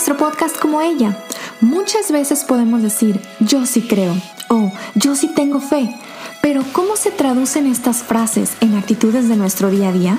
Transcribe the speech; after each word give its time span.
nuestro 0.00 0.16
podcast 0.16 0.58
como 0.58 0.80
ella. 0.80 1.14
Muchas 1.60 2.10
veces 2.10 2.44
podemos 2.44 2.82
decir, 2.82 3.20
yo 3.38 3.66
sí 3.66 3.82
creo 3.82 4.16
o 4.48 4.72
yo 4.94 5.14
sí 5.14 5.28
tengo 5.28 5.60
fe, 5.60 5.94
pero 6.40 6.64
¿cómo 6.72 6.96
se 6.96 7.10
traducen 7.10 7.66
estas 7.66 7.98
frases 7.98 8.52
en 8.62 8.78
actitudes 8.78 9.28
de 9.28 9.36
nuestro 9.36 9.68
día 9.68 9.90
a 9.90 9.92
día? 9.92 10.18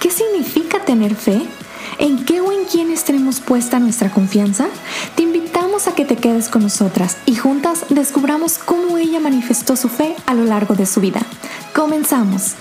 ¿Qué 0.00 0.10
significa 0.10 0.82
tener 0.82 1.14
fe? 1.14 1.42
¿En 1.98 2.24
qué 2.24 2.40
o 2.40 2.52
en 2.52 2.64
quién 2.64 2.90
estaremos 2.90 3.40
puesta 3.40 3.78
nuestra 3.78 4.10
confianza? 4.10 4.68
Te 5.14 5.24
invitamos 5.24 5.88
a 5.88 5.94
que 5.94 6.06
te 6.06 6.16
quedes 6.16 6.48
con 6.48 6.62
nosotras 6.62 7.18
y 7.26 7.36
juntas 7.36 7.84
descubramos 7.90 8.56
cómo 8.56 8.96
ella 8.96 9.20
manifestó 9.20 9.76
su 9.76 9.90
fe 9.90 10.16
a 10.24 10.32
lo 10.32 10.44
largo 10.44 10.74
de 10.74 10.86
su 10.86 11.02
vida. 11.02 11.20
Comenzamos. 11.74 12.54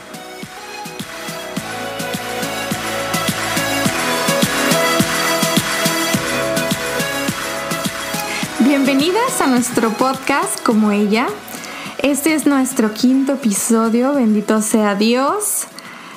Bienvenidas 8.87 9.41
a 9.41 9.47
nuestro 9.47 9.89
podcast 9.89 10.63
como 10.63 10.93
ella. 10.93 11.27
Este 12.01 12.33
es 12.35 12.45
nuestro 12.45 12.93
quinto 12.93 13.33
episodio, 13.33 14.13
bendito 14.13 14.61
sea 14.61 14.95
Dios. 14.95 15.67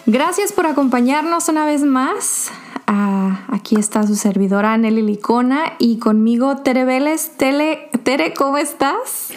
Gracias 0.07 0.53
por 0.53 0.67
acompañarnos 0.67 1.49
una 1.49 1.67
vez 1.67 1.83
más. 1.83 2.53
Ah, 2.87 3.41
aquí 3.49 3.75
está 3.75 4.07
su 4.07 4.15
servidora 4.15 4.77
Nelly 4.77 5.03
Licona 5.03 5.73
y 5.81 5.99
conmigo 5.99 6.59
Tere 6.59 6.85
Vélez. 6.85 7.33
Tere, 7.37 8.35
¿cómo 8.37 8.57
estás? 8.57 9.31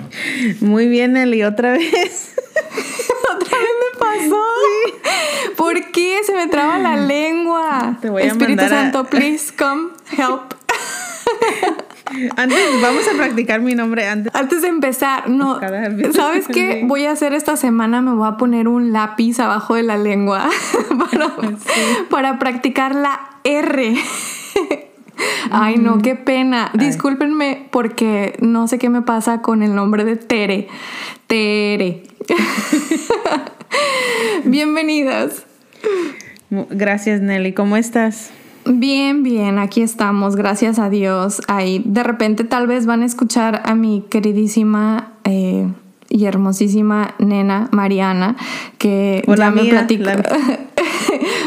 Muy 0.60 0.88
bien, 0.88 1.12
Nelly, 1.12 1.44
otra 1.44 1.70
vez. 1.70 2.34
¿Otra 3.32 3.56
vez 3.56 3.68
me 3.84 4.00
pasó? 4.00 4.42
¿Por 5.56 5.92
qué? 5.92 6.22
Se 6.26 6.34
me 6.34 6.48
traba 6.48 6.76
la 6.80 6.96
lengua. 6.96 7.98
Te 8.02 8.10
voy 8.10 8.22
a 8.22 8.26
Espíritu 8.26 8.62
mandar 8.62 8.72
a- 8.72 8.82
Santo, 8.82 9.04
please 9.04 9.52
come 9.56 9.90
help. 10.10 10.54
Antes, 12.36 12.58
vamos 12.82 13.06
a 13.06 13.16
practicar 13.16 13.60
mi 13.60 13.74
nombre 13.74 14.06
antes. 14.06 14.34
Antes 14.34 14.62
de 14.62 14.68
empezar, 14.68 15.28
no, 15.28 15.60
¿sabes 16.12 16.48
qué? 16.48 16.82
Voy 16.84 17.04
a 17.04 17.12
hacer 17.12 17.32
esta 17.32 17.56
semana, 17.56 18.00
me 18.00 18.12
voy 18.12 18.28
a 18.28 18.36
poner 18.36 18.68
un 18.68 18.92
lápiz 18.92 19.38
abajo 19.38 19.74
de 19.74 19.84
la 19.84 19.96
lengua 19.96 20.48
para, 21.10 21.36
para 22.10 22.38
practicar 22.38 22.94
la 22.94 23.20
R. 23.44 23.96
Ay, 25.50 25.76
no, 25.76 25.98
qué 25.98 26.16
pena. 26.16 26.70
Discúlpenme 26.74 27.68
porque 27.70 28.36
no 28.40 28.68
sé 28.68 28.78
qué 28.78 28.88
me 28.88 29.02
pasa 29.02 29.42
con 29.42 29.62
el 29.62 29.74
nombre 29.74 30.04
de 30.04 30.16
Tere. 30.16 30.68
Tere. 31.26 32.02
Bienvenidas. 34.44 35.44
Gracias, 36.50 37.20
Nelly. 37.20 37.52
¿Cómo 37.52 37.76
estás? 37.76 38.32
Bien, 38.66 39.22
bien, 39.22 39.58
aquí 39.58 39.80
estamos, 39.82 40.36
gracias 40.36 40.78
a 40.78 40.90
Dios. 40.90 41.40
Ahí 41.48 41.82
de 41.84 42.02
repente 42.02 42.44
tal 42.44 42.66
vez 42.66 42.86
van 42.86 43.02
a 43.02 43.06
escuchar 43.06 43.62
a 43.64 43.74
mi 43.74 44.04
queridísima 44.10 45.12
eh, 45.24 45.66
y 46.08 46.24
hermosísima 46.26 47.14
nena 47.18 47.68
Mariana, 47.72 48.36
que 48.78 49.22
O 49.26 49.34
la 49.34 49.46
ya 49.46 49.50
me 49.50 49.62
mía, 49.62 49.70
platicó. 49.70 50.04
la- 50.04 50.22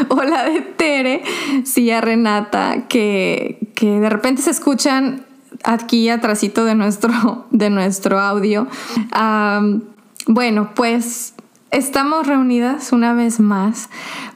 o 0.08 0.22
la 0.22 0.44
de 0.50 0.60
Tere, 0.60 1.22
sí, 1.64 1.90
a 1.90 2.00
Renata, 2.00 2.84
que, 2.88 3.58
que 3.74 4.00
de 4.00 4.10
repente 4.10 4.42
se 4.42 4.50
escuchan 4.50 5.24
aquí 5.62 6.08
atrásito 6.08 6.64
de 6.64 6.74
nuestro, 6.74 7.46
de 7.52 7.70
nuestro 7.70 8.18
audio. 8.20 8.66
Bueno, 10.26 10.70
pues 10.74 11.33
estamos 11.74 12.28
reunidas 12.28 12.92
una 12.92 13.14
vez 13.14 13.40
más 13.40 13.88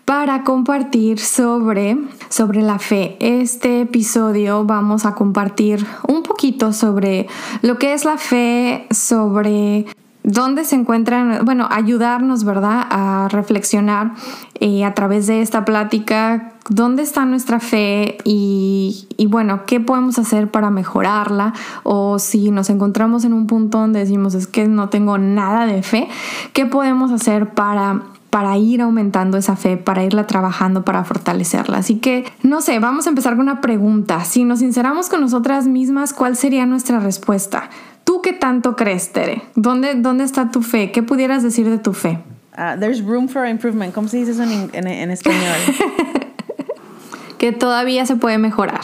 para 0.05 0.43
compartir 0.43 1.21
sobre, 1.21 1.97
sobre 2.29 2.63
la 2.63 2.81
fe. 2.81 3.17
Este 3.21 3.83
episodio 3.83 4.65
vamos 4.65 5.07
a 5.07 5.15
compartir 5.15 5.87
un 6.09 6.25
poquito 6.25 6.73
sobre 6.73 7.29
lo 7.63 7.79
que 7.79 7.93
es 7.93 8.05
la 8.05 8.19
fe, 8.19 8.89
sobre 8.91 9.87
dónde 10.23 10.65
se 10.65 10.77
encuentran, 10.77 11.45
bueno, 11.45 11.67
ayudarnos, 11.71 12.45
¿verdad?, 12.45 12.87
a 12.91 13.29
reflexionar 13.31 14.13
eh, 14.61 14.85
a 14.85 14.95
través 14.95 15.27
de 15.27 15.41
esta 15.41 15.65
plática, 15.65 16.53
dónde 16.69 17.03
está 17.03 17.25
nuestra 17.25 17.61
fe 17.61 18.19
y, 18.25 19.09
y, 19.17 19.27
bueno, 19.27 19.65
qué 19.67 19.81
podemos 19.81 20.19
hacer 20.19 20.51
para 20.51 20.71
mejorarla 20.71 21.55
o 21.83 22.19
si 22.19 22.51
nos 22.51 22.69
encontramos 22.69 23.25
en 23.25 23.33
un 23.33 23.47
punto 23.47 23.79
donde 23.79 24.01
decimos 24.01 24.35
es 24.35 24.47
que 24.47 24.69
no 24.69 24.89
tengo 24.89 25.17
nada 25.19 25.67
de 25.67 25.83
fe, 25.83 26.09
qué 26.53 26.67
podemos 26.67 27.11
hacer 27.11 27.55
para 27.55 28.03
para 28.31 28.59
ir 28.59 28.83
aumentando 28.83 29.39
esa 29.39 29.57
fe, 29.57 29.77
para 29.77 30.05
irla 30.05 30.27
trabajando, 30.27 30.85
para 30.85 31.05
fortalecerla. 31.05 31.79
Así 31.79 31.97
que, 31.97 32.31
no 32.43 32.61
sé, 32.61 32.79
vamos 32.79 33.07
a 33.07 33.11
empezar 33.11 33.33
con 33.33 33.41
una 33.41 33.61
pregunta. 33.61 34.25
Si 34.25 34.45
nos 34.45 34.59
sinceramos 34.59 35.09
con 35.09 35.21
nosotras 35.21 35.67
mismas, 35.67 36.13
¿cuál 36.13 36.37
sería 36.37 36.67
nuestra 36.67 37.01
respuesta? 37.01 37.71
¿Tú 38.09 38.23
qué 38.23 38.33
tanto 38.33 38.75
crees, 38.75 39.13
Tere? 39.13 39.43
¿Dónde, 39.55 39.93
dónde 39.97 40.25
está 40.25 40.51
tu 40.51 40.63
fe? 40.63 40.93
¿Qué 40.93 41.03
pudieras 41.03 41.43
decir 41.43 41.69
de 41.69 41.77
tu 41.77 41.93
fe? 41.93 42.19
Ah, 42.57 42.75
there's 42.81 43.03
room 43.05 43.29
for 43.29 43.47
improvement. 43.47 43.93
¿Cómo 43.93 44.09
se 44.09 44.17
dice 44.17 44.31
eso 44.31 44.45
en, 44.45 44.71
en- 44.73 44.87
en 44.89 45.11
español? 45.11 45.43
Que 47.37 47.53
todavía 47.53 48.07
se 48.07 48.17
puede 48.17 48.39
mejorar. 48.39 48.81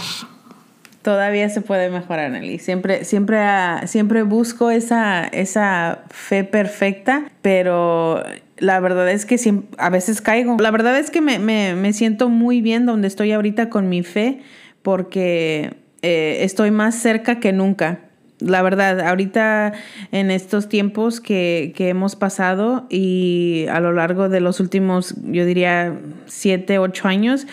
Todavía 1.00 1.48
se 1.48 1.62
puede 1.62 1.88
mejorar, 1.88 2.30
Nelly. 2.32 2.58
Siempre, 2.58 3.04
siempre, 3.06 3.38
siempre 3.86 4.22
busco 4.24 4.70
esa, 4.70 5.24
esa 5.24 6.00
fe 6.10 6.44
perfecta, 6.44 7.24
pero 7.40 8.22
la 8.58 8.78
verdad 8.80 9.10
es 9.10 9.24
que 9.24 9.36
siem- 9.36 9.64
a 9.78 9.88
veces 9.88 10.20
caigo. 10.20 10.56
La 10.60 10.70
verdad 10.70 10.98
es 10.98 11.10
que 11.10 11.22
me, 11.22 11.38
me- 11.38 11.74
me 11.74 11.94
siento 11.94 12.28
muy 12.28 12.60
bien 12.60 12.84
donde 12.84 13.08
estoy 13.08 13.32
ahorita 13.32 13.70
con 13.70 13.88
mi 13.88 14.02
fe, 14.02 14.42
porque 14.82 15.74
eh, 16.02 16.40
estoy 16.42 16.70
más 16.70 16.94
cerca 16.94 17.40
que 17.40 17.52
nunca. 17.52 18.00
La 18.44 18.60
verdad, 18.62 19.00
ahorita 19.00 19.72
en 20.12 20.30
estos 20.30 20.68
tiempos 20.68 21.20
que, 21.20 21.72
que 21.74 21.88
hemos 21.88 22.14
pasado 22.14 22.86
y 22.90 23.66
a 23.70 23.80
lo 23.80 23.92
largo 23.92 24.28
de 24.28 24.40
los 24.40 24.60
últimos, 24.60 25.14
yo 25.24 25.46
diría, 25.46 25.98
siete, 26.26 26.78
ocho 26.78 27.08
años, 27.08 27.46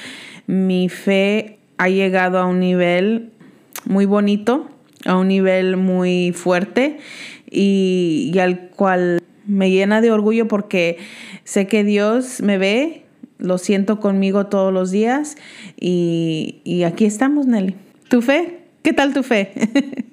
mi 0.48 0.90
fe 0.90 1.60
ha 1.78 1.88
llegado 1.88 2.40
a 2.40 2.46
un 2.46 2.60
nivel 2.60 3.32
muy 3.86 4.06
bonito, 4.06 4.70
a 5.06 5.16
un 5.16 5.30
nivel 5.30 5.78
muy 5.78 6.34
fuerte 6.34 6.98
y, 7.50 8.32
y 8.34 8.40
al 8.40 8.70
cual 8.70 9.22
me 9.48 9.72
llena 9.72 10.02
de 10.02 10.12
orgullo 10.12 10.48
porque 10.50 10.98
sé 11.46 11.68
que 11.68 11.86
Dios 11.86 12.42
me 12.42 12.58
ve, 12.58 13.06
lo 13.38 13.58
siento 13.58 14.00
conmigo 14.02 14.48
todos 14.48 14.74
los 14.74 14.92
días 14.92 15.38
y, 15.80 16.60
y 16.66 16.84
aquí 16.84 17.06
estamos, 17.06 17.48
Nelly. 17.48 17.76
¿Tu 18.10 18.22
fe? 18.22 18.60
¿Qué 18.84 18.92
tal 18.92 19.14
tu 19.14 19.24
fe? 19.24 19.54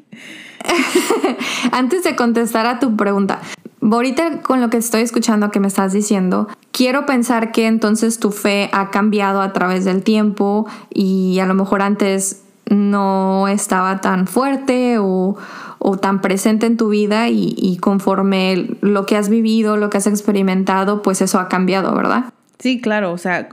Antes 1.72 2.04
de 2.04 2.16
contestar 2.16 2.66
a 2.66 2.78
tu 2.78 2.96
pregunta, 2.96 3.40
ahorita 3.80 4.42
con 4.42 4.60
lo 4.60 4.70
que 4.70 4.76
estoy 4.76 5.02
escuchando 5.02 5.50
que 5.50 5.60
me 5.60 5.68
estás 5.68 5.92
diciendo, 5.92 6.48
quiero 6.72 7.06
pensar 7.06 7.52
que 7.52 7.66
entonces 7.66 8.18
tu 8.18 8.30
fe 8.30 8.70
ha 8.72 8.90
cambiado 8.90 9.40
a 9.40 9.52
través 9.52 9.84
del 9.84 10.02
tiempo 10.02 10.66
y 10.92 11.38
a 11.40 11.46
lo 11.46 11.54
mejor 11.54 11.82
antes 11.82 12.42
no 12.70 13.48
estaba 13.48 14.00
tan 14.00 14.26
fuerte 14.26 14.98
o, 14.98 15.36
o 15.78 15.96
tan 15.96 16.20
presente 16.20 16.66
en 16.66 16.76
tu 16.76 16.90
vida 16.90 17.28
y, 17.28 17.54
y 17.56 17.78
conforme 17.78 18.76
lo 18.80 19.06
que 19.06 19.16
has 19.16 19.28
vivido, 19.28 19.76
lo 19.76 19.90
que 19.90 19.98
has 19.98 20.06
experimentado, 20.06 21.02
pues 21.02 21.22
eso 21.22 21.38
ha 21.38 21.48
cambiado, 21.48 21.94
¿verdad? 21.94 22.32
Sí, 22.58 22.80
claro, 22.80 23.12
o 23.12 23.18
sea, 23.18 23.50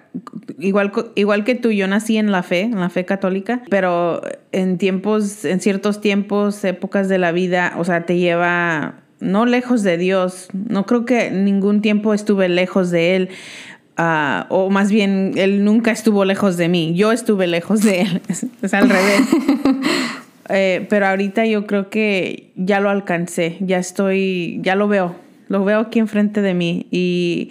igual, 0.57 0.91
igual 1.13 1.43
que 1.43 1.53
tú, 1.53 1.71
yo 1.71 1.87
nací 1.87 2.17
en 2.17 2.31
la 2.31 2.41
fe, 2.41 2.61
en 2.61 2.79
la 2.79 2.89
fe 2.89 3.05
católica, 3.05 3.61
pero 3.69 4.21
en 4.51 4.79
tiempos, 4.79 5.45
en 5.45 5.59
ciertos 5.59 6.01
tiempos, 6.01 6.63
épocas 6.63 7.07
de 7.07 7.19
la 7.19 7.31
vida, 7.31 7.73
o 7.77 7.83
sea, 7.83 8.05
te 8.05 8.17
lleva 8.17 8.95
no 9.19 9.45
lejos 9.45 9.83
de 9.83 9.97
Dios, 9.97 10.47
no 10.53 10.87
creo 10.87 11.05
que 11.05 11.29
ningún 11.29 11.81
tiempo 11.81 12.15
estuve 12.15 12.49
lejos 12.49 12.89
de 12.89 13.15
Él, 13.15 13.29
ah, 13.95 14.47
o 14.49 14.71
más 14.71 14.91
bien, 14.91 15.33
Él 15.35 15.63
nunca 15.63 15.91
estuvo 15.91 16.25
lejos 16.25 16.57
de 16.57 16.67
mí, 16.67 16.95
yo 16.95 17.11
estuve 17.11 17.45
lejos 17.45 17.83
de 17.83 18.01
Él, 18.01 18.21
es, 18.27 18.47
es 18.61 18.73
al 18.73 18.89
revés. 18.89 19.21
Eh, 20.47 20.85
pero 20.91 21.07
ahorita 21.07 21.47
yo 21.47 21.65
creo 21.65 21.89
que 21.89 22.51
ya 22.55 22.79
lo 22.79 22.91
alcancé, 22.91 23.57
ya 23.61 23.79
estoy, 23.79 24.59
ya 24.61 24.75
lo 24.75 24.87
veo, 24.87 25.15
lo 25.47 25.65
veo 25.65 25.79
aquí 25.79 25.97
enfrente 25.97 26.43
de 26.43 26.53
mí 26.53 26.85
y, 26.91 27.49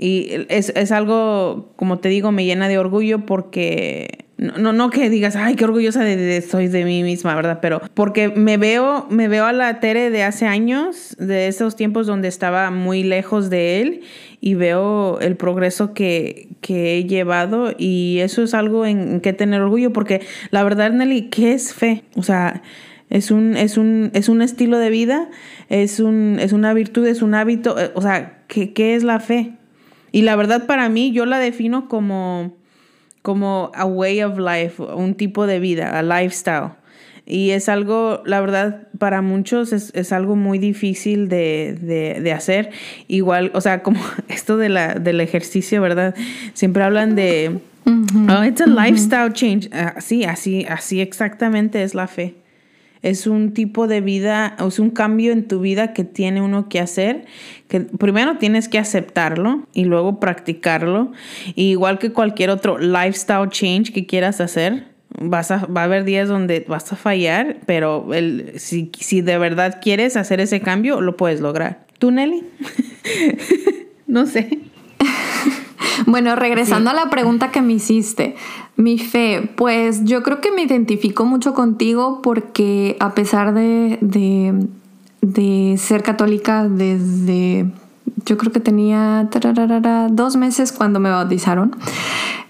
y 0.00 0.46
es, 0.48 0.70
es 0.76 0.92
algo, 0.92 1.72
como 1.74 1.98
te 1.98 2.08
digo, 2.08 2.30
me 2.30 2.44
llena 2.44 2.68
de 2.68 2.78
orgullo 2.78 3.26
porque 3.26 4.26
no, 4.38 4.72
no, 4.72 4.90
que 4.90 5.10
digas, 5.10 5.34
ay, 5.34 5.56
qué 5.56 5.64
orgullosa 5.64 6.04
de, 6.04 6.40
soy 6.42 6.68
de 6.68 6.84
mí 6.84 7.02
misma, 7.02 7.34
¿verdad? 7.34 7.58
Pero 7.60 7.82
porque 7.94 8.28
me 8.28 8.56
veo, 8.56 9.08
me 9.10 9.26
veo 9.26 9.44
a 9.46 9.52
la 9.52 9.80
Tere 9.80 10.10
de 10.10 10.22
hace 10.22 10.46
años, 10.46 11.16
de 11.18 11.48
esos 11.48 11.74
tiempos 11.74 12.06
donde 12.06 12.28
estaba 12.28 12.70
muy 12.70 13.02
lejos 13.02 13.50
de 13.50 13.80
él 13.80 14.02
y 14.40 14.54
veo 14.54 15.18
el 15.18 15.36
progreso 15.36 15.92
que, 15.92 16.50
que 16.60 16.96
he 16.96 17.04
llevado 17.04 17.72
y 17.76 18.20
eso 18.20 18.44
es 18.44 18.54
algo 18.54 18.86
en, 18.86 19.14
en 19.14 19.20
que 19.20 19.32
tener 19.32 19.60
orgullo 19.60 19.92
porque 19.92 20.20
la 20.52 20.62
verdad, 20.62 20.92
Nelly, 20.92 21.22
¿qué 21.22 21.54
es 21.54 21.74
fe? 21.74 22.04
O 22.14 22.22
sea, 22.22 22.62
es 23.10 23.32
un, 23.32 23.56
es 23.56 23.76
un, 23.76 24.12
es 24.14 24.28
un 24.28 24.42
estilo 24.42 24.78
de 24.78 24.90
vida, 24.90 25.28
es, 25.68 25.98
un, 25.98 26.38
es 26.40 26.52
una 26.52 26.72
virtud, 26.74 27.06
es 27.08 27.22
un 27.22 27.34
hábito, 27.34 27.76
eh, 27.76 27.90
o 27.94 28.02
sea, 28.02 28.44
¿qué, 28.46 28.72
qué 28.72 28.94
es 28.94 29.02
la 29.02 29.18
fe? 29.18 29.57
Y 30.12 30.22
la 30.22 30.36
verdad 30.36 30.66
para 30.66 30.88
mí 30.88 31.12
yo 31.12 31.26
la 31.26 31.38
defino 31.38 31.88
como 31.88 32.56
como 33.22 33.70
a 33.74 33.84
way 33.84 34.22
of 34.22 34.38
life, 34.38 34.82
un 34.82 35.14
tipo 35.14 35.46
de 35.46 35.60
vida, 35.60 35.98
a 35.98 36.02
lifestyle. 36.02 36.70
Y 37.26 37.50
es 37.50 37.68
algo, 37.68 38.22
la 38.24 38.40
verdad, 38.40 38.88
para 38.98 39.20
muchos 39.20 39.74
es, 39.74 40.12
algo 40.12 40.34
muy 40.34 40.58
difícil 40.58 41.28
de, 41.28 42.32
hacer. 42.34 42.70
Igual, 43.06 43.50
o 43.52 43.60
sea, 43.60 43.82
como 43.82 44.00
esto 44.28 44.56
de 44.56 44.70
la, 44.70 44.94
del 44.94 45.20
ejercicio, 45.20 45.82
¿verdad? 45.82 46.14
Siempre 46.54 46.82
hablan 46.82 47.16
de, 47.16 47.58
oh, 47.86 48.44
it's 48.44 48.62
a 48.62 48.66
lifestyle 48.66 49.30
change. 49.30 49.68
Ah, 49.72 49.96
sí, 50.00 50.24
así, 50.24 50.64
así 50.64 51.02
exactamente 51.02 51.82
es 51.82 51.94
la 51.94 52.06
fe. 52.06 52.34
Es 53.02 53.26
un 53.26 53.52
tipo 53.52 53.86
de 53.86 54.00
vida, 54.00 54.56
es 54.66 54.78
un 54.78 54.90
cambio 54.90 55.32
en 55.32 55.46
tu 55.46 55.60
vida 55.60 55.92
que 55.92 56.04
tiene 56.04 56.42
uno 56.42 56.68
que 56.68 56.80
hacer, 56.80 57.26
que 57.68 57.80
primero 57.80 58.38
tienes 58.38 58.68
que 58.68 58.78
aceptarlo 58.78 59.66
y 59.72 59.84
luego 59.84 60.20
practicarlo. 60.20 61.12
igual 61.54 61.98
que 61.98 62.12
cualquier 62.12 62.50
otro 62.50 62.78
lifestyle 62.78 63.48
change 63.50 63.92
que 63.92 64.06
quieras 64.06 64.40
hacer, 64.40 64.86
vas 65.20 65.50
a, 65.50 65.66
va 65.66 65.82
a 65.82 65.84
haber 65.84 66.04
días 66.04 66.28
donde 66.28 66.64
vas 66.68 66.92
a 66.92 66.96
fallar, 66.96 67.58
pero 67.66 68.12
el, 68.14 68.52
si, 68.56 68.90
si 68.98 69.20
de 69.20 69.38
verdad 69.38 69.80
quieres 69.80 70.16
hacer 70.16 70.40
ese 70.40 70.60
cambio, 70.60 71.00
lo 71.00 71.16
puedes 71.16 71.40
lograr. 71.40 71.86
¿Tú, 71.98 72.10
Nelly? 72.10 72.44
no 74.06 74.26
sé. 74.26 74.58
Bueno, 76.06 76.36
regresando 76.36 76.90
a 76.90 76.94
la 76.94 77.10
pregunta 77.10 77.50
que 77.50 77.60
me 77.60 77.74
hiciste, 77.74 78.36
mi 78.78 78.96
fe, 78.96 79.50
pues 79.56 80.04
yo 80.04 80.22
creo 80.22 80.40
que 80.40 80.52
me 80.52 80.62
identifico 80.62 81.24
mucho 81.24 81.52
contigo 81.52 82.22
porque 82.22 82.96
a 83.00 83.12
pesar 83.12 83.52
de, 83.52 83.98
de, 85.20 85.76
ser 85.78 86.04
católica 86.04 86.68
desde, 86.68 87.66
yo 88.24 88.38
creo 88.38 88.52
que 88.52 88.60
tenía 88.60 89.28
dos 90.12 90.36
meses 90.36 90.70
cuando 90.70 91.00
me 91.00 91.10
bautizaron, 91.10 91.74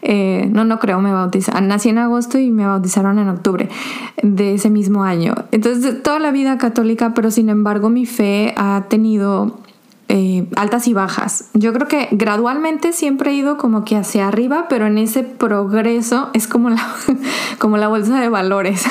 eh, 0.03 0.51
no, 0.53 0.67
no 0.67 0.79
creo, 0.79 1.01
me 1.01 1.13
bautizaron. 1.13 1.67
Nací 1.67 1.89
en 1.89 1.97
agosto 1.97 2.39
y 2.39 2.51
me 2.51 2.67
bautizaron 2.67 3.19
en 3.19 3.31
octubre 3.31 3.71
de 4.23 4.53
ese 4.53 4.69
mismo 4.69 5.05
año. 5.05 5.35
Entonces, 5.51 6.03
toda 6.03 6.19
la 6.19 6.31
vida 6.31 6.59
católica, 6.59 7.15
pero 7.15 7.31
sin 7.31 7.49
embargo 7.49 7.89
mi 7.89 8.05
fe 8.05 8.53
ha 8.59 8.85
tenido 8.91 9.61
eh, 10.11 10.47
altas 10.57 10.89
y 10.89 10.95
bajas. 10.95 11.51
Yo 11.53 11.75
creo 11.75 11.87
que 11.87 12.09
gradualmente 12.13 12.95
siempre 12.95 13.31
he 13.31 13.35
ido 13.35 13.59
como 13.59 13.85
que 13.85 13.95
hacia 13.95 14.27
arriba, 14.27 14.65
pero 14.71 14.87
en 14.87 14.97
ese 14.97 15.23
progreso 15.23 16.31
es 16.33 16.49
como 16.49 16.71
la, 16.71 16.83
como 17.59 17.77
la 17.77 17.89
bolsa 17.89 18.19
de 18.19 18.31
valores, 18.31 18.87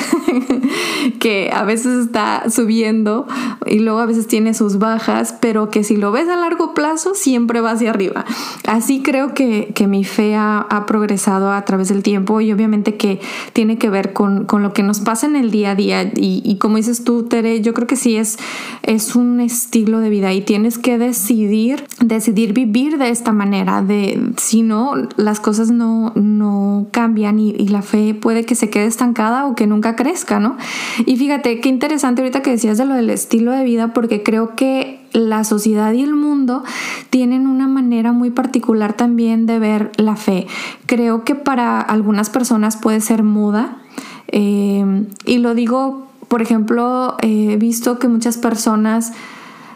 que 1.18 1.50
a 1.52 1.64
veces 1.64 2.06
está 2.06 2.44
subiendo 2.48 3.26
y 3.66 3.80
luego 3.80 3.98
a 3.98 4.06
veces 4.06 4.28
tiene 4.28 4.54
sus 4.54 4.78
bajas, 4.78 5.34
pero 5.40 5.70
que 5.70 5.82
si 5.82 5.96
lo 5.96 6.12
ves 6.12 6.28
a 6.28 6.36
largo 6.36 6.72
plazo 6.72 7.16
siempre 7.16 7.60
va 7.60 7.72
hacia 7.72 7.90
arriba. 7.90 8.24
Así 8.68 9.02
creo 9.02 9.34
que, 9.34 9.74
mi 9.88 10.04
fe 10.04 10.36
ha, 10.36 10.66
progresado 10.86 11.50
a 11.50 11.64
través 11.64 11.88
del 11.88 12.04
tiempo 12.04 12.40
y 12.40 12.52
obviamente 12.52 12.96
que 12.96 13.20
tiene 13.54 13.78
que 13.78 13.90
ver 13.90 14.12
con, 14.12 14.46
lo 14.52 14.72
que 14.72 14.84
nos 14.84 15.00
pasa 15.00 15.26
en 15.26 15.34
el 15.34 15.50
día 15.50 15.72
a 15.72 15.74
día 15.74 16.02
y, 16.14 16.42
y, 16.44 16.58
como 16.58 16.76
dices 16.76 17.02
tú, 17.02 17.24
Tere, 17.24 17.60
yo 17.60 17.74
creo 17.74 17.88
que 17.88 17.96
sí 17.96 18.16
es, 18.16 18.38
es 18.84 19.16
un 19.16 19.40
estilo 19.40 19.98
de 19.98 20.10
vida 20.10 20.32
y 20.32 20.42
tienes 20.42 20.78
que 20.78 20.98
decidir, 21.08 21.86
decidir 22.00 22.52
vivir 22.52 22.98
de 22.98 23.08
esta 23.08 23.32
manera, 23.32 23.82
de 23.82 24.32
si 24.36 24.62
no, 24.62 24.92
las 25.16 25.40
cosas 25.40 25.70
no, 25.70 26.12
no 26.14 26.88
cambian 26.90 27.38
y, 27.38 27.68
la 27.68 27.82
fe 27.82 28.14
puede 28.14 28.44
que 28.44 28.54
se 28.54 28.70
quede 28.70 28.86
estancada 28.86 29.46
o 29.46 29.54
que 29.54 29.66
nunca 29.66 29.96
crezca, 29.96 30.38
¿no? 30.38 30.56
Y 31.04 31.16
fíjate, 31.16 31.60
qué 31.60 31.68
interesante 31.68 32.22
ahorita 32.22 32.42
que 32.42 32.50
decías 32.50 32.78
de 32.78 32.84
lo 32.84 32.94
del 32.94 33.10
estilo 33.10 33.52
de 33.52 33.64
vida, 33.64 33.92
porque 33.92 34.22
creo 34.22 34.54
que 34.54 35.00
la 35.12 35.44
sociedad 35.44 35.92
y 35.92 36.02
el 36.02 36.14
mundo 36.14 36.62
tienen 37.10 37.46
una 37.46 37.68
manera 37.68 38.12
muy 38.12 38.30
particular 38.30 38.92
también 38.92 39.46
de 39.46 39.58
ver 39.58 39.92
la 39.96 40.16
fe. 40.16 40.46
Creo 40.86 41.24
que 41.24 41.34
para 41.34 41.80
algunas 41.80 42.30
personas 42.30 42.76
puede 42.76 43.00
ser 43.00 43.22
muda. 43.22 43.78
Eh, 44.28 45.06
y 45.24 45.38
lo 45.38 45.54
digo, 45.54 46.06
por 46.28 46.42
ejemplo, 46.42 47.16
he 47.22 47.56
visto 47.56 47.98
que 47.98 48.08
muchas 48.08 48.36
personas 48.36 49.12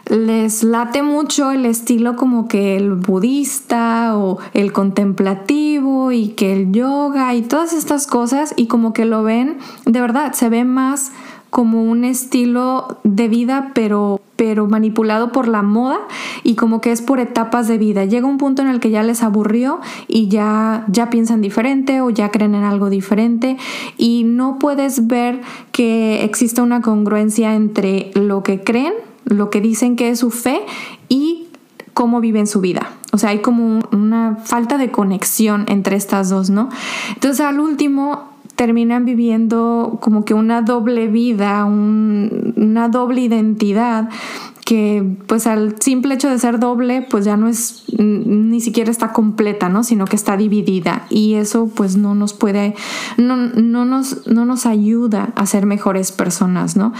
les 0.05 0.63
late 0.63 1.01
mucho 1.01 1.51
el 1.51 1.65
estilo 1.65 2.15
como 2.15 2.47
que 2.47 2.75
el 2.75 2.93
budista 2.93 4.17
o 4.17 4.39
el 4.53 4.73
contemplativo 4.73 6.11
y 6.11 6.29
que 6.29 6.53
el 6.53 6.71
yoga 6.71 7.33
y 7.33 7.41
todas 7.41 7.73
estas 7.73 8.07
cosas 8.07 8.53
y 8.57 8.67
como 8.67 8.93
que 8.93 9.05
lo 9.05 9.23
ven, 9.23 9.57
de 9.85 10.01
verdad, 10.01 10.33
se 10.33 10.49
ve 10.49 10.65
más 10.65 11.11
como 11.49 11.83
un 11.83 12.03
estilo 12.03 12.97
de 13.03 13.27
vida 13.27 13.71
pero 13.75 14.19
pero 14.35 14.67
manipulado 14.67 15.31
por 15.31 15.47
la 15.47 15.61
moda 15.61 15.99
y 16.43 16.55
como 16.55 16.81
que 16.81 16.91
es 16.91 17.03
por 17.03 17.19
etapas 17.19 17.67
de 17.67 17.77
vida. 17.77 18.05
Llega 18.05 18.25
un 18.25 18.39
punto 18.39 18.63
en 18.63 18.67
el 18.67 18.79
que 18.79 18.89
ya 18.89 19.03
les 19.03 19.21
aburrió 19.21 19.79
y 20.07 20.27
ya 20.27 20.83
ya 20.87 21.11
piensan 21.11 21.41
diferente 21.41 22.01
o 22.01 22.09
ya 22.09 22.29
creen 22.29 22.55
en 22.55 22.63
algo 22.63 22.89
diferente 22.89 23.57
y 23.97 24.23
no 24.25 24.57
puedes 24.57 25.05
ver 25.07 25.41
que 25.71 26.23
exista 26.23 26.63
una 26.63 26.81
congruencia 26.81 27.53
entre 27.53 28.09
lo 28.15 28.41
que 28.41 28.63
creen 28.63 28.93
lo 29.25 29.49
que 29.49 29.61
dicen 29.61 29.95
que 29.95 30.09
es 30.09 30.19
su 30.19 30.31
fe 30.31 30.61
y 31.09 31.47
cómo 31.93 32.21
viven 32.21 32.47
su 32.47 32.61
vida. 32.61 32.91
O 33.11 33.17
sea, 33.17 33.29
hay 33.29 33.39
como 33.39 33.81
una 33.91 34.37
falta 34.43 34.77
de 34.77 34.91
conexión 34.91 35.65
entre 35.67 35.95
estas 35.95 36.29
dos, 36.29 36.49
¿no? 36.49 36.69
Entonces 37.13 37.45
al 37.45 37.59
último 37.59 38.33
terminan 38.55 39.05
viviendo 39.05 39.97
como 40.01 40.25
que 40.25 40.33
una 40.33 40.61
doble 40.61 41.07
vida, 41.07 41.65
una 41.65 42.89
doble 42.89 43.21
identidad 43.21 44.09
que 44.65 45.03
pues 45.27 45.47
al 45.47 45.81
simple 45.81 46.15
hecho 46.15 46.29
de 46.29 46.39
ser 46.39 46.59
doble 46.59 47.05
pues 47.09 47.25
ya 47.25 47.35
no 47.35 47.47
es 47.47 47.83
ni 47.97 48.61
siquiera 48.61 48.89
está 48.89 49.11
completa 49.11 49.69
no 49.69 49.83
sino 49.83 50.05
que 50.05 50.15
está 50.15 50.37
dividida. 50.37 51.05
Y 51.09 51.35
eso 51.35 51.69
pues 51.73 51.97
no 51.97 52.15
nos 52.15 52.33
puede 52.33 52.75
no, 53.17 53.35
no 53.35 53.85
nos 53.85 54.27
no 54.27 54.45
nos 54.45 54.65
ayuda 54.65 55.33
a 55.35 55.45
ser 55.45 55.65
mejores 55.65 56.11
personas 56.11 56.75
no 56.75 56.93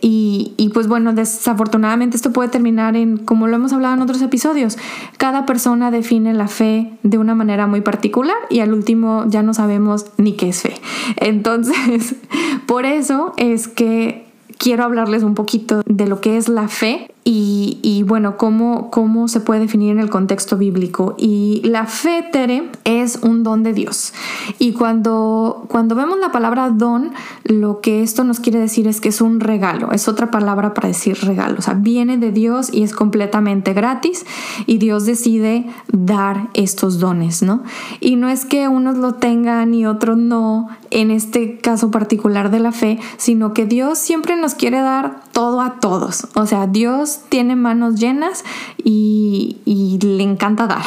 y, 0.00 0.70
pues 0.72 0.88
bueno, 0.88 1.12
desafortunadamente 1.12 2.16
esto 2.16 2.32
puede 2.32 2.48
terminar 2.48 2.96
en, 2.96 3.18
como 3.18 3.46
lo 3.46 3.56
hemos 3.56 3.72
hablado 3.72 3.94
en 3.94 4.02
otros 4.02 4.22
episodios, 4.22 4.78
cada 5.16 5.46
persona 5.46 5.90
define 5.90 6.32
la 6.34 6.48
fe 6.48 6.92
de 7.02 7.18
una 7.18 7.34
manera 7.34 7.66
muy 7.66 7.80
particular 7.80 8.36
y 8.48 8.60
al 8.60 8.72
último 8.72 9.24
ya 9.28 9.42
no 9.42 9.52
sabemos 9.54 10.06
ni 10.16 10.34
qué 10.34 10.50
es 10.50 10.62
fe. 10.62 10.74
Entonces, 11.16 12.14
por 12.66 12.86
eso 12.86 13.32
es 13.36 13.68
que 13.68 14.29
quiero 14.60 14.84
hablarles 14.84 15.22
un 15.22 15.34
poquito 15.34 15.82
de 15.86 16.06
lo 16.06 16.20
que 16.20 16.36
es 16.36 16.48
la 16.48 16.68
fe 16.68 17.10
y, 17.32 18.02
bueno, 18.02 18.36
cómo, 18.36 18.90
cómo 18.90 19.28
se 19.28 19.38
puede 19.38 19.60
definir 19.60 19.92
en 19.92 20.00
el 20.00 20.10
contexto 20.10 20.56
bíblico. 20.56 21.14
Y 21.16 21.62
la 21.64 21.86
fe, 21.86 22.24
Tere, 22.32 22.68
es 22.84 23.20
un 23.22 23.44
don 23.44 23.62
de 23.62 23.72
Dios. 23.72 24.12
Y 24.58 24.72
cuando, 24.72 25.64
cuando 25.68 25.94
vemos 25.94 26.18
la 26.18 26.32
palabra 26.32 26.70
don, 26.70 27.12
lo 27.44 27.80
que 27.80 28.02
esto 28.02 28.24
nos 28.24 28.40
quiere 28.40 28.58
decir 28.58 28.88
es 28.88 29.00
que 29.00 29.10
es 29.10 29.20
un 29.20 29.38
regalo, 29.38 29.92
es 29.92 30.08
otra 30.08 30.32
palabra 30.32 30.74
para 30.74 30.88
decir 30.88 31.18
regalo. 31.22 31.58
O 31.58 31.62
sea, 31.62 31.74
viene 31.74 32.18
de 32.18 32.32
Dios 32.32 32.72
y 32.72 32.82
es 32.82 32.92
completamente 32.92 33.74
gratis 33.74 34.26
y 34.66 34.78
Dios 34.78 35.06
decide 35.06 35.66
dar 35.92 36.48
estos 36.54 36.98
dones, 36.98 37.42
¿no? 37.42 37.62
Y 38.00 38.16
no 38.16 38.28
es 38.28 38.44
que 38.44 38.66
unos 38.66 38.98
lo 38.98 39.14
tengan 39.14 39.72
y 39.72 39.86
otros 39.86 40.16
no, 40.16 40.68
en 40.90 41.12
este 41.12 41.58
caso 41.58 41.92
particular 41.92 42.50
de 42.50 42.58
la 42.58 42.72
fe, 42.72 42.98
sino 43.18 43.54
que 43.54 43.66
Dios 43.66 43.98
siempre 43.98 44.36
nos 44.36 44.54
quiere 44.54 44.80
dar 44.80 45.20
todo 45.32 45.60
a 45.60 45.78
todos. 45.78 46.26
O 46.34 46.46
sea, 46.46 46.66
Dios 46.66 47.19
tiene 47.28 47.56
manos 47.56 47.96
llenas 47.96 48.44
y, 48.82 49.56
le 50.02 50.22
encanta 50.22 50.66
dar. 50.66 50.82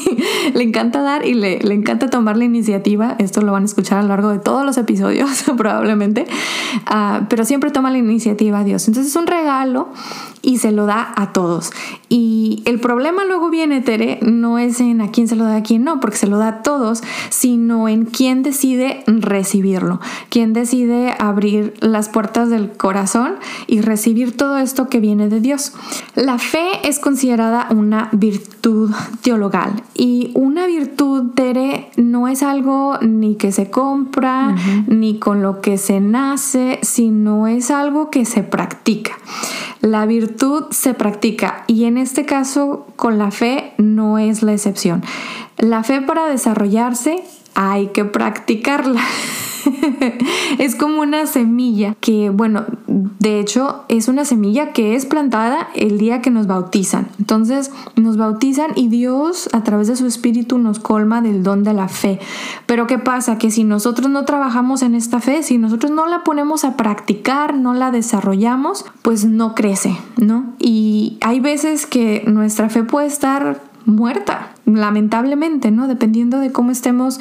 le 0.54 0.62
encanta 0.62 1.02
dar 1.02 1.26
y 1.26 1.34
le, 1.34 1.58
encanta 1.72 2.08
tomar 2.08 2.36
la 2.36 2.44
iniciativa. 2.44 3.14
Esto 3.18 3.40
lo 3.40 3.52
van 3.52 3.62
a 3.62 3.66
escuchar 3.66 3.98
a 3.98 4.02
lo 4.02 4.08
largo 4.08 4.30
de 4.30 4.38
todos 4.38 4.64
los 4.64 4.76
episodios 4.76 5.44
probablemente. 5.56 6.26
Ah, 6.86 7.26
pero 7.28 7.44
siempre 7.44 7.70
toma 7.70 7.90
la 7.90 7.98
iniciativa 7.98 8.64
Dios. 8.64 8.86
Entonces 8.88 9.12
es 9.12 9.16
un 9.16 9.26
regalo 9.26 9.88
y 10.46 10.58
se 10.58 10.70
lo 10.70 10.86
da 10.86 11.12
a 11.16 11.32
todos. 11.32 11.72
Y 12.08 12.62
el 12.66 12.78
problema 12.78 13.24
luego 13.24 13.50
viene, 13.50 13.80
Tere, 13.80 14.20
no 14.22 14.60
es 14.60 14.78
en 14.78 15.00
a 15.00 15.10
quién 15.10 15.26
se 15.26 15.34
lo 15.34 15.42
da 15.42 15.56
a 15.56 15.62
quién 15.64 15.82
no, 15.82 15.98
porque 15.98 16.16
se 16.16 16.28
lo 16.28 16.38
da 16.38 16.48
a 16.48 16.62
todos, 16.62 17.02
sino 17.30 17.88
en 17.88 18.04
quién 18.04 18.44
decide 18.44 19.02
recibirlo, 19.08 20.00
quién 20.28 20.52
decide 20.52 21.12
abrir 21.18 21.74
las 21.80 22.08
puertas 22.08 22.48
del 22.48 22.70
corazón 22.70 23.34
y 23.66 23.80
recibir 23.80 24.36
todo 24.36 24.56
esto 24.58 24.88
que 24.88 25.00
viene 25.00 25.28
de 25.28 25.40
Dios. 25.40 25.72
La 26.14 26.38
fe 26.38 26.68
es 26.84 27.00
considerada 27.00 27.66
una 27.70 28.08
virtud 28.12 28.92
teologal 29.22 29.82
y 29.94 30.30
una 30.34 30.66
virtud, 30.66 31.32
Tere, 31.34 31.90
no 31.96 32.28
es 32.28 32.44
algo 32.44 32.98
ni 33.02 33.34
que 33.34 33.50
se 33.50 33.68
compra, 33.68 34.54
ni 34.86 35.18
con 35.18 35.42
lo 35.42 35.60
que 35.60 35.76
se 35.76 35.98
nace, 35.98 36.78
sino 36.82 37.48
es 37.48 37.72
algo 37.72 38.10
que 38.10 38.24
se 38.24 38.44
practica. 38.44 39.18
La 39.80 40.06
virtud 40.06 40.66
se 40.70 40.94
practica 40.94 41.64
y 41.66 41.84
en 41.84 41.98
este 41.98 42.24
caso 42.24 42.86
con 42.96 43.18
la 43.18 43.30
fe 43.30 43.74
no 43.78 44.18
es 44.18 44.42
la 44.42 44.52
excepción. 44.52 45.02
La 45.58 45.82
fe 45.82 46.00
para 46.00 46.26
desarrollarse 46.26 47.22
hay 47.56 47.88
que 47.88 48.04
practicarla. 48.04 49.00
es 50.58 50.76
como 50.76 51.00
una 51.00 51.26
semilla 51.26 51.96
que, 52.00 52.30
bueno, 52.30 52.64
de 52.86 53.40
hecho 53.40 53.84
es 53.88 54.08
una 54.08 54.24
semilla 54.24 54.72
que 54.72 54.94
es 54.94 55.06
plantada 55.06 55.68
el 55.74 55.98
día 55.98 56.20
que 56.20 56.30
nos 56.30 56.46
bautizan. 56.46 57.08
Entonces 57.18 57.72
nos 57.96 58.18
bautizan 58.18 58.72
y 58.76 58.88
Dios 58.88 59.48
a 59.52 59.64
través 59.64 59.88
de 59.88 59.96
su 59.96 60.06
espíritu 60.06 60.58
nos 60.58 60.78
colma 60.78 61.22
del 61.22 61.42
don 61.42 61.64
de 61.64 61.72
la 61.72 61.88
fe. 61.88 62.20
Pero 62.66 62.86
¿qué 62.86 62.98
pasa? 62.98 63.38
Que 63.38 63.50
si 63.50 63.64
nosotros 63.64 64.10
no 64.10 64.24
trabajamos 64.26 64.82
en 64.82 64.94
esta 64.94 65.20
fe, 65.20 65.42
si 65.42 65.58
nosotros 65.58 65.90
no 65.90 66.06
la 66.06 66.24
ponemos 66.24 66.64
a 66.64 66.76
practicar, 66.76 67.54
no 67.54 67.74
la 67.74 67.90
desarrollamos, 67.90 68.84
pues 69.00 69.24
no 69.24 69.54
crece, 69.54 69.96
¿no? 70.18 70.54
Y 70.58 71.18
hay 71.22 71.40
veces 71.40 71.86
que 71.86 72.22
nuestra 72.26 72.68
fe 72.68 72.84
puede 72.84 73.06
estar 73.06 73.62
muerta, 73.86 74.52
lamentablemente, 74.66 75.70
¿no? 75.70 75.88
Dependiendo 75.88 76.38
de 76.38 76.52
cómo 76.52 76.70
estemos 76.70 77.20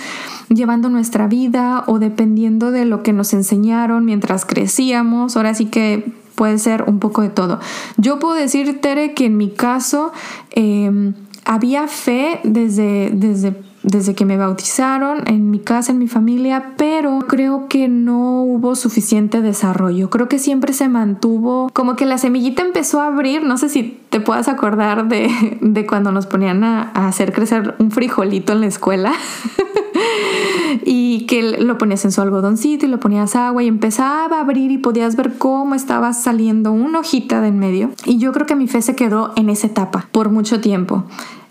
llevando 0.50 0.90
nuestra 0.90 1.28
vida 1.28 1.84
o 1.88 2.00
dependiendo 2.00 2.72
de 2.72 2.86
lo 2.86 3.04
que 3.04 3.14
nos 3.14 3.34
enseñaron 3.34 4.04
mientras 4.06 4.46
crecíamos. 4.46 5.38
Ahora 5.38 5.54
sí 5.54 5.66
que 5.68 6.12
puede 6.36 6.58
ser 6.58 6.84
un 6.88 7.00
poco 7.00 7.22
de 7.22 7.30
todo. 7.30 7.60
Yo 7.98 8.20
puedo 8.20 8.34
decir, 8.36 8.82
Tere, 8.82 9.14
que 9.14 9.26
en 9.26 9.38
mi 9.38 9.50
caso 9.50 10.12
em, 10.52 11.14
había 11.46 11.88
fe 11.88 12.42
desde, 12.44 13.12
desde 13.14 13.56
desde 13.86 14.16
que 14.16 14.26
me 14.26 14.36
bautizaron 14.36 15.28
en 15.28 15.52
mi 15.52 15.60
casa, 15.60 15.92
en 15.92 16.00
mi 16.00 16.08
familia, 16.08 16.74
pero 16.76 17.20
creo 17.28 17.68
que 17.68 17.88
no 17.88 18.42
hubo 18.42 18.76
suficiente 18.76 19.42
desarrollo. 19.42 20.10
Creo 20.10 20.28
que 20.28 20.40
siempre 20.40 20.74
se 20.74 20.90
mantuvo 20.90 21.70
como 21.72 21.96
que 21.96 22.08
la 22.08 22.18
semillita 22.18 22.64
empezó 22.64 23.00
a 23.00 23.08
abrir, 23.08 23.44
no 23.44 23.58
sé 23.58 23.70
si 23.70 24.00
te 24.10 24.20
puedas 24.20 24.48
acordar 24.48 25.08
de, 25.08 25.30
de 25.62 25.86
cuando 25.86 26.12
nos 26.12 26.26
ponían 26.26 26.64
a, 26.64 26.92
hacer 27.08 27.32
crecer 27.32 27.76
un 27.78 27.92
frijolito 27.92 28.54
en 28.54 28.62
la 28.62 28.68
escuela. 28.68 29.14
y 30.84 31.26
que 31.28 31.42
lo 31.60 31.78
ponías 31.78 32.04
en 32.06 32.12
su 32.12 32.22
algodoncito 32.22 32.86
y 32.86 32.90
lo 32.90 33.00
ponías 33.00 33.36
agua 33.36 33.64
y 33.64 33.68
empezaba 33.68 34.38
a 34.38 34.42
abrir 34.42 34.72
y 34.72 34.78
podías 34.78 35.16
ver 35.16 35.38
cómo 35.38 35.76
estaba 35.76 36.12
saliendo 36.14 36.72
una 36.72 37.00
hojita 37.00 37.40
de 37.40 37.50
en 37.50 37.60
medio. 37.60 37.92
Y 38.06 38.18
yo 38.18 38.34
creo 38.34 38.48
que 38.48 38.56
mi 38.56 38.68
fe 38.68 38.82
se 38.82 38.96
quedó 38.96 39.32
en 39.36 39.50
esa 39.50 39.68
etapa 39.68 40.08
por 40.12 40.30
mucho 40.30 40.60
tiempo. 40.60 41.04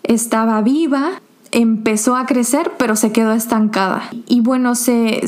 Estaba 0.03 0.61
viva, 0.61 1.23
empezó 1.55 2.17
a 2.17 2.27
crecer, 2.27 2.73
pero 2.79 2.97
se 2.97 3.13
quedó 3.13 3.33
estancada. 3.33 4.11
Y 4.27 4.41
bueno, 4.41 4.75
se, 4.75 5.23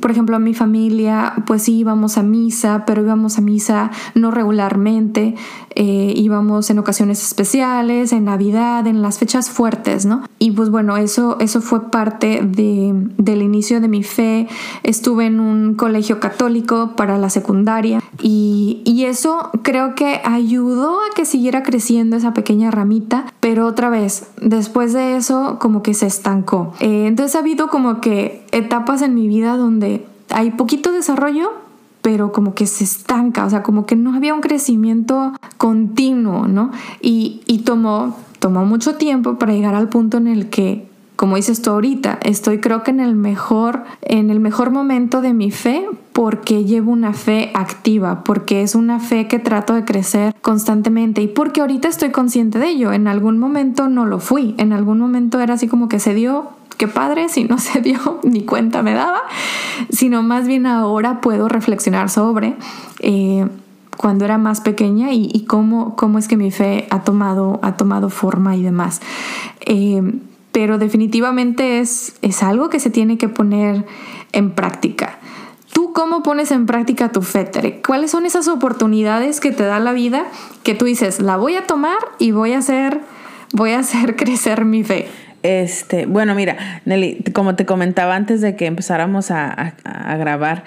por 0.00 0.10
ejemplo, 0.10 0.34
a 0.36 0.38
mi 0.38 0.54
familia, 0.54 1.34
pues 1.46 1.64
sí 1.64 1.78
íbamos 1.78 2.16
a 2.16 2.22
misa, 2.22 2.84
pero 2.86 3.02
íbamos 3.02 3.36
a 3.36 3.42
misa 3.42 3.90
no 4.14 4.30
regularmente, 4.30 5.34
eh, 5.74 6.14
íbamos 6.16 6.70
en 6.70 6.78
ocasiones 6.78 7.22
especiales, 7.22 8.12
en 8.12 8.24
Navidad, 8.24 8.86
en 8.86 9.02
las 9.02 9.18
fechas 9.18 9.50
fuertes, 9.50 10.06
¿no? 10.06 10.22
Y 10.38 10.52
pues 10.52 10.70
bueno, 10.70 10.96
eso, 10.96 11.36
eso 11.38 11.60
fue 11.60 11.90
parte 11.90 12.40
de, 12.42 12.92
del 13.18 13.42
inicio 13.42 13.80
de 13.80 13.88
mi 13.88 14.02
fe. 14.02 14.48
Estuve 14.82 15.26
en 15.26 15.38
un 15.38 15.74
colegio 15.74 16.18
católico 16.18 16.94
para 16.96 17.18
la 17.18 17.28
secundaria 17.28 18.00
y, 18.22 18.80
y 18.84 19.04
eso 19.04 19.50
creo 19.62 19.94
que 19.94 20.20
ayudó 20.24 20.96
a 21.00 21.14
que 21.14 21.26
siguiera 21.26 21.62
creciendo 21.62 22.16
esa 22.16 22.32
pequeña 22.32 22.70
ramita, 22.70 23.26
pero 23.40 23.66
otra 23.66 23.90
vez, 23.90 24.28
después 24.40 24.94
de 24.94 25.16
eso, 25.16 25.57
como 25.58 25.82
que 25.82 25.94
se 25.94 26.06
estancó. 26.06 26.72
Eh, 26.80 27.06
entonces 27.06 27.36
ha 27.36 27.40
habido 27.40 27.68
como 27.68 28.00
que 28.00 28.44
etapas 28.52 29.02
en 29.02 29.14
mi 29.14 29.28
vida 29.28 29.56
donde 29.56 30.06
hay 30.30 30.50
poquito 30.50 30.92
desarrollo, 30.92 31.52
pero 32.02 32.32
como 32.32 32.54
que 32.54 32.66
se 32.66 32.84
estanca, 32.84 33.44
o 33.44 33.50
sea, 33.50 33.62
como 33.62 33.86
que 33.86 33.96
no 33.96 34.14
había 34.14 34.34
un 34.34 34.40
crecimiento 34.40 35.32
continuo, 35.56 36.48
¿no? 36.48 36.70
Y, 37.00 37.42
y 37.46 37.58
tomó, 37.58 38.16
tomó 38.38 38.64
mucho 38.64 38.96
tiempo 38.96 39.38
para 39.38 39.52
llegar 39.52 39.74
al 39.74 39.88
punto 39.88 40.16
en 40.18 40.28
el 40.28 40.48
que 40.48 40.87
como 41.18 41.34
dices 41.34 41.62
tú 41.62 41.70
ahorita, 41.70 42.20
estoy 42.22 42.60
creo 42.60 42.84
que 42.84 42.92
en 42.92 43.00
el 43.00 43.16
mejor, 43.16 43.82
en 44.02 44.30
el 44.30 44.38
mejor 44.38 44.70
momento 44.70 45.20
de 45.20 45.34
mi 45.34 45.50
fe 45.50 45.84
porque 46.12 46.64
llevo 46.64 46.92
una 46.92 47.12
fe 47.12 47.50
activa, 47.54 48.22
porque 48.22 48.62
es 48.62 48.76
una 48.76 49.00
fe 49.00 49.26
que 49.26 49.40
trato 49.40 49.74
de 49.74 49.84
crecer 49.84 50.32
constantemente 50.42 51.20
y 51.20 51.26
porque 51.26 51.60
ahorita 51.60 51.88
estoy 51.88 52.12
consciente 52.12 52.60
de 52.60 52.68
ello. 52.68 52.92
En 52.92 53.08
algún 53.08 53.40
momento 53.40 53.88
no 53.88 54.06
lo 54.06 54.20
fui, 54.20 54.54
en 54.58 54.72
algún 54.72 55.00
momento 55.00 55.40
era 55.40 55.54
así 55.54 55.66
como 55.66 55.88
que 55.88 55.98
se 55.98 56.14
dio, 56.14 56.50
qué 56.76 56.86
padre, 56.86 57.28
si 57.28 57.42
no 57.42 57.58
se 57.58 57.80
dio, 57.80 58.20
ni 58.22 58.44
cuenta 58.44 58.84
me 58.84 58.94
daba, 58.94 59.22
sino 59.90 60.22
más 60.22 60.46
bien 60.46 60.66
ahora 60.66 61.20
puedo 61.20 61.48
reflexionar 61.48 62.10
sobre... 62.10 62.54
Eh, 63.00 63.44
cuando 63.96 64.24
era 64.24 64.38
más 64.38 64.60
pequeña 64.60 65.12
y, 65.12 65.44
cómo, 65.48 65.96
cómo, 65.96 66.20
es 66.20 66.28
que 66.28 66.36
mi 66.36 66.52
fe 66.52 66.86
ha 66.88 67.02
tomado, 67.02 67.58
ha 67.64 67.76
tomado 67.76 68.10
forma 68.10 68.54
y 68.54 68.62
demás. 68.62 69.00
Eh, 69.66 70.00
pero 70.52 70.78
definitivamente 70.78 71.80
es, 71.80 72.16
es 72.22 72.42
algo 72.42 72.68
que 72.70 72.80
se 72.80 72.90
tiene 72.90 73.18
que 73.18 73.28
poner 73.28 73.84
en 74.32 74.50
práctica. 74.52 75.18
¿Tú 75.72 75.92
cómo 75.92 76.22
pones 76.22 76.50
en 76.50 76.66
práctica 76.66 77.12
tu 77.12 77.22
fe, 77.22 77.48
¿Cuáles 77.86 78.10
son 78.10 78.26
esas 78.26 78.48
oportunidades 78.48 79.40
que 79.40 79.52
te 79.52 79.64
da 79.64 79.78
la 79.78 79.92
vida 79.92 80.26
que 80.62 80.74
tú 80.74 80.86
dices, 80.86 81.20
la 81.20 81.36
voy 81.36 81.56
a 81.56 81.66
tomar 81.66 81.98
y 82.18 82.32
voy 82.32 82.52
a 82.52 82.58
hacer, 82.58 83.00
voy 83.52 83.72
a 83.72 83.80
hacer 83.80 84.16
crecer 84.16 84.64
mi 84.64 84.82
fe? 84.82 85.08
Este, 85.42 86.06
bueno, 86.06 86.34
mira, 86.34 86.82
Nelly, 86.84 87.22
como 87.32 87.54
te 87.54 87.64
comentaba 87.64 88.16
antes 88.16 88.40
de 88.40 88.56
que 88.56 88.66
empezáramos 88.66 89.30
a, 89.30 89.74
grabar 90.18 90.64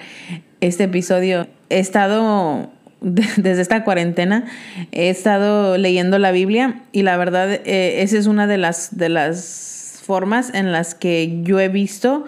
este 0.60 0.84
episodio, 0.84 1.46
he 1.68 1.78
estado 1.78 2.70
desde 3.02 3.60
esta 3.60 3.84
cuarentena 3.84 4.44
he 4.92 5.10
estado 5.10 5.76
leyendo 5.76 6.18
la 6.18 6.30
Biblia 6.30 6.82
y 6.92 7.02
la 7.02 7.16
verdad 7.16 7.52
eh, 7.52 8.02
esa 8.02 8.18
es 8.18 8.26
una 8.26 8.46
de 8.46 8.58
las 8.58 8.96
de 8.96 9.08
las 9.08 10.00
formas 10.04 10.52
en 10.54 10.72
las 10.72 10.94
que 10.94 11.40
yo 11.42 11.60
he 11.60 11.68
visto 11.68 12.24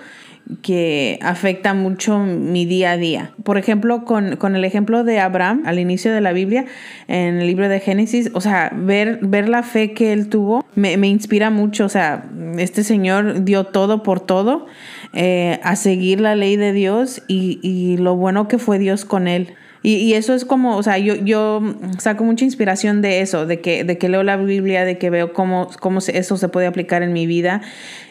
que 0.62 1.18
afecta 1.22 1.72
mucho 1.72 2.18
mi 2.18 2.66
día 2.66 2.92
a 2.92 2.96
día. 2.96 3.32
Por 3.44 3.56
ejemplo, 3.56 4.04
con, 4.04 4.56
el 4.56 4.64
ejemplo 4.64 5.02
de 5.02 5.18
Abraham 5.18 5.62
al 5.64 5.78
inicio 5.78 6.12
de 6.12 6.20
la 6.20 6.32
Biblia, 6.32 6.66
en 7.08 7.38
el 7.38 7.46
libro 7.46 7.68
de 7.68 7.80
Génesis, 7.80 8.30
o 8.34 8.40
sea, 8.40 8.70
ver, 8.74 9.20
ver 9.22 9.48
la 9.48 9.62
fe 9.62 9.92
que 9.92 10.12
él 10.12 10.28
tuvo 10.28 10.64
me, 10.74 10.92
inspira 11.08 11.50
mucho. 11.50 11.86
O 11.86 11.88
sea, 11.88 12.26
este 12.58 12.84
señor 12.84 13.44
dio 13.44 13.64
todo 13.64 14.02
por 14.02 14.20
todo 14.20 14.66
eh, 15.14 15.60
a 15.62 15.76
seguir 15.76 16.20
la 16.20 16.36
ley 16.36 16.56
de 16.56 16.72
Dios 16.72 17.22
y, 17.26 17.58
y 17.62 17.96
lo 17.96 18.14
bueno 18.16 18.46
que 18.46 18.58
fue 18.58 18.78
Dios 18.78 19.04
con 19.04 19.28
él. 19.28 19.54
Y, 19.86 20.14
eso 20.14 20.32
es 20.32 20.46
como, 20.46 20.78
o 20.78 20.82
sea, 20.82 20.96
yo, 20.96 21.14
yo 21.14 21.60
saco 21.98 22.24
mucha 22.24 22.46
inspiración 22.46 23.02
de 23.02 23.20
eso, 23.20 23.44
de 23.44 23.60
que, 23.60 23.84
de 23.84 23.98
que 23.98 24.08
leo 24.08 24.22
la 24.22 24.38
Biblia, 24.38 24.86
de 24.86 24.96
que 24.96 25.10
veo 25.10 25.34
cómo, 25.34 25.68
cómo 25.78 25.98
eso 25.98 26.38
se 26.38 26.48
puede 26.48 26.66
aplicar 26.66 27.02
en 27.02 27.12
mi 27.12 27.26
vida. 27.26 27.60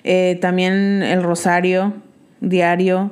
Eh, 0.03 0.37
también 0.39 1.01
el 1.01 1.23
rosario 1.23 1.93
diario. 2.41 3.11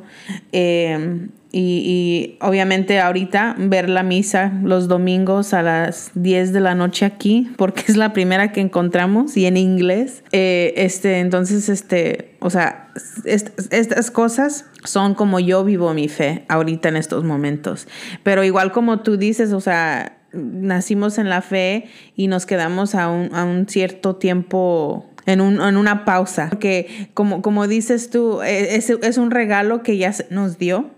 Eh, 0.52 1.28
y, 1.52 2.38
obviamente 2.40 3.00
ahorita 3.00 3.56
ver 3.58 3.90
la 3.90 4.04
misa 4.04 4.54
los 4.64 4.88
domingos 4.88 5.54
a 5.54 5.62
las 5.62 6.12
10 6.14 6.54
de 6.54 6.60
la 6.62 6.76
noche 6.76 7.06
aquí, 7.06 7.50
porque 7.58 7.84
es 7.88 7.98
la 7.98 8.14
primera 8.14 8.52
que 8.52 8.62
encontramos 8.62 9.38
y 9.38 9.48
en 9.48 9.58
inglés. 9.58 10.24
Eh, 10.32 10.74
este, 10.78 11.20
entonces, 11.20 11.68
este, 11.68 12.31
o 12.44 12.50
sea, 12.50 12.90
estas 13.24 14.10
cosas 14.10 14.66
son 14.84 15.14
como 15.14 15.40
yo 15.40 15.64
vivo 15.64 15.94
mi 15.94 16.08
fe 16.08 16.44
ahorita 16.50 16.90
en 16.90 16.98
estos 16.98 17.24
momentos. 17.24 17.88
Pero 18.24 18.44
igual 18.44 18.72
como 18.72 19.02
tú 19.02 19.16
dices, 19.16 19.54
o 19.54 19.62
sea, 19.62 20.18
nacimos 20.34 21.20
en 21.20 21.30
la 21.30 21.44
fe 21.44 21.86
y 22.16 22.26
nos 22.26 22.48
quedamos 22.48 22.96
a 22.96 23.10
un, 23.10 23.34
a 23.36 23.44
un 23.44 23.68
cierto 23.68 24.16
tiempo 24.16 25.08
en, 25.28 25.40
un, 25.40 25.62
en, 25.62 25.78
una 25.78 26.04
pausa. 26.04 26.48
Porque 26.50 27.10
como, 27.14 27.44
como 27.44 27.68
dices 27.68 28.10
tú, 28.10 28.42
e, 28.42 28.76
es, 28.76 28.90
es 28.90 29.18
un 29.20 29.30
regalo 29.30 29.84
que 29.84 29.98
ya 29.98 30.12
nos 30.32 30.58
dio 30.58 30.90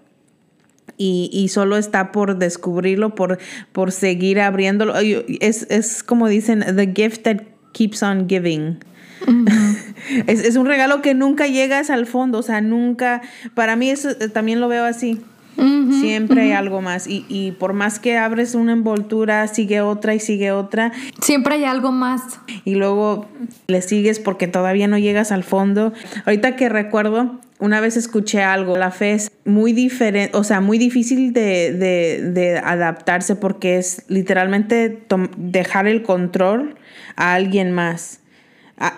y, 0.98 1.30
y, 1.34 1.50
solo 1.50 1.76
está 1.76 2.14
por 2.14 2.38
descubrirlo, 2.38 3.16
por, 3.16 3.38
por 3.74 3.92
seguir 3.92 4.40
abriéndolo. 4.40 4.94
Es, 4.98 5.68
es 5.70 6.04
como 6.04 6.30
dicen, 6.30 6.64
the 6.78 6.94
gift 6.96 7.24
that 7.24 7.42
keeps 7.74 8.02
on 8.02 8.30
giving. 8.30 8.80
Es, 10.28 10.44
es, 10.44 10.56
un 10.56 10.66
regalo 10.66 11.02
que 11.02 11.14
nunca 11.14 11.48
llegas 11.48 11.90
al 11.90 12.06
fondo, 12.06 12.40
o 12.40 12.44
sea, 12.44 12.62
nunca, 12.62 13.22
para 13.54 13.76
mí 13.76 13.90
eso 13.90 14.10
eh, 14.10 14.30
también 14.30 14.60
lo 14.60 14.68
veo 14.68 14.86
así. 14.86 15.22
Siempre 16.02 16.42
hay 16.42 16.52
algo 16.52 16.82
más 16.82 17.08
y, 17.08 17.26
y, 17.30 17.52
por 17.52 17.74
más 17.74 18.00
que 18.00 18.18
abres 18.18 18.56
una 18.56 18.72
envoltura, 18.72 19.48
sigue 19.48 19.82
otra 19.82 20.16
y 20.16 20.20
sigue 20.20 20.52
otra. 20.52 20.92
Siempre 21.22 21.56
hay 21.56 21.64
algo 21.66 21.92
más. 21.92 22.40
Y 22.66 22.74
luego 22.74 23.28
le 23.68 23.84
sigues 23.84 24.20
porque 24.20 24.48
todavía 24.48 24.88
no 24.88 24.98
llegas 24.98 25.32
al 25.32 25.44
fondo. 25.44 25.94
Ahorita 26.26 26.56
que 26.56 26.70
recuerdo, 26.70 27.40
una 27.64 27.80
vez 27.80 27.96
escuché 27.96 28.44
algo, 28.44 28.76
la 28.76 28.92
fe 28.92 29.14
es 29.14 29.32
muy 29.46 29.72
diferente, 29.72 30.36
o 30.38 30.44
sea, 30.44 30.60
muy 30.60 30.78
difícil 30.78 31.32
de, 31.32 32.62
adaptarse 32.62 33.38
porque 33.38 33.78
es 33.78 34.04
literalmente 34.10 35.06
dejar 35.38 35.88
el 35.88 36.04
control 36.04 36.76
a 37.16 37.34
alguien 37.36 37.72
más. 37.72 38.20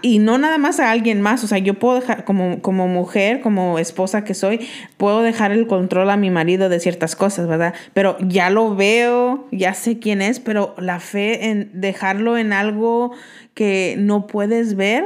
Y 0.01 0.19
no 0.19 0.37
nada 0.37 0.57
más 0.57 0.79
a 0.79 0.89
alguien 0.89 1.21
más, 1.21 1.43
o 1.43 1.47
sea, 1.47 1.57
yo 1.57 1.73
puedo 1.75 1.99
dejar, 1.99 2.23
como, 2.23 2.61
como 2.61 2.87
mujer, 2.87 3.41
como 3.41 3.77
esposa 3.77 4.23
que 4.23 4.33
soy, 4.33 4.67
puedo 4.97 5.21
dejar 5.21 5.51
el 5.51 5.67
control 5.67 6.09
a 6.09 6.17
mi 6.17 6.29
marido 6.29 6.69
de 6.69 6.79
ciertas 6.79 7.15
cosas, 7.15 7.47
¿verdad? 7.47 7.73
Pero 7.93 8.17
ya 8.19 8.49
lo 8.49 8.75
veo, 8.75 9.47
ya 9.51 9.73
sé 9.73 9.99
quién 9.99 10.21
es, 10.21 10.39
pero 10.39 10.75
la 10.79 10.99
fe 10.99 11.49
en 11.49 11.69
dejarlo 11.73 12.37
en 12.37 12.53
algo 12.53 13.11
que 13.53 13.95
no 13.97 14.27
puedes 14.27 14.75
ver, 14.75 15.03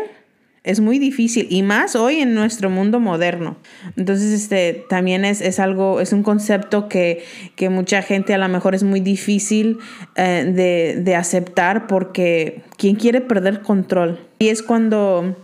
Es 0.62 0.82
muy 0.82 1.00
difícil 1.00 1.48
y 1.50 1.64
más 1.64 1.96
hoy 1.96 2.18
en 2.20 2.36
nuestro 2.36 2.70
mundo 2.70 3.00
moderno. 3.00 3.56
Entonces, 3.96 4.34
este 4.34 4.86
también 4.90 5.24
es, 5.24 5.42
es 5.42 5.58
algo, 5.58 6.02
es 6.02 6.12
un 6.12 6.22
concepto 6.22 6.90
que, 6.90 7.24
que, 7.56 7.70
mucha 7.70 8.02
gente 8.02 8.34
a 8.34 8.38
lo 8.38 8.48
mejor 8.50 8.76
es 8.76 8.84
muy 8.84 9.00
difícil 9.00 9.78
eh, 10.16 10.44
de, 10.54 11.02
de 11.02 11.16
aceptar 11.16 11.88
porque 11.88 12.62
¿quién 12.78 12.98
quiere 12.98 13.22
perder 13.22 13.62
control? 13.62 14.29
Y 14.40 14.48
es 14.48 14.64
cuando 14.64 15.36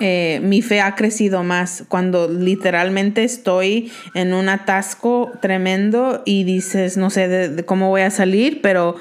eh, 0.00 0.40
mi 0.42 0.62
fe 0.62 0.80
ha 0.80 0.94
crecido 0.94 1.44
más 1.44 1.84
cuando 1.86 2.26
literalmente 2.26 3.22
estoy 3.22 3.92
en 4.14 4.32
un 4.32 4.48
atasco 4.48 5.30
tremendo 5.40 6.22
y 6.24 6.44
dices, 6.44 6.96
no 6.96 7.10
sé 7.10 7.28
de, 7.28 7.64
cómo 7.64 7.90
voy 7.90 8.00
a 8.00 8.10
salir, 8.10 8.62
pero 8.62 8.96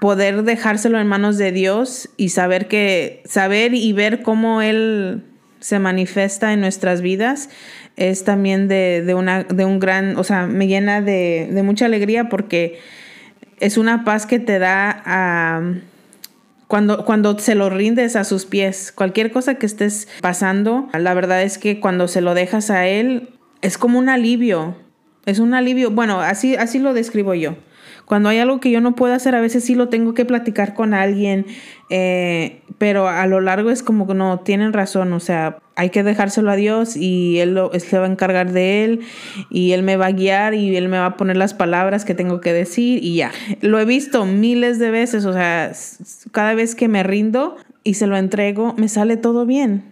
poder 0.00 0.42
dejárselo 0.44 1.00
en 1.00 1.06
manos 1.06 1.38
de 1.38 1.50
Dios 1.50 2.10
y 2.18 2.28
saber 2.28 2.68
que, 2.68 3.22
saber 3.24 3.74
y 3.74 3.92
ver 3.94 4.22
cómo 4.22 4.60
Él 4.60 5.24
se 5.60 5.78
manifiesta 5.78 6.52
en 6.52 6.60
nuestras 6.60 7.00
vidas 7.00 7.48
es 7.96 8.24
también 8.24 8.68
de, 8.68 9.14
una, 9.16 9.44
de 9.44 9.64
un 9.64 9.80
gran, 9.80 10.18
o 10.18 10.24
sea, 10.24 10.46
me 10.46 10.66
llena 10.66 11.00
de, 11.00 11.48
de 11.50 11.62
mucha 11.62 11.86
alegría 11.86 12.28
porque 12.28 12.78
es 13.60 13.78
una 13.78 14.04
paz 14.04 14.26
que 14.26 14.38
te 14.38 14.58
da 14.58 15.02
a 15.06 15.62
cuando, 16.74 17.04
cuando 17.04 17.38
se 17.38 17.54
lo 17.54 17.70
rindes 17.70 18.16
a 18.16 18.24
sus 18.24 18.46
pies, 18.46 18.90
cualquier 18.90 19.30
cosa 19.30 19.54
que 19.54 19.64
estés 19.64 20.08
pasando, 20.20 20.88
la 20.92 21.14
verdad 21.14 21.40
es 21.44 21.56
que 21.56 21.78
cuando 21.78 22.08
se 22.08 22.20
lo 22.20 22.34
dejas 22.34 22.68
a 22.68 22.88
él, 22.88 23.28
es 23.62 23.78
como 23.78 23.96
un 23.96 24.08
alivio. 24.08 24.74
Es 25.24 25.38
un 25.38 25.54
alivio. 25.54 25.92
Bueno, 25.92 26.20
así, 26.20 26.56
así 26.56 26.80
lo 26.80 26.92
describo 26.92 27.32
yo. 27.34 27.54
Cuando 28.06 28.28
hay 28.28 28.38
algo 28.38 28.58
que 28.58 28.72
yo 28.72 28.80
no 28.80 28.96
puedo 28.96 29.14
hacer, 29.14 29.36
a 29.36 29.40
veces 29.40 29.62
sí 29.62 29.76
lo 29.76 29.88
tengo 29.88 30.14
que 30.14 30.24
platicar 30.24 30.74
con 30.74 30.94
alguien, 30.94 31.46
eh, 31.90 32.62
pero 32.76 33.06
a 33.06 33.24
lo 33.28 33.40
largo 33.40 33.70
es 33.70 33.84
como 33.84 34.08
que 34.08 34.14
no, 34.14 34.40
tienen 34.40 34.72
razón, 34.72 35.12
o 35.12 35.20
sea, 35.20 35.58
hay 35.76 35.90
que 35.90 36.02
dejárselo 36.02 36.50
a 36.50 36.56
Dios 36.56 36.96
y 36.96 37.38
Él, 37.38 37.54
lo, 37.54 37.70
se 37.78 37.98
va 37.98 38.06
a 38.06 38.10
encargar 38.10 38.52
de 38.52 38.84
Él 38.84 39.00
y 39.50 39.72
Él 39.72 39.82
me 39.82 39.96
va 39.96 40.06
a 40.06 40.12
guiar 40.12 40.54
y 40.54 40.76
Él 40.76 40.88
me 40.88 40.98
va 40.98 41.06
a 41.06 41.16
poner 41.16 41.36
las 41.36 41.54
palabras 41.54 42.04
que 42.04 42.14
tengo 42.14 42.40
que 42.40 42.52
decir 42.52 43.02
y 43.02 43.16
ya. 43.16 43.32
Lo 43.60 43.80
he 43.80 43.84
visto 43.84 44.24
miles 44.24 44.78
de 44.78 44.90
veces, 44.90 45.24
o 45.24 45.32
sea, 45.32 45.72
cada 46.32 46.54
vez 46.54 46.74
que 46.74 46.88
me 46.88 47.02
rindo 47.02 47.56
y 47.82 47.94
se 47.94 48.06
lo 48.06 48.16
entrego, 48.16 48.74
me 48.76 48.88
sale 48.88 49.16
todo 49.16 49.46
bien. 49.46 49.84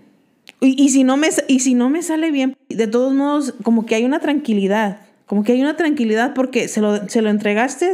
Y, 0.61 0.91
si, 0.91 1.03
no 1.03 1.17
me, 1.17 1.29
y 1.49 1.59
si 1.61 1.75
no 1.75 1.91
me 1.91 2.03
sale 2.03 2.31
bien, 2.31 2.57
de 2.69 2.87
todos 2.87 3.13
modos, 3.13 3.55
como 3.65 3.85
que 3.85 3.97
hay 3.97 4.05
una 4.05 4.21
tranquilidad 4.21 4.99
como 5.33 5.45
que 5.45 5.53
hay 5.53 5.63
una 5.63 5.79
tranquilidad 5.79 6.35
porque 6.35 6.69
se 6.69 6.83
lo, 6.83 7.09
se 7.09 7.23
lo 7.23 7.31
entregaste 7.31 7.91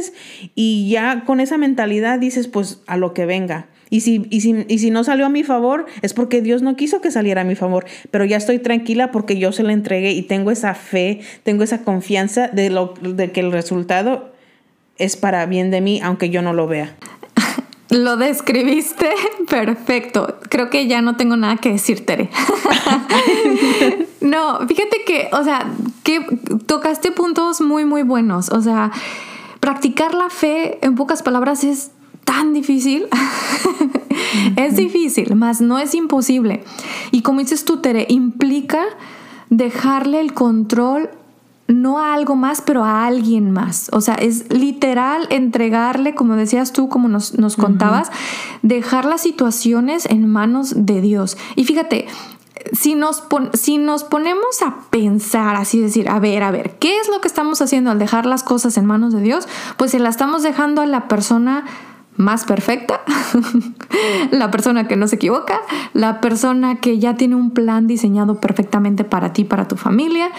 y 0.55 0.89
ya 0.89 1.23
con 1.25 1.39
esa 1.39 1.57
mentalidad 1.57 2.19
dices, 2.19 2.49
pues 2.49 2.81
a 2.85 2.97
lo 2.97 3.13
que 3.13 3.25
venga. 3.25 3.68
Y 3.89 4.01
si, 4.01 4.27
y, 4.29 4.41
si, 4.41 4.65
y 4.67 4.79
si 4.79 4.91
no 4.91 5.03
salió 5.03 5.25
a 5.25 5.29
mi 5.29 5.43
favor, 5.43 5.85
es 6.01 6.13
porque 6.13 6.41
Dios 6.41 6.61
no 6.61 6.75
quiso 6.75 7.01
que 7.01 7.11
saliera 7.11 7.41
a 7.41 7.43
mi 7.43 7.55
favor. 7.55 7.85
Pero 8.11 8.25
ya 8.25 8.37
estoy 8.37 8.59
tranquila 8.59 9.11
porque 9.11 9.37
yo 9.37 9.51
se 9.51 9.63
lo 9.63 9.69
entregué 9.69 10.11
y 10.11 10.21
tengo 10.21 10.51
esa 10.51 10.75
fe, 10.75 11.21
tengo 11.43 11.63
esa 11.63 11.83
confianza 11.83 12.47
de, 12.47 12.69
lo, 12.69 12.93
de 13.01 13.31
que 13.31 13.39
el 13.39 13.51
resultado 13.51 14.31
es 14.97 15.15
para 15.15 15.45
bien 15.45 15.71
de 15.71 15.81
mí, 15.81 15.99
aunque 16.03 16.29
yo 16.29 16.41
no 16.41 16.53
lo 16.53 16.67
vea. 16.67 16.95
Lo 17.89 18.17
describiste 18.17 19.09
perfecto. 19.49 20.37
Creo 20.47 20.69
que 20.69 20.85
ya 20.85 21.01
no 21.01 21.17
tengo 21.17 21.35
nada 21.37 21.57
que 21.57 21.71
decir, 21.71 22.05
Tere. 22.05 22.29
no, 24.21 24.59
fíjate 24.67 25.03
que, 25.07 25.27
o 25.31 25.43
sea, 25.43 25.73
que 26.03 26.23
tocaste 26.67 27.11
puntos 27.11 27.61
muy, 27.61 27.85
muy 27.85 28.03
buenos. 28.03 28.49
O 28.49 28.61
sea, 28.61 28.91
practicar 29.59 30.13
la 30.13 30.29
fe, 30.29 30.77
en 30.85 30.93
pocas 30.93 31.23
palabras, 31.23 31.63
es 31.63 31.89
tan 32.29 32.53
difícil. 32.53 33.07
es 34.55 34.75
difícil, 34.75 35.33
mas 35.35 35.61
no 35.61 35.79
es 35.79 35.95
imposible. 35.95 36.63
Y 37.09 37.23
como 37.23 37.39
dices 37.39 37.65
tú, 37.65 37.77
Tere, 37.77 38.05
implica 38.07 38.83
dejarle 39.49 40.21
el 40.21 40.35
control 40.35 41.09
no 41.65 41.97
a 41.97 42.13
algo 42.13 42.35
más, 42.35 42.61
pero 42.61 42.83
a 42.83 43.07
alguien 43.07 43.49
más. 43.49 43.89
O 43.93 44.01
sea, 44.01 44.13
es 44.13 44.53
literal 44.53 45.25
entregarle, 45.31 46.13
como 46.13 46.35
decías 46.35 46.71
tú, 46.71 46.87
como 46.87 47.07
nos, 47.07 47.31
contabas, 47.55 48.11
dejar 48.61 49.05
las 49.05 49.21
situaciones 49.21 50.05
en 50.05 50.27
manos 50.27 50.73
de 50.75 51.01
Dios. 51.01 51.35
Y 51.55 51.65
fíjate, 51.65 52.07
si 52.73 52.93
nos, 52.93 53.23
si 53.53 53.79
nos 53.79 54.03
ponemos 54.03 54.61
a 54.63 54.81
pensar, 54.91 55.55
así 55.55 55.79
decir, 55.79 56.09
a 56.09 56.19
ver, 56.19 56.43
a 56.43 56.51
ver, 56.51 56.77
¿qué 56.77 56.99
es 56.99 57.07
lo 57.07 57.21
que 57.21 57.27
estamos 57.27 57.59
haciendo 57.61 57.89
al 57.89 57.97
dejar 57.97 58.27
las 58.27 58.43
cosas 58.43 58.77
en 58.77 58.85
manos 58.85 59.13
de 59.13 59.21
Dios? 59.21 59.47
Pues 59.77 59.91
se 59.91 59.99
la 59.99 60.09
estamos 60.09 60.43
dejando 60.43 60.81
a 60.81 60.85
la 60.85 61.07
persona 61.07 61.65
más 62.15 62.45
perfecta, 62.45 63.01
la 64.31 64.51
persona 64.51 64.87
que 64.87 64.95
no 64.95 65.07
se 65.07 65.15
equivoca, 65.15 65.61
la 65.93 66.19
persona 66.19 66.75
que 66.75 66.99
ya 66.99 67.15
tiene 67.15 67.35
un 67.35 67.51
plan 67.51 67.87
diseñado 67.87 68.41
perfectamente 68.41 69.03
para 69.03 69.31
ti, 69.31 69.45
para 69.45 69.67
tu 69.67 69.77
familia, 69.77 70.29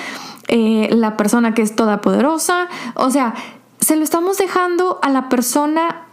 eh, 0.48 0.88
la 0.92 1.16
persona 1.16 1.54
que 1.54 1.62
es 1.62 1.74
toda 1.74 2.00
poderosa. 2.00 2.68
O 2.94 3.11
sea, 3.11 3.35
se 3.80 3.96
lo 3.96 4.04
estamos 4.04 4.37
dejando 4.37 4.98
a 5.02 5.09
la 5.09 5.28
persona 5.28 6.06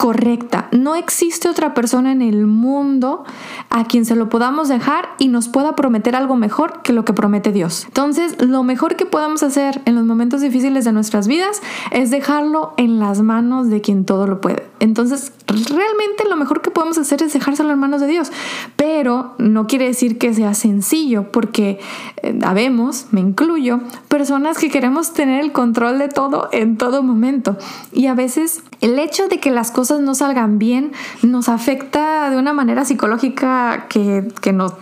correcta. 0.00 0.68
No 0.72 0.94
existe 0.94 1.46
otra 1.46 1.74
persona 1.74 2.10
en 2.10 2.22
el 2.22 2.46
mundo 2.46 3.24
a 3.68 3.84
quien 3.84 4.06
se 4.06 4.16
lo 4.16 4.30
podamos 4.30 4.68
dejar 4.68 5.10
y 5.18 5.28
nos 5.28 5.48
pueda 5.48 5.76
prometer 5.76 6.16
algo 6.16 6.36
mejor 6.36 6.80
que 6.80 6.94
lo 6.94 7.04
que 7.04 7.12
promete 7.12 7.52
Dios. 7.52 7.84
Entonces, 7.84 8.40
lo 8.40 8.62
mejor 8.62 8.96
que 8.96 9.04
podamos 9.04 9.42
hacer 9.42 9.82
en 9.84 9.96
los 9.96 10.04
momentos 10.04 10.40
difíciles 10.40 10.86
de 10.86 10.92
nuestras 10.92 11.28
vidas 11.28 11.60
es 11.90 12.10
dejarlo 12.10 12.72
en 12.78 12.98
las 12.98 13.20
manos 13.20 13.68
de 13.68 13.82
quien 13.82 14.06
todo 14.06 14.26
lo 14.26 14.40
puede. 14.40 14.69
Entonces, 14.80 15.32
realmente 15.46 16.24
lo 16.28 16.36
mejor 16.36 16.62
que 16.62 16.70
podemos 16.70 16.98
hacer 16.98 17.22
es 17.22 17.32
dejárselo 17.34 17.70
en 17.70 17.78
manos 17.78 18.00
de 18.00 18.06
Dios. 18.06 18.32
Pero 18.76 19.34
no 19.38 19.66
quiere 19.66 19.86
decir 19.86 20.18
que 20.18 20.34
sea 20.34 20.54
sencillo, 20.54 21.30
porque 21.30 21.78
eh, 22.22 22.38
habemos, 22.42 23.06
me 23.10 23.20
incluyo, 23.20 23.80
personas 24.08 24.58
que 24.58 24.70
queremos 24.70 25.12
tener 25.12 25.44
el 25.44 25.52
control 25.52 25.98
de 25.98 26.08
todo 26.08 26.48
en 26.52 26.78
todo 26.78 27.02
momento. 27.02 27.58
Y 27.92 28.06
a 28.06 28.14
veces 28.14 28.62
el 28.80 28.98
hecho 28.98 29.28
de 29.28 29.38
que 29.38 29.50
las 29.50 29.70
cosas 29.70 30.00
no 30.00 30.14
salgan 30.14 30.58
bien 30.58 30.92
nos 31.22 31.48
afecta 31.50 32.30
de 32.30 32.38
una 32.38 32.54
manera 32.54 32.84
psicológica 32.86 33.86
que, 33.88 34.28
que 34.40 34.52
nos, 34.54 34.72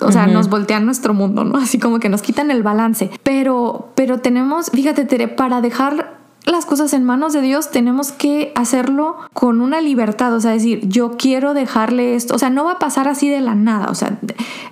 o 0.00 0.12
sea, 0.12 0.26
nos 0.26 0.50
voltean 0.50 0.84
nuestro 0.84 1.14
mundo, 1.14 1.44
¿no? 1.44 1.58
Así 1.58 1.78
como 1.78 1.98
que 1.98 2.10
nos 2.10 2.20
quitan 2.20 2.50
el 2.50 2.62
balance. 2.62 3.10
Pero, 3.22 3.92
pero 3.94 4.20
tenemos, 4.20 4.70
fíjate, 4.70 5.06
Tere, 5.06 5.28
para 5.28 5.62
dejar 5.62 6.16
las 6.46 6.64
cosas 6.64 6.92
en 6.92 7.04
manos 7.04 7.32
de 7.32 7.42
Dios, 7.42 7.70
tenemos 7.70 8.12
que 8.12 8.52
hacerlo 8.54 9.16
con 9.32 9.60
una 9.60 9.80
libertad, 9.80 10.32
o 10.32 10.40
sea, 10.40 10.52
decir, 10.52 10.88
yo 10.88 11.16
quiero 11.16 11.54
dejarle 11.54 12.14
esto, 12.14 12.34
o 12.34 12.38
sea, 12.38 12.50
no 12.50 12.64
va 12.64 12.72
a 12.72 12.78
pasar 12.78 13.08
así 13.08 13.28
de 13.28 13.40
la 13.40 13.54
nada, 13.54 13.88
o 13.90 13.94
sea, 13.94 14.18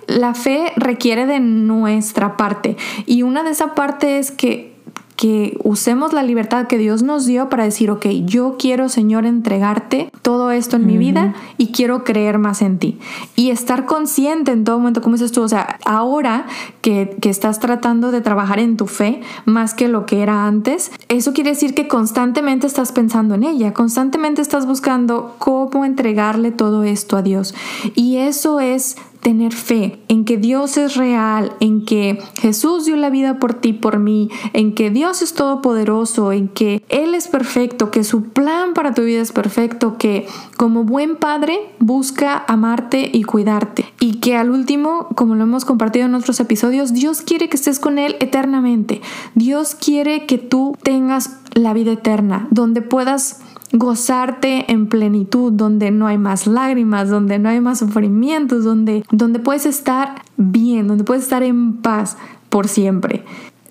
la 0.07 0.33
fe 0.33 0.71
requiere 0.77 1.25
de 1.25 1.39
nuestra 1.39 2.37
parte 2.37 2.77
y 3.05 3.23
una 3.23 3.43
de 3.43 3.51
esa 3.51 3.75
parte 3.75 4.19
es 4.19 4.31
que 4.31 4.74
que 5.15 5.57
usemos 5.63 6.13
la 6.13 6.23
libertad 6.23 6.67
que 6.67 6.77
Dios 6.77 7.01
nos 7.01 7.25
dio 7.25 7.49
para 7.49 7.63
decir, 7.63 7.89
ok, 7.89 8.05
yo 8.25 8.55
quiero, 8.59 8.89
Señor, 8.89 9.25
entregarte 9.25 10.11
todo 10.21 10.51
esto 10.51 10.75
en 10.75 10.87
mi 10.87 10.97
vida 10.97 11.33
y 11.57 11.67
quiero 11.67 12.03
creer 12.03 12.37
más 12.37 12.61
en 12.61 12.79
ti. 12.79 12.99
Y 13.35 13.49
estar 13.49 13.85
consciente 13.85 14.51
en 14.51 14.63
todo 14.63 14.77
momento, 14.77 15.01
como 15.01 15.15
dices 15.15 15.31
tú, 15.31 15.41
o 15.41 15.47
sea, 15.47 15.79
ahora 15.85 16.45
que, 16.81 17.15
que 17.21 17.29
estás 17.29 17.59
tratando 17.59 18.11
de 18.11 18.21
trabajar 18.21 18.59
en 18.59 18.75
tu 18.75 18.87
fe 18.87 19.21
más 19.45 19.73
que 19.73 19.87
lo 19.87 20.05
que 20.05 20.21
era 20.21 20.47
antes, 20.47 20.91
eso 21.07 21.33
quiere 21.33 21.51
decir 21.51 21.73
que 21.73 21.87
constantemente 21.87 22.67
estás 22.67 22.91
pensando 22.91 23.35
en 23.35 23.43
ella, 23.43 23.73
constantemente 23.73 24.41
estás 24.41 24.65
buscando 24.65 25.35
cómo 25.39 25.85
entregarle 25.85 26.51
todo 26.51 26.83
esto 26.83 27.15
a 27.17 27.21
Dios. 27.21 27.53
Y 27.95 28.17
eso 28.17 28.59
es 28.59 28.97
tener 29.25 29.53
fe 29.53 29.97
en 30.07 30.23
que 30.23 30.37
Dios 30.37 30.77
es 30.77 30.95
real, 30.95 31.53
en 31.59 31.83
que 31.83 32.21
Jesús 32.39 32.85
dio 32.85 32.95
la 32.95 33.09
vida 33.09 33.39
por 33.39 33.55
ti, 33.55 33.73
por 33.73 33.97
mí, 33.97 34.29
en 34.53 34.75
que 34.75 34.91
Dios 34.91 35.23
es 35.23 35.33
todopoderoso, 35.33 36.31
en 36.31 36.47
que 36.47 36.83
Él 36.89 37.15
es 37.15 37.27
perfecto, 37.27 37.89
que 37.89 38.03
su 38.03 38.25
plan 38.25 38.75
para 38.75 38.93
tu 38.93 39.01
vida 39.01 39.23
es 39.23 39.31
perfecto, 39.31 39.97
que 39.97 40.27
como 40.57 40.83
buen 40.83 41.15
padre 41.15 41.57
busca 41.79 42.45
amarte 42.47 43.09
y 43.11 43.23
cuidarte. 43.23 43.85
Y 43.99 44.19
que 44.19 44.37
al 44.37 44.51
último, 44.51 45.07
como 45.15 45.33
lo 45.33 45.45
hemos 45.45 45.65
compartido 45.65 46.05
en 46.05 46.13
otros 46.13 46.39
episodios, 46.39 46.93
Dios 46.93 47.21
quiere 47.21 47.49
que 47.49 47.57
estés 47.57 47.79
con 47.79 47.97
Él 47.97 48.17
eternamente. 48.19 49.01
Dios 49.33 49.73
quiere 49.73 50.27
que 50.27 50.37
tú 50.37 50.77
tengas 50.83 51.39
la 51.55 51.73
vida 51.73 51.93
eterna, 51.93 52.47
donde 52.51 52.83
puedas 52.83 53.39
gozarte 53.71 54.71
en 54.71 54.87
plenitud, 54.87 55.51
donde 55.51 55.91
no 55.91 56.07
hay 56.07 56.17
más 56.17 56.47
lágrimas, 56.47 57.09
donde 57.09 57.39
no 57.39 57.49
hay 57.49 57.59
más 57.61 57.79
sufrimientos, 57.79 58.63
donde, 58.63 59.03
donde 59.11 59.39
puedes 59.39 59.65
estar 59.65 60.21
bien, 60.37 60.87
donde 60.87 61.03
puedes 61.03 61.23
estar 61.23 61.43
en 61.43 61.77
paz 61.77 62.17
por 62.49 62.67
siempre. 62.67 63.23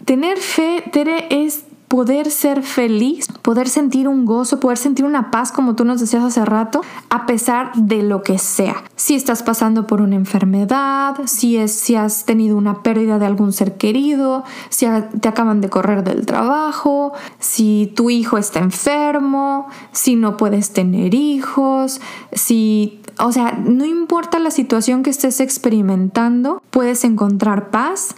Tener 0.05 0.39
fe, 0.39 0.85
es 1.31 1.65
poder 1.89 2.31
ser 2.31 2.63
feliz, 2.63 3.29
poder 3.43 3.69
sentir 3.69 4.09
un 4.09 4.25
gozo, 4.25 4.61
poder 4.61 4.79
sentir 4.79 5.05
una 5.05 5.31
paz 5.31 5.53
como 5.53 5.75
tú 5.75 5.85
nos 5.85 6.01
decías 6.01 6.25
hace 6.25 6.45
rato, 6.45 6.81
a 7.11 7.27
pesar 7.27 7.73
de 7.75 8.03
lo 8.03 8.23
que 8.23 8.39
sea. 8.39 8.83
Si 8.97 9.15
estás 9.15 9.43
pasando 9.43 9.87
por 9.87 10.01
una 10.01 10.17
enfermedad, 10.17 11.17
si, 11.27 11.57
es, 11.57 11.73
si 11.73 11.95
has 11.95 12.25
tenido 12.25 12.57
una 12.57 12.83
pérdida 12.83 13.19
de 13.19 13.27
algún 13.27 13.53
ser 13.53 13.77
querido, 13.77 14.45
si 14.71 14.87
te 15.21 15.29
acaban 15.29 15.61
de 15.61 15.71
correr 15.71 16.05
del 16.05 16.27
trabajo, 16.27 17.13
si 17.39 17.93
tu 17.95 18.11
hijo 18.11 18.39
está 18.39 18.61
enfermo, 18.61 19.69
si 19.93 20.17
no 20.17 20.37
puedes 20.37 20.73
tener 20.73 21.15
hijos, 21.15 22.01
si 22.33 23.01
o 23.19 23.31
sea, 23.31 23.53
no 23.53 23.85
importa 23.85 24.39
la 24.39 24.51
situación 24.51 25.03
que 25.03 25.11
estés 25.11 25.41
experimentando, 25.41 26.61
puedes 26.71 27.05
encontrar 27.05 27.71
paz 27.71 28.17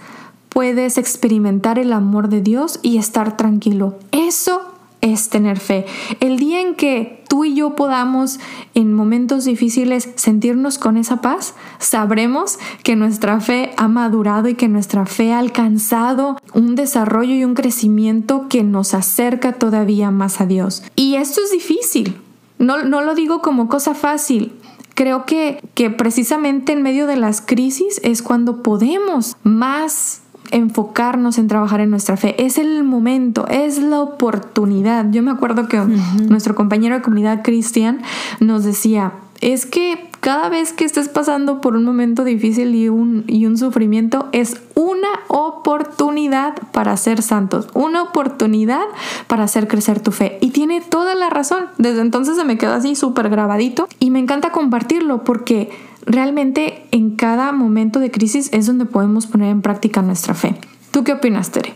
puedes 0.56 0.96
experimentar 0.96 1.78
el 1.78 1.92
amor 1.92 2.30
de 2.30 2.40
Dios 2.40 2.80
y 2.80 2.96
estar 2.96 3.36
tranquilo. 3.36 3.98
Eso 4.10 4.62
es 5.02 5.28
tener 5.28 5.60
fe. 5.60 5.84
El 6.18 6.38
día 6.38 6.62
en 6.62 6.76
que 6.76 7.22
tú 7.28 7.44
y 7.44 7.54
yo 7.54 7.76
podamos 7.76 8.40
en 8.72 8.94
momentos 8.94 9.44
difíciles 9.44 10.08
sentirnos 10.14 10.78
con 10.78 10.96
esa 10.96 11.20
paz, 11.20 11.52
sabremos 11.78 12.58
que 12.82 12.96
nuestra 12.96 13.38
fe 13.40 13.74
ha 13.76 13.86
madurado 13.88 14.48
y 14.48 14.54
que 14.54 14.66
nuestra 14.66 15.04
fe 15.04 15.34
ha 15.34 15.40
alcanzado 15.40 16.38
un 16.54 16.74
desarrollo 16.74 17.34
y 17.34 17.44
un 17.44 17.52
crecimiento 17.52 18.48
que 18.48 18.62
nos 18.62 18.94
acerca 18.94 19.52
todavía 19.52 20.10
más 20.10 20.40
a 20.40 20.46
Dios. 20.46 20.82
Y 20.96 21.16
esto 21.16 21.42
es 21.44 21.50
difícil. 21.50 22.16
No, 22.58 22.82
no 22.82 23.02
lo 23.02 23.14
digo 23.14 23.42
como 23.42 23.68
cosa 23.68 23.92
fácil. 23.92 24.54
Creo 24.94 25.26
que, 25.26 25.60
que 25.74 25.90
precisamente 25.90 26.72
en 26.72 26.80
medio 26.80 27.06
de 27.06 27.16
las 27.16 27.42
crisis 27.42 28.00
es 28.02 28.22
cuando 28.22 28.62
podemos 28.62 29.36
más 29.42 30.22
enfocarnos 30.50 31.38
en 31.38 31.48
trabajar 31.48 31.80
en 31.80 31.90
nuestra 31.90 32.16
fe. 32.16 32.34
Es 32.44 32.58
el 32.58 32.84
momento, 32.84 33.46
es 33.48 33.78
la 33.78 34.00
oportunidad. 34.00 35.06
Yo 35.10 35.22
me 35.22 35.30
acuerdo 35.30 35.68
que 35.68 35.78
nuestro 36.28 36.54
compañero 36.54 36.96
de 36.96 37.02
comunidad 37.02 37.42
Cristian 37.42 38.02
nos 38.40 38.64
decía, 38.64 39.12
es 39.40 39.66
que 39.66 40.10
cada 40.20 40.48
vez 40.48 40.72
que 40.72 40.84
estés 40.84 41.08
pasando 41.08 41.60
por 41.60 41.76
un 41.76 41.84
momento 41.84 42.24
difícil 42.24 42.74
y 42.74 42.88
un, 42.88 43.24
y 43.28 43.46
un 43.46 43.56
sufrimiento, 43.56 44.28
es 44.32 44.60
una 44.74 45.08
oportunidad 45.28 46.54
para 46.72 46.96
ser 46.96 47.22
santos, 47.22 47.68
una 47.74 48.02
oportunidad 48.02 48.84
para 49.28 49.44
hacer 49.44 49.68
crecer 49.68 50.00
tu 50.00 50.10
fe. 50.10 50.38
Y 50.40 50.50
tiene 50.50 50.80
toda 50.80 51.14
la 51.14 51.30
razón. 51.30 51.66
Desde 51.78 52.00
entonces 52.00 52.36
se 52.36 52.44
me 52.44 52.58
quedó 52.58 52.72
así 52.72 52.96
súper 52.96 53.28
grabadito 53.28 53.88
y 54.00 54.10
me 54.10 54.18
encanta 54.18 54.50
compartirlo 54.50 55.22
porque 55.22 55.70
realmente 56.06 56.86
en 56.92 57.16
cada 57.16 57.52
momento 57.52 58.00
de 58.00 58.10
crisis 58.10 58.48
es 58.52 58.66
donde 58.66 58.86
podemos 58.86 59.26
poner 59.26 59.50
en 59.50 59.60
práctica 59.60 60.00
nuestra 60.02 60.34
fe. 60.34 60.54
¿Tú 60.92 61.04
qué 61.04 61.12
opinas, 61.12 61.50
Tere? 61.50 61.74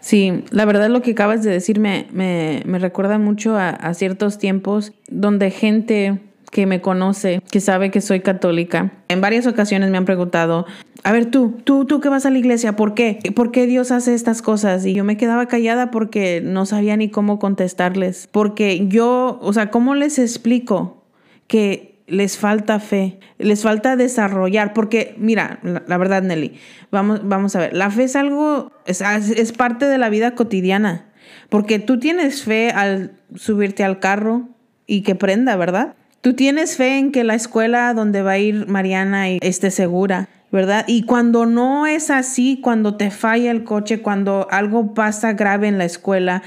Sí, 0.00 0.44
la 0.50 0.64
verdad 0.64 0.88
lo 0.88 1.02
que 1.02 1.12
acabas 1.12 1.42
de 1.42 1.50
decir 1.50 1.78
me, 1.78 2.62
recuerda 2.64 3.18
mucho 3.18 3.56
a, 3.56 3.92
ciertos 3.94 4.38
tiempos 4.38 4.92
donde 5.08 5.50
gente 5.50 6.20
que 6.50 6.66
me 6.66 6.80
conoce, 6.80 7.42
que 7.50 7.60
sabe 7.60 7.90
que 7.90 8.00
soy 8.00 8.20
católica, 8.20 8.92
en 9.08 9.20
varias 9.20 9.46
ocasiones 9.46 9.90
me 9.90 9.98
han 9.98 10.04
preguntado, 10.04 10.66
a 11.04 11.12
ver 11.12 11.26
tú, 11.26 11.56
tú, 11.64 11.84
tú 11.84 12.00
que 12.00 12.08
vas 12.08 12.26
a 12.26 12.30
la 12.30 12.38
iglesia, 12.38 12.76
¿por 12.76 12.94
qué? 12.94 13.18
¿Por 13.36 13.52
qué 13.52 13.66
Dios 13.66 13.90
hace 13.92 14.14
estas 14.14 14.42
cosas? 14.42 14.84
Y 14.84 14.94
yo 14.94 15.04
me 15.04 15.16
quedaba 15.16 15.46
callada 15.46 15.90
porque 15.90 16.40
no 16.44 16.66
sabía 16.66 16.96
ni 16.96 17.08
cómo 17.08 17.38
contestarles, 17.38 18.28
porque 18.32 18.86
yo, 18.88 19.38
o 19.42 19.52
sea, 19.52 19.70
¿cómo 19.70 19.94
les 19.94 20.18
explico 20.18 21.04
que 21.46 21.89
les 22.10 22.36
falta 22.36 22.80
fe, 22.80 23.18
les 23.38 23.62
falta 23.62 23.96
desarrollar, 23.96 24.74
porque 24.74 25.14
mira, 25.16 25.60
la, 25.62 25.96
verdad 25.96 26.22
Nelly, 26.22 26.54
vamos, 26.90 27.20
vamos 27.24 27.56
a 27.56 27.60
ver, 27.60 27.74
la 27.74 27.90
fe 27.90 28.04
es 28.04 28.16
algo, 28.16 28.72
es, 28.84 29.52
parte 29.52 29.86
de 29.86 29.96
la 29.96 30.08
vida 30.08 30.34
cotidiana, 30.34 31.06
porque 31.48 31.78
tú 31.78 31.98
tienes 31.98 32.42
fe 32.42 32.70
al 32.70 33.12
subirte 33.34 33.84
al 33.84 34.00
carro 34.00 34.48
y 34.86 35.02
que 35.02 35.14
prenda, 35.14 35.56
¿verdad? 35.56 35.94
Tú 36.20 36.34
tienes 36.34 36.76
fe 36.76 36.98
en 36.98 37.12
que 37.12 37.24
la 37.24 37.34
escuela 37.34 37.94
donde 37.94 38.22
va 38.22 38.32
a 38.32 38.38
ir 38.38 38.66
Mariana 38.66 39.28
esté 39.30 39.70
segura. 39.70 40.28
¿verdad? 40.52 40.84
Y 40.88 41.04
cuando 41.04 41.46
no 41.46 41.86
es 41.86 42.10
así, 42.10 42.58
cuando 42.60 42.96
te 42.96 43.12
falla 43.12 43.52
el 43.52 43.62
coche, 43.62 44.02
cuando 44.02 44.48
algo 44.50 44.94
pasa 44.94 45.34
grave 45.34 45.68
en 45.68 45.78
la 45.78 45.84
escuela, 45.84 46.42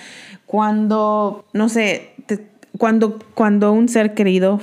cuando, 0.46 1.46
no 1.54 1.70
sé, 1.70 2.14
cuando, 2.78 3.20
cuando 3.34 3.72
un 3.72 3.88
ser 3.88 4.14
querido 4.14 4.60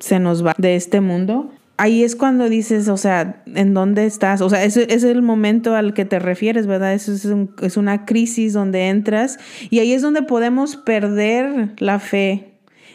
se 0.00 0.18
nos 0.18 0.44
va 0.44 0.54
de 0.58 0.76
este 0.76 1.00
mundo, 1.00 1.52
ahí 1.76 2.04
es 2.04 2.16
cuando 2.16 2.48
dices, 2.48 2.88
o 2.88 2.96
sea, 2.96 3.42
¿en 3.46 3.74
dónde 3.74 4.06
estás? 4.06 4.40
O 4.40 4.50
sea, 4.50 4.64
ese, 4.64 4.92
es 4.92 5.04
el 5.04 5.22
momento 5.22 5.74
al 5.74 5.94
que 5.94 6.04
te 6.04 6.18
refieres, 6.18 6.66
¿verdad? 6.66 6.94
Eso 6.94 7.12
es, 7.12 7.26
es, 7.62 7.76
una 7.76 8.04
crisis 8.04 8.52
donde 8.52 8.88
entras 8.88 9.38
y 9.70 9.80
ahí 9.80 9.92
es 9.92 10.02
donde 10.02 10.22
podemos 10.22 10.76
perder 10.76 11.72
la 11.78 11.98
fe. 11.98 12.50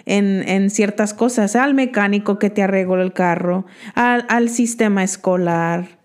En, 0.05 0.47
en 0.47 0.71
ciertas 0.71 1.13
cosas, 1.13 1.55
al 1.55 1.75
mecánico 1.75 2.39
que 2.39 2.49
te 2.49 2.63
arregló 2.63 2.99
el 2.99 3.13
carro, 3.13 3.67
al, 3.93 4.25
al 4.29 4.49
sistema 4.49 5.03
escolar 5.03 5.99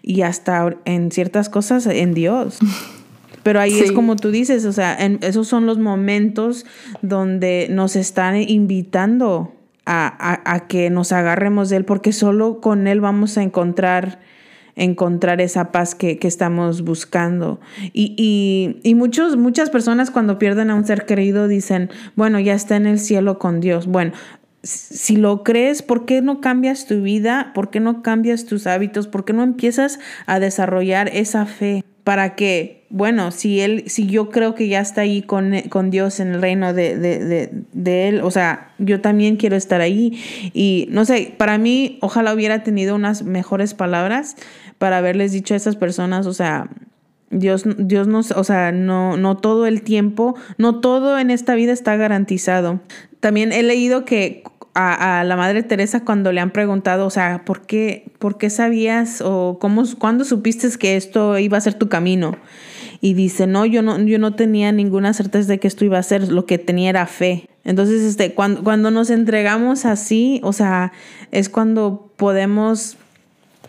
y 0.00 0.22
hasta 0.22 0.78
en 0.86 1.10
ciertas 1.10 1.50
cosas 1.50 1.84
en 1.86 2.14
Dios. 2.14 2.58
Pero 3.42 3.60
ahí 3.60 3.78
es 3.78 3.92
como 3.92 4.16
tú 4.16 4.30
dices, 4.30 4.64
o 4.64 4.72
sea, 4.72 4.96
en, 4.98 5.18
esos 5.20 5.46
son 5.48 5.66
los 5.66 5.78
momentos 5.78 6.64
donde 7.02 7.68
nos 7.70 7.96
están 7.96 8.36
invitando 8.36 9.59
a, 9.86 10.64
que 10.68 10.90
nos 10.90 11.12
agarremos 11.12 11.68
de 11.70 11.76
Él, 11.78 11.84
porque 11.84 12.12
solo 12.12 12.60
con 12.60 12.86
Él 12.86 13.00
vamos 13.00 13.38
a 13.38 13.42
encontrar 13.42 14.20
encontrar 14.76 15.42
esa 15.42 15.72
paz 15.72 15.94
que, 15.94 16.18
estamos 16.22 16.82
buscando. 16.82 17.60
Y, 17.92 18.78
y, 18.82 18.94
muchos, 18.94 19.36
muchas 19.36 19.68
personas 19.68 20.10
cuando 20.10 20.38
pierden 20.38 20.70
a 20.70 20.74
un 20.74 20.86
ser 20.86 21.04
querido 21.04 21.48
dicen, 21.48 21.90
bueno, 22.16 22.40
ya 22.40 22.54
está 22.54 22.76
en 22.76 22.86
el 22.86 22.98
cielo 22.98 23.38
con 23.38 23.60
Dios. 23.60 23.86
Bueno, 23.86 24.12
si 24.62 25.16
lo 25.16 25.42
crees, 25.42 25.82
¿por 25.82 26.04
qué 26.04 26.22
no 26.22 26.40
cambias 26.40 26.86
tu 26.86 27.02
vida? 27.02 27.52
¿Por 27.54 27.70
qué 27.70 27.80
no 27.80 28.02
cambias 28.02 28.46
tus 28.46 28.66
hábitos? 28.66 29.08
¿Por 29.08 29.24
qué 29.24 29.32
no 29.32 29.42
empiezas 29.42 29.98
a 30.26 30.38
desarrollar 30.38 31.08
esa 31.12 31.46
fe? 31.46 31.84
Para 32.10 32.34
que, 32.34 32.86
bueno, 32.90 33.30
si 33.30 33.60
él, 33.60 33.84
si 33.86 34.08
yo 34.08 34.30
creo 34.30 34.56
que 34.56 34.66
ya 34.66 34.80
está 34.80 35.02
ahí 35.02 35.22
con, 35.22 35.52
con 35.68 35.90
Dios 35.90 36.18
en 36.18 36.34
el 36.34 36.42
reino 36.42 36.74
de, 36.74 36.98
de, 36.98 37.48
de, 37.72 38.08
él, 38.08 38.20
o 38.22 38.32
sea, 38.32 38.74
yo 38.78 39.00
también 39.00 39.36
quiero 39.36 39.54
estar 39.54 39.80
ahí. 39.80 40.20
Y 40.52 40.88
no 40.90 41.04
sé, 41.04 41.32
para 41.38 41.56
mí, 41.56 41.98
ojalá 42.00 42.34
hubiera 42.34 42.64
tenido 42.64 42.96
unas 42.96 43.22
mejores 43.22 43.74
palabras 43.74 44.34
para 44.78 44.98
haberles 44.98 45.30
dicho 45.30 45.54
a 45.54 45.56
esas 45.56 45.76
personas, 45.76 46.26
o 46.26 46.32
sea, 46.32 46.68
Dios, 47.30 47.62
Dios 47.78 48.08
nos, 48.08 48.32
o 48.32 48.42
sea, 48.42 48.72
no, 48.72 49.16
no 49.16 49.36
todo 49.36 49.68
el 49.68 49.82
tiempo, 49.82 50.34
no 50.58 50.80
todo 50.80 51.16
en 51.20 51.30
esta 51.30 51.54
vida 51.54 51.72
está 51.72 51.94
garantizado. 51.94 52.80
También 53.20 53.52
he 53.52 53.62
leído 53.62 54.04
que 54.04 54.42
a, 54.74 55.24
la 55.24 55.36
Madre 55.36 55.62
Teresa 55.62 56.04
cuando 56.04 56.32
le 56.32 56.40
han 56.40 56.50
preguntado, 56.50 57.06
o 57.06 57.10
sea, 57.10 57.44
¿por 57.44 57.62
qué, 57.62 58.10
por 58.18 58.38
qué 58.38 58.50
sabías 58.50 59.20
o 59.20 59.58
cómo, 59.60 59.84
cuándo 59.98 60.24
supiste 60.24 60.68
que 60.78 60.96
esto 60.96 61.38
iba 61.38 61.58
a 61.58 61.60
ser 61.60 61.74
tu 61.74 61.88
camino? 61.88 62.36
Y 63.00 63.14
dice, 63.14 63.46
no, 63.46 63.64
yo 63.64 63.82
no, 63.82 63.98
yo 63.98 64.18
no 64.18 64.34
tenía 64.34 64.72
ninguna 64.72 65.12
certeza 65.14 65.48
de 65.48 65.58
que 65.58 65.68
esto 65.68 65.84
iba 65.84 65.98
a 65.98 66.02
ser, 66.02 66.30
lo 66.30 66.44
que 66.46 66.58
tenía 66.58 66.90
era 66.90 67.06
fe. 67.06 67.48
Entonces, 67.64 68.02
este, 68.02 68.34
cuando, 68.34 68.62
cuando 68.62 68.90
nos 68.90 69.10
entregamos 69.10 69.86
así, 69.86 70.40
o 70.42 70.52
sea, 70.52 70.92
es 71.30 71.48
cuando 71.48 72.10
podemos 72.16 72.96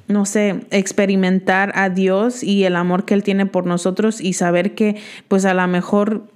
no 0.08 0.26
sé, 0.26 0.62
experimentar 0.72 1.72
a 1.76 1.90
Dios 1.90 2.44
y 2.44 2.66
el 2.66 2.76
amor 2.76 3.06
que 3.06 3.14
Él 3.14 3.24
tiene 3.24 3.46
por 3.46 3.66
nosotros 3.66 4.20
y 4.20 4.34
saber 4.34 4.76
que 4.76 4.98
pues 5.30 5.46
a 5.46 5.54
lo 5.54 5.66
mejor 5.68 6.28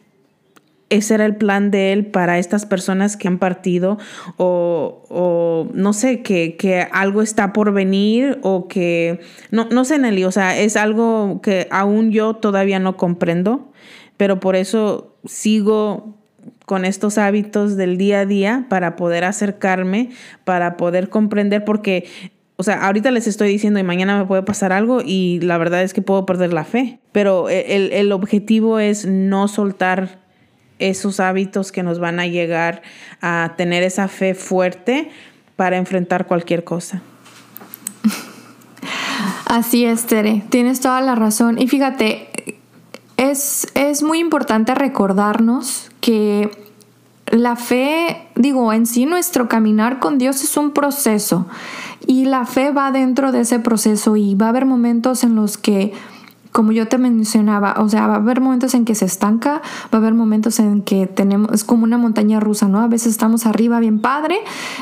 ese 0.90 1.16
era 1.16 1.26
el 1.26 1.36
plan 1.36 1.72
de 1.72 1.94
él 1.94 2.06
para 2.06 2.38
estas 2.38 2.66
personas 2.66 3.18
que 3.18 3.28
han 3.28 3.40
partido 3.40 3.98
o, 4.38 5.68
no 5.74 5.94
sé, 5.94 6.22
que, 6.22 6.88
algo 6.92 7.22
está 7.22 7.54
por 7.54 7.74
venir 7.74 8.40
o 8.44 8.68
que, 8.68 9.20
no, 9.52 9.66
no 9.66 9.86
sé, 9.86 9.98
Nelly, 9.98 10.26
o 10.26 10.32
sea, 10.32 10.58
es 10.58 10.78
algo 10.78 11.42
que 11.42 11.68
aún 11.72 12.12
yo 12.12 12.36
todavía 12.36 12.80
no 12.80 12.98
comprendo, 12.98 13.72
pero 14.18 14.40
por 14.40 14.56
eso 14.56 15.16
sigo 15.26 16.16
con 16.66 16.86
estos 16.86 17.18
hábitos 17.18 17.78
del 17.78 17.98
día 17.98 18.22
a 18.22 18.26
día 18.26 18.66
para 18.70 18.96
poder 18.96 19.24
acercarme, 19.24 20.10
para 20.44 20.78
poder 20.78 21.10
comprender, 21.10 21.66
porque, 21.66 22.08
o 22.58 22.64
sea, 22.64 22.86
ahorita 22.86 23.10
les 23.10 23.26
estoy 23.26 23.50
diciendo 23.50 23.80
y 23.80 23.84
mañana 23.84 24.20
me 24.20 24.26
puede 24.26 24.44
pasar 24.44 24.72
algo 24.72 25.02
y 25.04 25.40
la 25.42 25.58
verdad 25.58 25.82
es 25.82 25.94
que 25.94 26.04
puedo 26.04 26.28
perder 26.28 26.54
la 26.54 26.64
fe, 26.64 27.00
pero 27.12 27.50
el, 27.50 27.92
el 27.92 28.12
objetivo 28.12 28.80
es 28.80 29.08
no 29.08 29.48
soltar 29.48 30.25
esos 30.80 31.20
hábitos 31.20 31.72
que 31.72 31.84
nos 31.84 32.00
van 32.00 32.20
a 32.20 32.28
llegar 32.28 32.82
a 33.22 33.54
tener 33.58 33.84
esa 33.84 34.08
fe 34.08 34.36
fuerte 34.36 35.10
para 35.56 35.78
enfrentar 35.78 36.28
cualquier 36.28 36.64
cosa. 36.64 37.02
Así 39.46 39.86
es, 39.86 40.06
Tere, 40.06 40.44
tienes 40.50 40.82
toda 40.82 41.02
la 41.02 41.16
razón. 41.16 41.60
Y 41.60 41.68
fíjate, 41.68 42.60
es, 43.18 43.68
es 43.76 44.04
muy 44.04 44.20
importante 44.20 44.76
recordarnos 44.76 45.92
que 46.02 46.52
la 47.28 47.56
fe, 47.56 48.28
digo, 48.36 48.74
en 48.74 48.86
sí 48.86 49.06
nuestro 49.06 49.48
caminar 49.48 50.00
con 50.00 50.18
Dios 50.18 50.44
es 50.44 50.58
un 50.58 50.72
proceso 50.72 51.48
y 52.06 52.26
la 52.26 52.46
fe 52.46 52.72
va 52.72 52.92
dentro 52.92 53.32
de 53.32 53.42
ese 53.42 53.60
proceso 53.60 54.16
y 54.16 54.36
va 54.36 54.48
a 54.48 54.50
haber 54.50 54.66
momentos 54.66 55.24
en 55.24 55.36
los 55.36 55.58
que 55.58 55.94
como 56.56 56.72
yo 56.72 56.88
te 56.88 56.98
mencionaba, 56.98 57.76
o 57.80 57.90
sea, 57.90 58.08
va 58.08 58.14
a 58.14 58.18
haber 58.20 58.40
momentos 58.40 58.74
en 58.76 58.86
que 58.86 58.96
se 58.96 59.04
estanca, 59.04 59.56
va 59.56 59.90
a 59.92 59.98
haber 59.98 60.14
momentos 60.14 60.58
en 60.60 60.84
que 60.84 61.06
tenemos, 61.06 61.52
es 61.52 61.66
como 61.66 61.84
una 61.84 61.98
montaña 61.98 62.40
rusa, 62.40 62.70
¿no? 62.70 62.80
A 62.80 62.88
veces 62.88 63.12
estamos 63.12 63.46
arriba 63.46 63.82
bien 63.82 64.00
padre, 64.00 64.38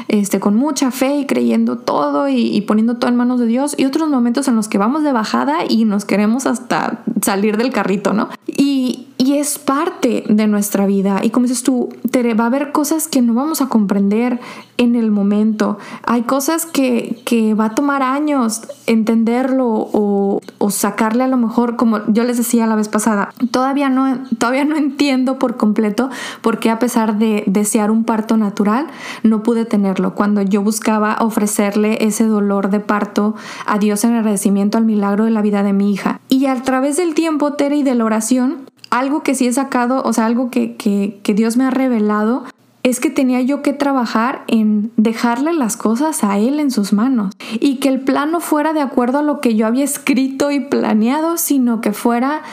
este, 0.08 0.40
con 0.40 0.56
mucha 0.56 0.92
fe 0.92 1.18
y 1.18 1.26
creyendo 1.26 1.80
todo 1.80 2.30
y, 2.30 2.56
y 2.56 2.62
poniendo 2.62 2.98
todo 2.98 3.10
en 3.10 3.16
manos 3.16 3.40
de 3.40 3.48
Dios, 3.48 3.74
y 3.76 3.86
otros 3.86 4.08
momentos 4.08 4.48
en 4.48 4.56
los 4.56 4.68
que 4.68 4.78
vamos 4.78 5.02
de 5.02 5.14
bajada 5.14 5.66
y 5.68 5.86
nos 5.86 6.06
queremos 6.06 6.46
hasta 6.46 7.00
salir 7.24 7.58
del 7.58 7.72
carrito, 7.72 8.14
¿no? 8.14 8.30
Y, 8.46 9.08
y 9.24 9.38
es 9.38 9.58
parte 9.58 10.26
de 10.28 10.48
nuestra 10.48 10.86
vida. 10.86 11.22
Y 11.24 11.30
como 11.30 11.46
dices 11.46 11.64
tú, 11.64 11.88
Tere, 12.12 12.34
va 12.34 12.44
a 12.44 12.48
haber 12.48 12.74
cosas 12.74 13.08
que 13.08 13.22
no 13.22 13.34
vamos 13.34 13.62
a 13.62 13.70
comprender 13.70 14.42
en 14.76 14.96
el 14.96 15.12
momento. 15.12 15.78
Hay 16.06 16.24
cosas 16.24 16.66
que, 16.66 17.22
que 17.24 17.54
va 17.54 17.66
a 17.66 17.76
tomar 17.76 18.04
años 18.04 18.64
entenderlo 18.86 19.66
o, 19.94 20.42
sacarle 20.70 21.24
a 21.24 21.28
lo 21.28 21.38
mejor, 21.38 21.76
como 21.76 22.02
yo 22.08 22.24
les 22.24 22.36
decía 22.36 22.66
la 22.66 22.76
vez 22.76 22.90
pasada, 22.90 23.30
todavía 23.52 23.90
no, 23.90 24.18
todavía 24.40 24.66
no 24.66 24.76
entiendo 24.76 25.38
por 25.38 25.56
completo 25.56 26.10
por 26.42 26.60
qué 26.60 26.70
a 26.70 26.80
pesar 26.80 27.18
de 27.18 27.44
desear 27.46 27.92
un 27.92 28.04
parto 28.04 28.36
natural, 28.36 28.88
no 29.22 29.44
pude 29.44 29.66
tenerlo. 29.66 30.16
Cuando 30.16 30.42
yo 30.42 30.64
buscaba 30.64 31.18
ofrecerle 31.22 32.04
ese 32.04 32.26
dolor 32.26 32.72
de 32.72 32.80
parto 32.80 33.36
a 33.66 33.78
Dios 33.78 34.04
en 34.04 34.16
agradecimiento 34.16 34.78
al 34.78 34.86
milagro 34.86 35.26
de 35.26 35.32
la 35.32 35.42
vida 35.42 35.64
de 35.64 35.72
mi 35.72 35.94
hija. 35.94 36.20
Y 36.28 36.48
a 36.48 36.62
través 36.64 36.98
del 36.98 37.14
tiempo, 37.14 37.54
Tere, 37.54 37.78
y 37.78 37.84
de 37.84 37.96
la 37.96 38.06
oración, 38.06 38.73
algo 38.94 39.24
que 39.24 39.34
sí 39.34 39.48
he 39.48 39.54
sacado, 39.54 40.04
o 40.06 40.14
sea, 40.14 40.28
algo 40.28 40.52
que, 40.52 40.76
que, 40.76 41.20
que, 41.24 41.34
Dios 41.34 41.58
me 41.58 41.64
ha 41.64 41.72
revelado, 41.72 42.44
es 42.84 43.00
que 43.00 43.10
tenía 43.10 43.42
yo 43.42 43.64
que 43.64 43.74
trabajar 43.74 44.44
en 44.48 44.92
dejarle 44.98 45.52
las 45.54 45.78
cosas 45.78 46.24
a 46.24 46.38
Él 46.38 46.60
en 46.60 46.70
sus 46.70 46.94
manos 46.94 47.34
y 47.60 47.78
que 47.78 47.90
el 47.90 48.02
plan 48.02 48.30
no 48.30 48.40
fuera 48.40 48.72
de 48.72 48.82
acuerdo 48.82 49.18
a 49.18 49.24
lo 49.24 49.42
que 49.42 49.56
yo 49.56 49.66
había 49.66 49.84
escrito 49.84 50.52
y 50.52 50.60
planeado, 50.60 51.38
sino 51.38 51.82
que 51.82 51.92
fuera 51.92 52.44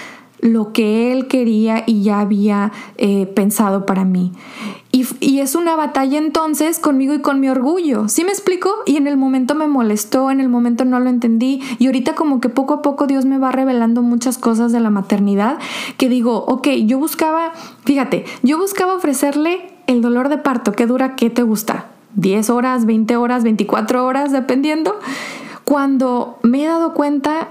lo 0.40 0.72
que 0.72 1.12
Él 1.12 1.26
quería 1.29 1.85
y 1.87 2.03
ya 2.03 2.20
había 2.20 2.72
eh, 2.96 3.26
pensado 3.26 3.87
para 3.87 4.05
mí. 4.05 4.33
Y, 4.92 5.38
es 5.38 5.55
una 5.55 5.76
batalla 5.76 6.18
entonces 6.18 6.81
conmigo 6.81 7.14
y 7.14 7.20
con 7.20 7.38
mi 7.38 7.48
orgullo. 7.48 8.09
¿Sí 8.09 8.24
me 8.24 8.31
explico? 8.31 8.70
Y 8.87 8.96
en 8.96 9.07
el 9.07 9.16
momento 9.16 9.55
me 9.55 9.68
molestó, 9.68 10.31
en 10.31 10.40
el 10.40 10.48
momento 10.48 10.85
no 10.85 10.98
lo 10.98 11.09
entendí. 11.09 11.62
Y 11.79 11.87
ahorita 11.87 12.14
como 12.14 12.40
que 12.40 12.48
poco 12.48 12.74
a 12.74 12.83
poco 12.83 13.07
Dios 13.07 13.24
me 13.24 13.38
va 13.38 13.53
revelando 13.53 14.03
muchas 14.03 14.37
cosas 14.37 14.72
de 14.72 14.81
la 14.81 14.90
maternidad 14.90 15.59
que 15.96 16.09
digo, 16.09 16.44
ok, 16.46 16.68
yo 16.87 16.98
buscaba, 16.98 17.53
fíjate, 17.85 18.24
yo 18.42 18.59
buscaba 18.59 18.94
ofrecerle 18.94 19.72
el 19.87 20.03
dolor 20.03 20.29
de 20.29 20.38
parto 20.38 20.72
que 20.72 20.87
dura, 20.87 21.14
¿qué 21.14 21.31
te 21.31 21.42
gusta? 21.42 21.87
10 22.16 22.50
horas, 22.50 22.85
20 22.85 23.16
horas, 23.16 23.44
24 23.44 24.05
horas, 24.05 24.33
dependiendo. 24.33 24.98
Cuando 25.64 26.38
me 26.42 26.64
he 26.64 26.66
dado 26.66 26.94
cuenta 26.94 27.48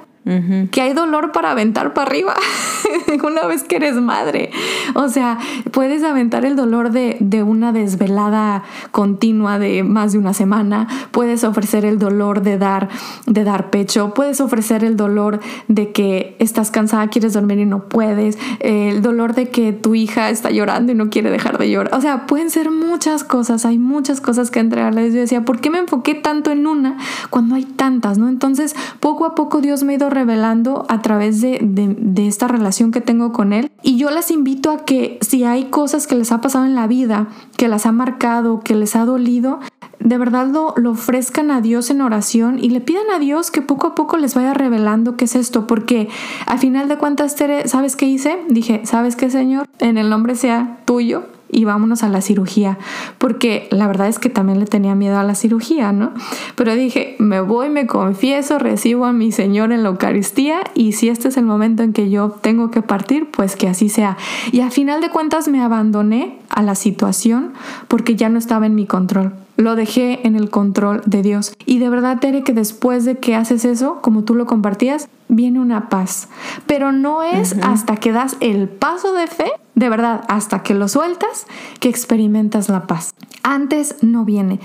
que 0.72 0.82
hay 0.82 0.94
dolor 0.94 1.32
para 1.32 1.52
aventar 1.52 1.94
para 1.94 2.12
arriba 2.12 2.36
una 3.24 3.48
vez 3.48 3.64
que 3.64 3.78
eres 3.78 3.96
madre. 3.96 4.52
O 4.94 5.10
sea, 5.10 5.40
puedes 5.72 6.04
aventar 6.04 6.46
el 6.46 6.56
dolor 6.56 6.92
de, 6.92 7.18
de, 7.20 7.42
una 7.42 7.72
desvelada 7.72 8.64
continua 8.92 9.58
de 9.58 9.84
más 9.84 10.12
de 10.12 10.20
una 10.20 10.34
semana, 10.34 10.88
puedes 11.12 11.44
ofrecer 11.44 11.86
el 11.86 11.98
dolor 11.98 12.42
de 12.42 12.58
dar, 12.58 12.90
de 13.26 13.44
dar 13.44 13.70
pecho, 13.70 14.14
puedes 14.14 14.42
ofrecer 14.42 14.84
el 14.84 14.98
dolor 14.98 15.40
de 15.68 15.92
que 15.92 16.36
estás 16.40 16.70
cansada, 16.70 17.08
quieres 17.08 17.34
dormir 17.34 17.60
y 17.60 17.66
no 17.66 17.86
puedes, 17.86 18.38
el 18.60 19.02
dolor 19.02 19.34
de 19.34 19.50
que 19.50 19.74
tu 19.74 19.96
hija 19.96 20.30
está 20.30 20.52
llorando 20.52 20.92
y 20.92 20.96
no 20.96 21.10
quiere 21.10 21.32
dejar 21.32 21.58
de 21.58 21.72
llorar. 21.72 21.96
O 21.96 22.02
sea, 22.02 22.28
pueden 22.28 22.50
ser 22.50 22.70
muchas 22.72 23.24
cosas, 23.24 23.66
hay 23.66 23.78
muchas 23.78 24.22
cosas 24.22 24.52
que 24.52 24.60
entregarles. 24.60 25.14
Yo 25.14 25.22
decía, 25.22 25.44
¿por 25.44 25.60
qué 25.60 25.70
me 25.70 25.80
enfoqué 25.80 26.14
tanto 26.14 26.52
en 26.52 26.68
una 26.68 26.98
cuando 27.30 27.56
hay 27.56 27.64
tantas? 27.64 28.18
¿no? 28.18 28.30
Entonces, 28.30 28.76
poco 29.00 29.26
a 29.26 29.36
poco 29.36 29.62
Dios 29.62 29.84
me 29.84 29.94
ha 29.94 29.96
ido 29.96 30.09
revelando 30.10 30.86
a 30.90 31.02
través 31.02 31.42
de, 31.42 31.60
de, 31.62 31.96
de, 31.98 32.28
esta 32.28 32.48
relación 32.48 32.92
que 32.92 33.02
tengo 33.02 33.32
con 33.32 33.54
Él. 33.54 33.72
Y 33.84 33.98
yo 33.98 34.10
las 34.10 34.32
invito 34.32 34.72
a 34.72 34.86
que 34.86 35.18
si 35.22 35.44
hay 35.44 35.66
cosas 35.66 36.08
que 36.08 36.16
les 36.16 36.32
ha 36.32 36.42
pasado 36.42 36.66
en 36.66 36.76
la 36.76 36.88
vida, 36.88 37.28
que 37.58 37.68
las 37.68 37.86
ha 37.86 37.92
marcado, 37.92 38.60
que 38.62 38.76
les 38.76 38.96
ha 38.96 39.06
dolido, 39.06 39.60
de 40.00 40.18
verdad 40.18 40.48
lo, 40.48 40.74
ofrezcan 40.90 41.52
a 41.52 41.62
Dios 41.62 41.90
en 41.90 42.02
oración 42.02 42.58
y 42.60 42.70
le 42.70 42.82
pidan 42.82 43.12
a 43.14 43.20
Dios 43.20 43.52
que 43.52 43.62
poco 43.62 43.88
a 43.88 43.96
poco 43.96 44.18
les 44.18 44.34
vaya 44.34 44.54
revelando 44.54 45.18
qué 45.18 45.26
es 45.26 45.36
esto, 45.36 45.68
porque 45.68 46.10
al 46.46 46.60
final 46.60 46.88
de 46.88 46.98
cuentas, 46.98 47.36
Tere, 47.36 47.68
¿sabes 47.68 47.96
qué 47.96 48.06
hice? 48.06 48.40
Dije, 48.50 48.82
¿sabes 48.86 49.16
qué, 49.16 49.30
Señor? 49.30 49.68
En 49.80 49.98
el 49.98 50.10
nombre 50.10 50.36
sea 50.36 50.80
tuyo, 50.86 51.24
y 51.52 51.66
vámonos 51.66 52.04
a 52.04 52.10
la 52.10 52.22
cirugía, 52.22 52.78
porque 53.18 53.68
la 53.72 53.88
verdad 53.88 54.08
es 54.08 54.20
que 54.20 54.30
también 54.30 54.60
le 54.60 54.66
tenía 54.66 54.96
miedo 54.96 55.18
a 55.18 55.24
la 55.24 55.36
cirugía, 55.36 55.92
¿no? 55.92 56.14
Pero 56.56 56.76
dije, 56.76 57.16
me 57.20 57.42
voy, 57.42 57.70
me 57.70 57.88
confieso, 57.88 58.60
recibo 58.60 59.06
a 59.06 59.14
mi 59.14 59.32
Señor 59.32 59.72
en 59.72 59.84
la 59.84 59.90
Eucaristía 59.90 60.62
y 60.74 60.94
si 60.94 61.10
este 61.10 61.30
es 61.30 61.38
el 61.38 61.46
momento 61.46 61.84
en 61.84 61.94
que 61.94 62.10
yo 62.10 62.30
tengo 62.30 62.72
que 62.72 62.82
partir, 62.82 63.30
pues 63.32 63.56
que 63.56 63.68
así 63.68 63.90
sea. 63.90 64.18
Y 64.52 64.62
al 64.62 64.72
final 64.72 65.02
de 65.02 65.10
cuentas 65.10 65.48
me 65.48 65.62
abandoné 65.62 66.38
a 66.50 66.62
la 66.62 66.76
situación 66.76 67.54
porque 67.88 68.16
ya 68.16 68.30
no 68.30 68.38
estaba 68.38 68.66
en 68.66 68.76
mi 68.76 68.86
control. 68.86 69.34
Lo 69.58 69.76
dejé 69.76 70.26
en 70.26 70.36
el 70.36 70.50
control 70.50 71.02
de 71.06 71.22
Dios. 71.22 71.54
Y 71.66 71.80
de 71.80 71.90
verdad, 71.90 72.20
Tere, 72.20 72.44
que 72.44 72.54
después 72.54 73.06
de 73.06 73.18
que 73.18 73.36
haces 73.36 73.66
eso, 73.66 74.00
como 74.02 74.24
tú 74.24 74.36
lo 74.36 74.46
compartías, 74.46 75.10
viene 75.28 75.60
una 75.60 75.90
paz. 75.90 76.30
Pero 76.66 76.92
no 76.92 77.24
es 77.24 77.54
uh 77.54 77.56
-huh. 77.56 77.74
hasta 77.74 77.98
que 77.98 78.12
das 78.12 78.38
el 78.40 78.70
paso 78.70 79.14
de 79.14 79.28
fe, 79.28 79.52
de 79.76 79.90
verdad, 79.90 80.24
hasta 80.28 80.64
que 80.64 80.74
lo 80.74 80.88
sueltas, 80.88 81.46
que 81.80 81.90
experimentas 81.90 82.70
la 82.70 82.88
paz. 82.88 83.14
Antes 83.44 83.96
no 84.02 84.26
viene, 84.26 84.60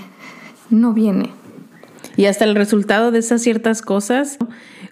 no 0.69 0.93
viene. 0.93 1.31
Y 2.17 2.25
hasta 2.25 2.45
el 2.45 2.55
resultado 2.55 3.11
de 3.11 3.19
esas 3.19 3.41
ciertas 3.41 3.81
cosas, 3.81 4.37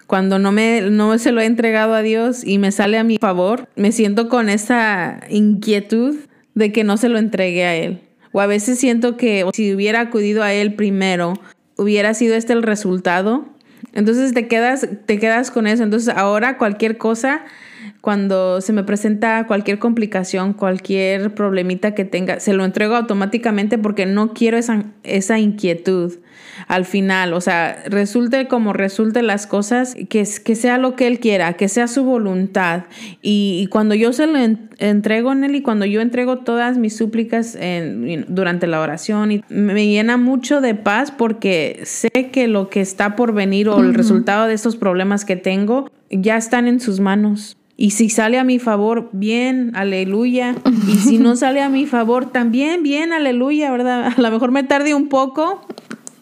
cuando 0.06 0.38
no 0.38 0.52
me 0.52 0.82
no 0.82 1.16
se 1.18 1.32
lo 1.32 1.40
he 1.40 1.46
entregado 1.46 1.94
a 1.94 2.02
Dios 2.02 2.44
y 2.44 2.58
me 2.58 2.70
sale 2.72 2.98
a 2.98 3.04
mi 3.04 3.16
favor, 3.18 3.68
me 3.76 3.92
siento 3.92 4.28
con 4.28 4.48
esa 4.48 5.20
inquietud 5.30 6.16
de 6.54 6.72
que 6.72 6.84
no 6.84 6.96
se 6.96 7.08
lo 7.08 7.18
entregué 7.18 7.64
a 7.64 7.76
él. 7.76 8.00
O 8.32 8.40
a 8.40 8.46
veces 8.46 8.78
siento 8.78 9.16
que 9.16 9.44
si 9.52 9.74
hubiera 9.74 10.00
acudido 10.00 10.42
a 10.42 10.52
él 10.52 10.74
primero, 10.74 11.34
hubiera 11.76 12.14
sido 12.14 12.34
este 12.34 12.52
el 12.52 12.62
resultado. 12.62 13.44
Entonces 13.92 14.34
te 14.34 14.48
quedas, 14.48 14.88
te 15.06 15.18
quedas 15.18 15.50
con 15.50 15.66
eso. 15.66 15.82
Entonces 15.82 16.14
ahora 16.14 16.58
cualquier 16.58 16.98
cosa, 16.98 17.44
cuando 18.00 18.60
se 18.60 18.72
me 18.72 18.84
presenta 18.84 19.46
cualquier 19.46 19.78
complicación, 19.78 20.52
cualquier 20.52 21.34
problemita 21.34 21.94
que 21.94 22.04
tenga, 22.04 22.40
se 22.40 22.52
lo 22.52 22.64
entrego 22.64 22.96
automáticamente 22.96 23.78
porque 23.78 24.06
no 24.06 24.32
quiero 24.32 24.56
esa, 24.56 24.84
esa 25.02 25.38
inquietud 25.38 26.14
al 26.68 26.84
final, 26.84 27.32
o 27.34 27.40
sea, 27.40 27.82
resulte 27.86 28.48
como 28.48 28.72
resulte 28.72 29.22
las 29.22 29.46
cosas, 29.46 29.94
que, 30.08 30.26
que 30.44 30.54
sea 30.54 30.78
lo 30.78 30.96
que 30.96 31.06
Él 31.06 31.18
quiera, 31.18 31.54
que 31.54 31.68
sea 31.68 31.88
su 31.88 32.04
voluntad. 32.04 32.84
Y, 33.22 33.60
y 33.62 33.66
cuando 33.66 33.94
yo 33.94 34.12
se 34.12 34.26
lo 34.26 34.38
en, 34.38 34.70
entrego 34.78 35.32
en 35.32 35.44
Él 35.44 35.54
y 35.56 35.62
cuando 35.62 35.84
yo 35.84 36.00
entrego 36.00 36.38
todas 36.38 36.78
mis 36.78 36.96
súplicas 36.96 37.56
en, 37.56 38.24
durante 38.28 38.66
la 38.66 38.80
oración, 38.80 39.32
y 39.32 39.44
me 39.48 39.86
llena 39.86 40.16
mucho 40.16 40.60
de 40.60 40.74
paz 40.74 41.10
porque 41.10 41.80
sé 41.84 42.10
que 42.10 42.48
lo 42.48 42.70
que 42.70 42.80
está 42.80 43.16
por 43.16 43.34
venir 43.34 43.68
o 43.68 43.78
el 43.78 43.86
uh 43.86 43.90
-huh. 43.90 43.94
resultado 43.94 44.46
de 44.46 44.54
estos 44.54 44.76
problemas 44.76 45.24
que 45.24 45.36
tengo 45.36 45.90
ya 46.10 46.36
están 46.36 46.68
en 46.68 46.80
sus 46.80 47.00
manos. 47.00 47.56
Y 47.76 47.90
si 47.90 48.08
sale 48.08 48.38
a 48.38 48.44
mi 48.44 48.58
favor, 48.58 49.08
bien, 49.12 49.72
aleluya. 49.74 50.54
Y 50.86 50.96
si 50.96 51.18
no 51.18 51.34
sale 51.34 51.60
a 51.60 51.68
mi 51.68 51.86
favor, 51.86 52.30
también, 52.30 52.82
bien, 52.82 53.12
aleluya, 53.12 53.70
¿verdad? 53.72 54.12
A 54.16 54.20
lo 54.20 54.30
mejor 54.30 54.52
me 54.52 54.62
tarde 54.62 54.94
un 54.94 55.08
poco, 55.08 55.66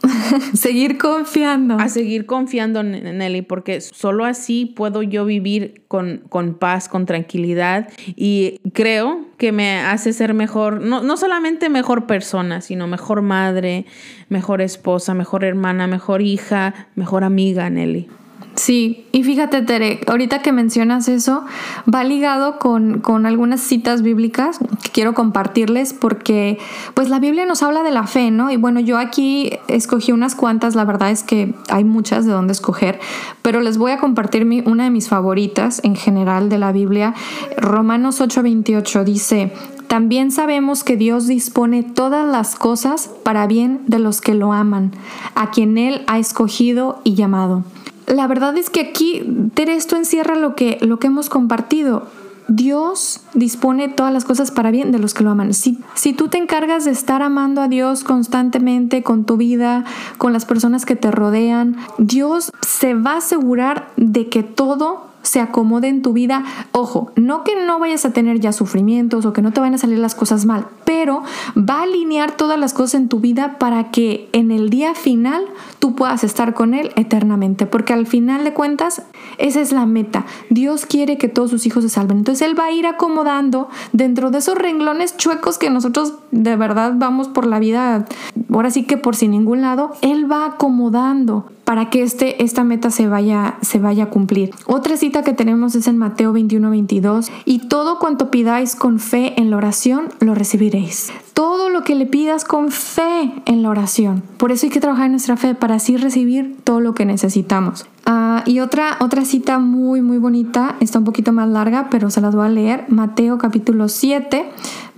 seguir 0.55 0.99
confiando. 0.99 1.77
A 1.79 1.89
seguir 1.89 2.27
confiando 2.27 2.81
en 2.81 3.19
Nelly, 3.19 3.43
porque 3.43 3.81
solo 3.81 4.25
así 4.25 4.67
puedo 4.67 5.03
yo 5.03 5.25
vivir 5.25 5.83
con, 5.89 6.23
con, 6.29 6.55
paz, 6.55 6.89
con 6.89 7.07
tranquilidad 7.07 7.89
y 8.17 8.61
creo 8.73 9.27
que 9.39 9.53
me 9.53 9.81
hace 9.81 10.13
ser 10.13 10.35
mejor, 10.35 10.81
no, 10.81 11.03
no 11.03 11.17
solamente 11.17 11.69
mejor 11.69 12.07
persona, 12.07 12.61
sino 12.61 12.87
mejor 12.87 13.23
madre, 13.23 13.87
mejor 14.29 14.61
esposa, 14.61 15.15
mejor 15.15 15.45
hermana, 15.45 15.87
mejor 15.87 16.23
hija, 16.23 16.89
mejor 16.95 17.25
amiga, 17.25 17.69
Nelly. 17.71 18.09
Sí, 18.55 19.07
y 19.13 19.23
fíjate, 19.23 19.63
Tere, 19.63 20.01
ahorita 20.07 20.43
que 20.43 20.53
mencionas 20.53 21.09
eso, 21.09 21.45
va 21.93 22.05
ligado 22.05 22.59
con, 22.59 23.01
con, 23.01 23.25
algunas 23.25 23.63
citas 23.63 24.03
bíblicas 24.03 24.59
que 24.83 24.91
quiero 24.91 25.15
compartirles 25.15 25.95
porque 25.95 26.59
pues 26.93 27.09
la 27.09 27.19
Biblia 27.19 27.47
nos 27.47 27.63
habla 27.63 27.83
de 27.83 27.91
la 27.91 28.07
fe, 28.07 28.31
¿no? 28.31 28.51
Y 28.51 28.59
bueno, 28.59 28.79
yo 28.81 28.99
aquí 28.99 29.59
escogí 29.69 30.13
unas 30.13 30.35
cuantas, 30.35 30.75
la 30.75 30.85
verdad 30.85 31.11
es 31.11 31.23
que 31.23 31.55
hay 31.71 31.85
muchas 31.85 32.27
de 32.27 32.33
dónde 32.33 32.53
escoger, 32.53 33.01
pero 33.41 33.63
les 33.63 33.79
voy 33.79 33.93
a 33.93 33.99
compartir 33.99 34.47
una 34.67 34.85
de 34.85 34.91
mis 34.91 35.09
favoritas 35.09 35.81
en 35.83 35.97
general 35.97 36.51
de 36.51 36.59
la 36.59 36.73
Biblia. 36.73 37.15
Romanos 37.57 38.21
8:28 38.21 39.05
dice, 39.05 39.53
también 39.87 40.31
sabemos 40.31 40.85
que 40.85 40.99
Dios 40.99 41.27
dispone 41.27 41.83
todas 41.83 42.31
las 42.31 42.55
cosas 42.57 43.11
para 43.25 43.47
bien 43.47 43.81
de 43.87 43.99
los 43.99 44.21
que 44.21 44.35
lo 44.35 44.53
aman, 44.53 44.93
a 45.35 45.51
quien 45.51 45.79
Él 45.79 46.03
ha 46.07 46.19
escogido 46.19 47.01
y 47.05 47.15
llamado 47.15 47.65
la 48.13 48.27
verdad 48.27 48.57
es 48.57 48.71
que 48.71 48.81
aquí, 48.81 49.23
esto 49.57 49.97
encierra 49.97 50.37
lo 50.37 50.55
que, 50.55 50.79
lo 50.83 50.99
que 50.99 51.07
hemos 51.07 51.29
compartido. 51.29 52.07
Dios 52.49 53.21
dispone 53.35 53.89
todas 53.89 54.13
las 54.13 54.25
cosas 54.25 54.51
para 54.51 54.71
bien 54.71 54.93
de 54.93 54.99
los 54.99 55.15
que 55.15 55.25
lo 55.25 55.31
aman. 55.31 55.55
Si, 55.55 55.79
si 55.95 56.13
tú 56.13 56.29
te 56.29 56.39
encargas 56.39 56.85
de 56.85 56.91
estar 56.91 57.23
amando 57.23 57.63
a 57.63 57.69
Dios 57.69 58.05
constantemente 58.05 59.03
con 59.03 59.25
tu 59.25 59.37
vida, 59.37 59.85
con 60.19 60.33
las 60.33 60.45
personas 60.45 60.85
que 60.85 60.97
te 60.97 61.11
rodean, 61.11 61.77
Dios 61.99 62.51
se 62.67 62.95
va 62.95 63.13
a 63.13 63.19
asegurar 63.19 63.89
de 63.97 64.29
que 64.29 64.43
todo 64.43 65.12
se 65.23 65.41
acomode 65.41 65.89
en 65.89 66.03
tu 66.03 66.13
vida. 66.13 66.45
Ojo, 66.73 67.13
no 67.17 67.45
que 67.45 67.53
no 67.65 67.79
vayas 67.79 68.05
a 68.05 68.13
tener 68.13 68.41
ya 68.41 68.53
sufrimientos 68.53 69.25
o 69.25 69.33
que 69.33 69.43
no 69.43 69.53
te 69.53 69.61
vayan 69.61 69.75
a 69.75 69.79
salir 69.79 69.99
las 69.99 70.15
cosas 70.15 70.47
mal, 70.47 70.67
pero 70.85 71.23
va 71.57 71.81
a 71.81 71.83
alinear 71.83 72.33
todas 72.33 72.59
las 72.59 72.75
cosas 72.75 72.95
en 72.95 73.09
tu 73.09 73.21
vida 73.21 73.59
para 73.59 73.91
que 73.91 74.29
en 74.33 74.51
el 74.51 74.71
día 74.71 74.95
final 74.95 75.45
tú 75.79 75.95
puedas 75.95 76.25
estar 76.25 76.55
con 76.55 76.75
Él 76.75 76.91
eternamente. 76.97 77.67
Porque 77.67 77.93
al 77.93 78.07
final 78.07 78.45
de 78.45 78.53
cuentas, 78.53 79.03
esa 79.39 79.61
es 79.61 79.73
la 79.73 79.87
meta. 79.87 80.27
Dios 80.51 80.87
quiere 80.87 81.19
que 81.19 81.29
todos 81.29 81.51
sus 81.51 81.67
hijos 81.67 81.85
se 81.85 81.91
salven. 81.91 82.19
Entonces 82.19 82.47
Él 82.47 82.59
va 82.59 82.67
a 82.67 82.73
ir 82.73 82.87
acomodando 82.87 83.69
dentro 83.93 84.31
de 84.31 84.39
esos 84.39 84.57
renglones 84.57 85.17
chuecos 85.17 85.59
que 85.59 85.71
nosotros 85.71 86.15
de 86.31 86.57
verdad 86.57 86.95
vamos 86.97 87.29
por 87.29 87.47
la 87.47 87.59
vida, 87.59 88.07
ahora 88.53 88.71
sí 88.71 88.85
que 88.85 88.97
por 88.97 89.17
sin 89.17 89.31
ningún 89.31 89.61
lado, 89.61 89.93
Él 90.01 90.31
va 90.31 90.47
acomodando 90.47 91.47
para 91.73 91.89
que 91.89 92.03
este, 92.03 92.45
esta 92.45 92.65
meta 92.65 92.91
se 92.91 93.09
vaya, 93.09 93.57
se 93.63 93.79
vaya 93.79 94.05
a 94.05 94.11
cumplir. 94.11 94.51
Otra 94.67 94.99
cita 94.99 95.23
que 95.23 95.33
tenemos 95.33 95.75
es 95.75 95.89
en 95.89 95.97
Mateo 95.97 96.31
21, 96.35 96.69
22. 96.69 97.33
Y 97.47 97.61
todo 97.69 97.99
cuanto 97.99 98.31
pidáis 98.31 98.77
con 98.77 98.99
fe 98.99 99.41
en 99.41 99.51
la 99.51 99.57
oración, 99.57 100.11
lo 100.21 100.35
recibiréis. 100.35 101.11
Todo 101.33 101.71
lo 101.71 101.83
que 101.83 101.95
le 101.95 102.05
pidas 102.05 102.45
con 102.45 102.71
fe 102.71 103.33
en 103.47 103.63
la 103.63 103.71
oración. 103.71 104.23
Por 104.37 104.53
eso 104.53 104.67
hay 104.67 104.71
que 104.71 104.81
trabajar 104.81 105.07
en 105.07 105.13
nuestra 105.13 105.39
fe 105.39 105.55
para 105.55 105.77
así 105.77 105.97
recibir 105.97 106.59
todo 106.63 106.81
lo 106.81 106.93
que 106.93 107.07
necesitamos. 107.07 107.87
Ah, 108.05 108.43
y 108.45 108.61
otra, 108.61 108.99
otra 109.01 109.25
cita 109.25 109.59
muy, 109.59 110.03
muy 110.03 110.19
bonita, 110.19 110.77
está 110.81 110.99
un 110.99 111.07
poquito 111.07 111.33
más 111.33 111.49
larga, 111.49 111.89
pero 111.91 112.11
se 112.11 112.21
las 112.21 112.35
voy 112.35 112.45
a 112.45 112.51
leer. 112.51 112.85
Mateo 112.89 113.39
capítulo 113.39 113.89
7, 113.89 114.45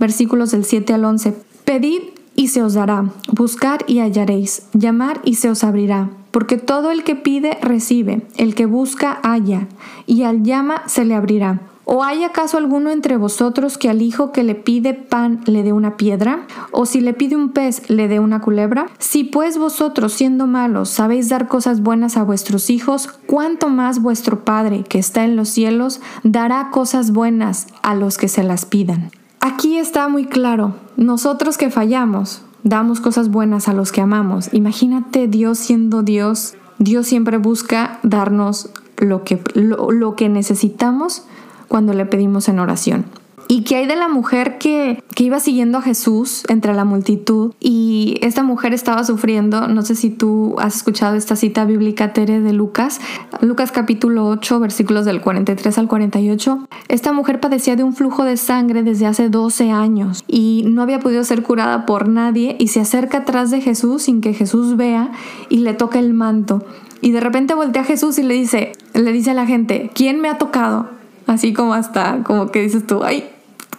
versículos 0.00 0.50
del 0.50 0.64
7 0.64 0.92
al 0.92 1.04
11. 1.04 1.36
Pedid 1.64 2.02
y 2.34 2.48
se 2.48 2.64
os 2.64 2.74
dará, 2.74 3.12
buscar 3.30 3.84
y 3.86 4.00
hallaréis, 4.00 4.66
llamar 4.72 5.20
y 5.22 5.36
se 5.36 5.50
os 5.50 5.62
abrirá. 5.62 6.10
Porque 6.34 6.58
todo 6.58 6.90
el 6.90 7.04
que 7.04 7.14
pide 7.14 7.58
recibe, 7.62 8.26
el 8.36 8.56
que 8.56 8.66
busca 8.66 9.20
halla, 9.22 9.68
y 10.04 10.24
al 10.24 10.42
llama 10.42 10.82
se 10.86 11.04
le 11.04 11.14
abrirá. 11.14 11.60
¿O 11.84 12.02
hay 12.02 12.24
acaso 12.24 12.58
alguno 12.58 12.90
entre 12.90 13.16
vosotros 13.16 13.78
que 13.78 13.88
al 13.88 14.02
hijo 14.02 14.32
que 14.32 14.42
le 14.42 14.56
pide 14.56 14.94
pan 14.94 15.42
le 15.46 15.62
dé 15.62 15.72
una 15.72 15.96
piedra? 15.96 16.48
¿O 16.72 16.86
si 16.86 17.00
le 17.00 17.14
pide 17.14 17.36
un 17.36 17.50
pez 17.50 17.88
le 17.88 18.08
dé 18.08 18.18
una 18.18 18.40
culebra? 18.40 18.86
Si 18.98 19.22
pues 19.22 19.58
vosotros, 19.58 20.12
siendo 20.12 20.48
malos, 20.48 20.88
sabéis 20.88 21.28
dar 21.28 21.46
cosas 21.46 21.82
buenas 21.82 22.16
a 22.16 22.24
vuestros 22.24 22.68
hijos, 22.68 23.06
¿cuánto 23.28 23.68
más 23.68 24.02
vuestro 24.02 24.44
Padre 24.44 24.82
que 24.82 24.98
está 24.98 25.24
en 25.24 25.36
los 25.36 25.50
cielos 25.50 26.00
dará 26.24 26.70
cosas 26.72 27.12
buenas 27.12 27.68
a 27.82 27.94
los 27.94 28.18
que 28.18 28.26
se 28.26 28.42
las 28.42 28.64
pidan? 28.64 29.12
Aquí 29.38 29.78
está 29.78 30.08
muy 30.08 30.24
claro, 30.24 30.74
nosotros 30.96 31.56
que 31.56 31.70
fallamos, 31.70 32.42
damos 32.64 33.00
cosas 33.00 33.28
buenas 33.30 33.68
a 33.68 33.74
los 33.74 33.92
que 33.92 34.00
amamos. 34.00 34.52
Imagínate 34.52 35.28
Dios 35.28 35.58
siendo 35.58 36.02
Dios. 36.02 36.54
Dios 36.78 37.06
siempre 37.06 37.36
busca 37.36 38.00
darnos 38.02 38.70
lo 38.96 39.22
que, 39.22 39.40
lo, 39.54 40.16
que 40.16 40.28
necesitamos 40.28 41.24
cuando 41.68 41.92
le 41.92 42.06
pedimos 42.06 42.48
en 42.48 42.58
oración. 42.58 43.04
¿Y 43.48 43.62
qué 43.62 43.76
hay 43.76 43.86
de 43.86 43.96
la 43.96 44.08
mujer 44.08 44.58
que, 44.58 45.02
que, 45.14 45.24
iba 45.24 45.38
siguiendo 45.40 45.78
a 45.78 45.82
Jesús 45.82 46.44
entre 46.48 46.74
la 46.74 46.84
multitud 46.84 47.54
y 47.60 48.18
esta 48.22 48.42
mujer 48.42 48.72
estaba 48.72 49.04
sufriendo? 49.04 49.68
No 49.68 49.82
sé 49.82 49.94
si 49.94 50.10
tú 50.10 50.56
has 50.58 50.76
escuchado 50.76 51.16
esta 51.16 51.36
cita 51.36 51.64
bíblica, 51.64 52.12
Tere, 52.12 52.40
de 52.40 52.52
Lucas. 52.52 53.00
Lucas 53.40 53.72
capítulo 53.72 54.26
8, 54.28 54.60
versículos 54.60 55.04
del 55.04 55.20
43 55.20 55.78
al 55.78 55.88
48. 55.88 56.68
Esta 56.88 57.12
mujer 57.12 57.40
padecía 57.40 57.76
de 57.76 57.84
un 57.84 57.94
flujo 57.94 58.24
de 58.24 58.36
sangre 58.36 58.82
desde 58.82 59.06
hace 59.06 59.28
12 59.28 59.70
años 59.70 60.24
y 60.26 60.64
no 60.66 60.82
había 60.82 61.00
podido 61.00 61.24
ser 61.24 61.42
curada 61.42 61.86
por 61.86 62.08
nadie 62.08 62.56
y 62.58 62.68
se 62.68 62.80
acerca 62.80 63.18
atrás 63.18 63.50
de 63.50 63.60
Jesús 63.60 64.02
sin 64.02 64.20
que 64.20 64.32
Jesús 64.32 64.76
vea 64.76 65.12
y 65.48 65.58
le 65.58 65.74
toca 65.74 65.98
el 65.98 66.14
manto. 66.14 66.64
Y 67.00 67.10
de 67.10 67.20
repente 67.20 67.54
voltea 67.54 67.82
a 67.82 67.84
Jesús 67.84 68.18
y 68.18 68.22
le 68.22 68.34
dice, 68.34 68.72
le 68.94 69.12
dice 69.12 69.32
a 69.32 69.34
la 69.34 69.46
gente, 69.46 69.90
¿quién 69.94 70.20
me 70.20 70.28
ha 70.28 70.38
tocado? 70.38 70.88
Así 71.26 71.52
como 71.52 71.74
hasta, 71.74 72.22
como 72.22 72.50
que 72.50 72.62
dices 72.62 72.86
tú, 72.86 73.02
ay, 73.02 73.24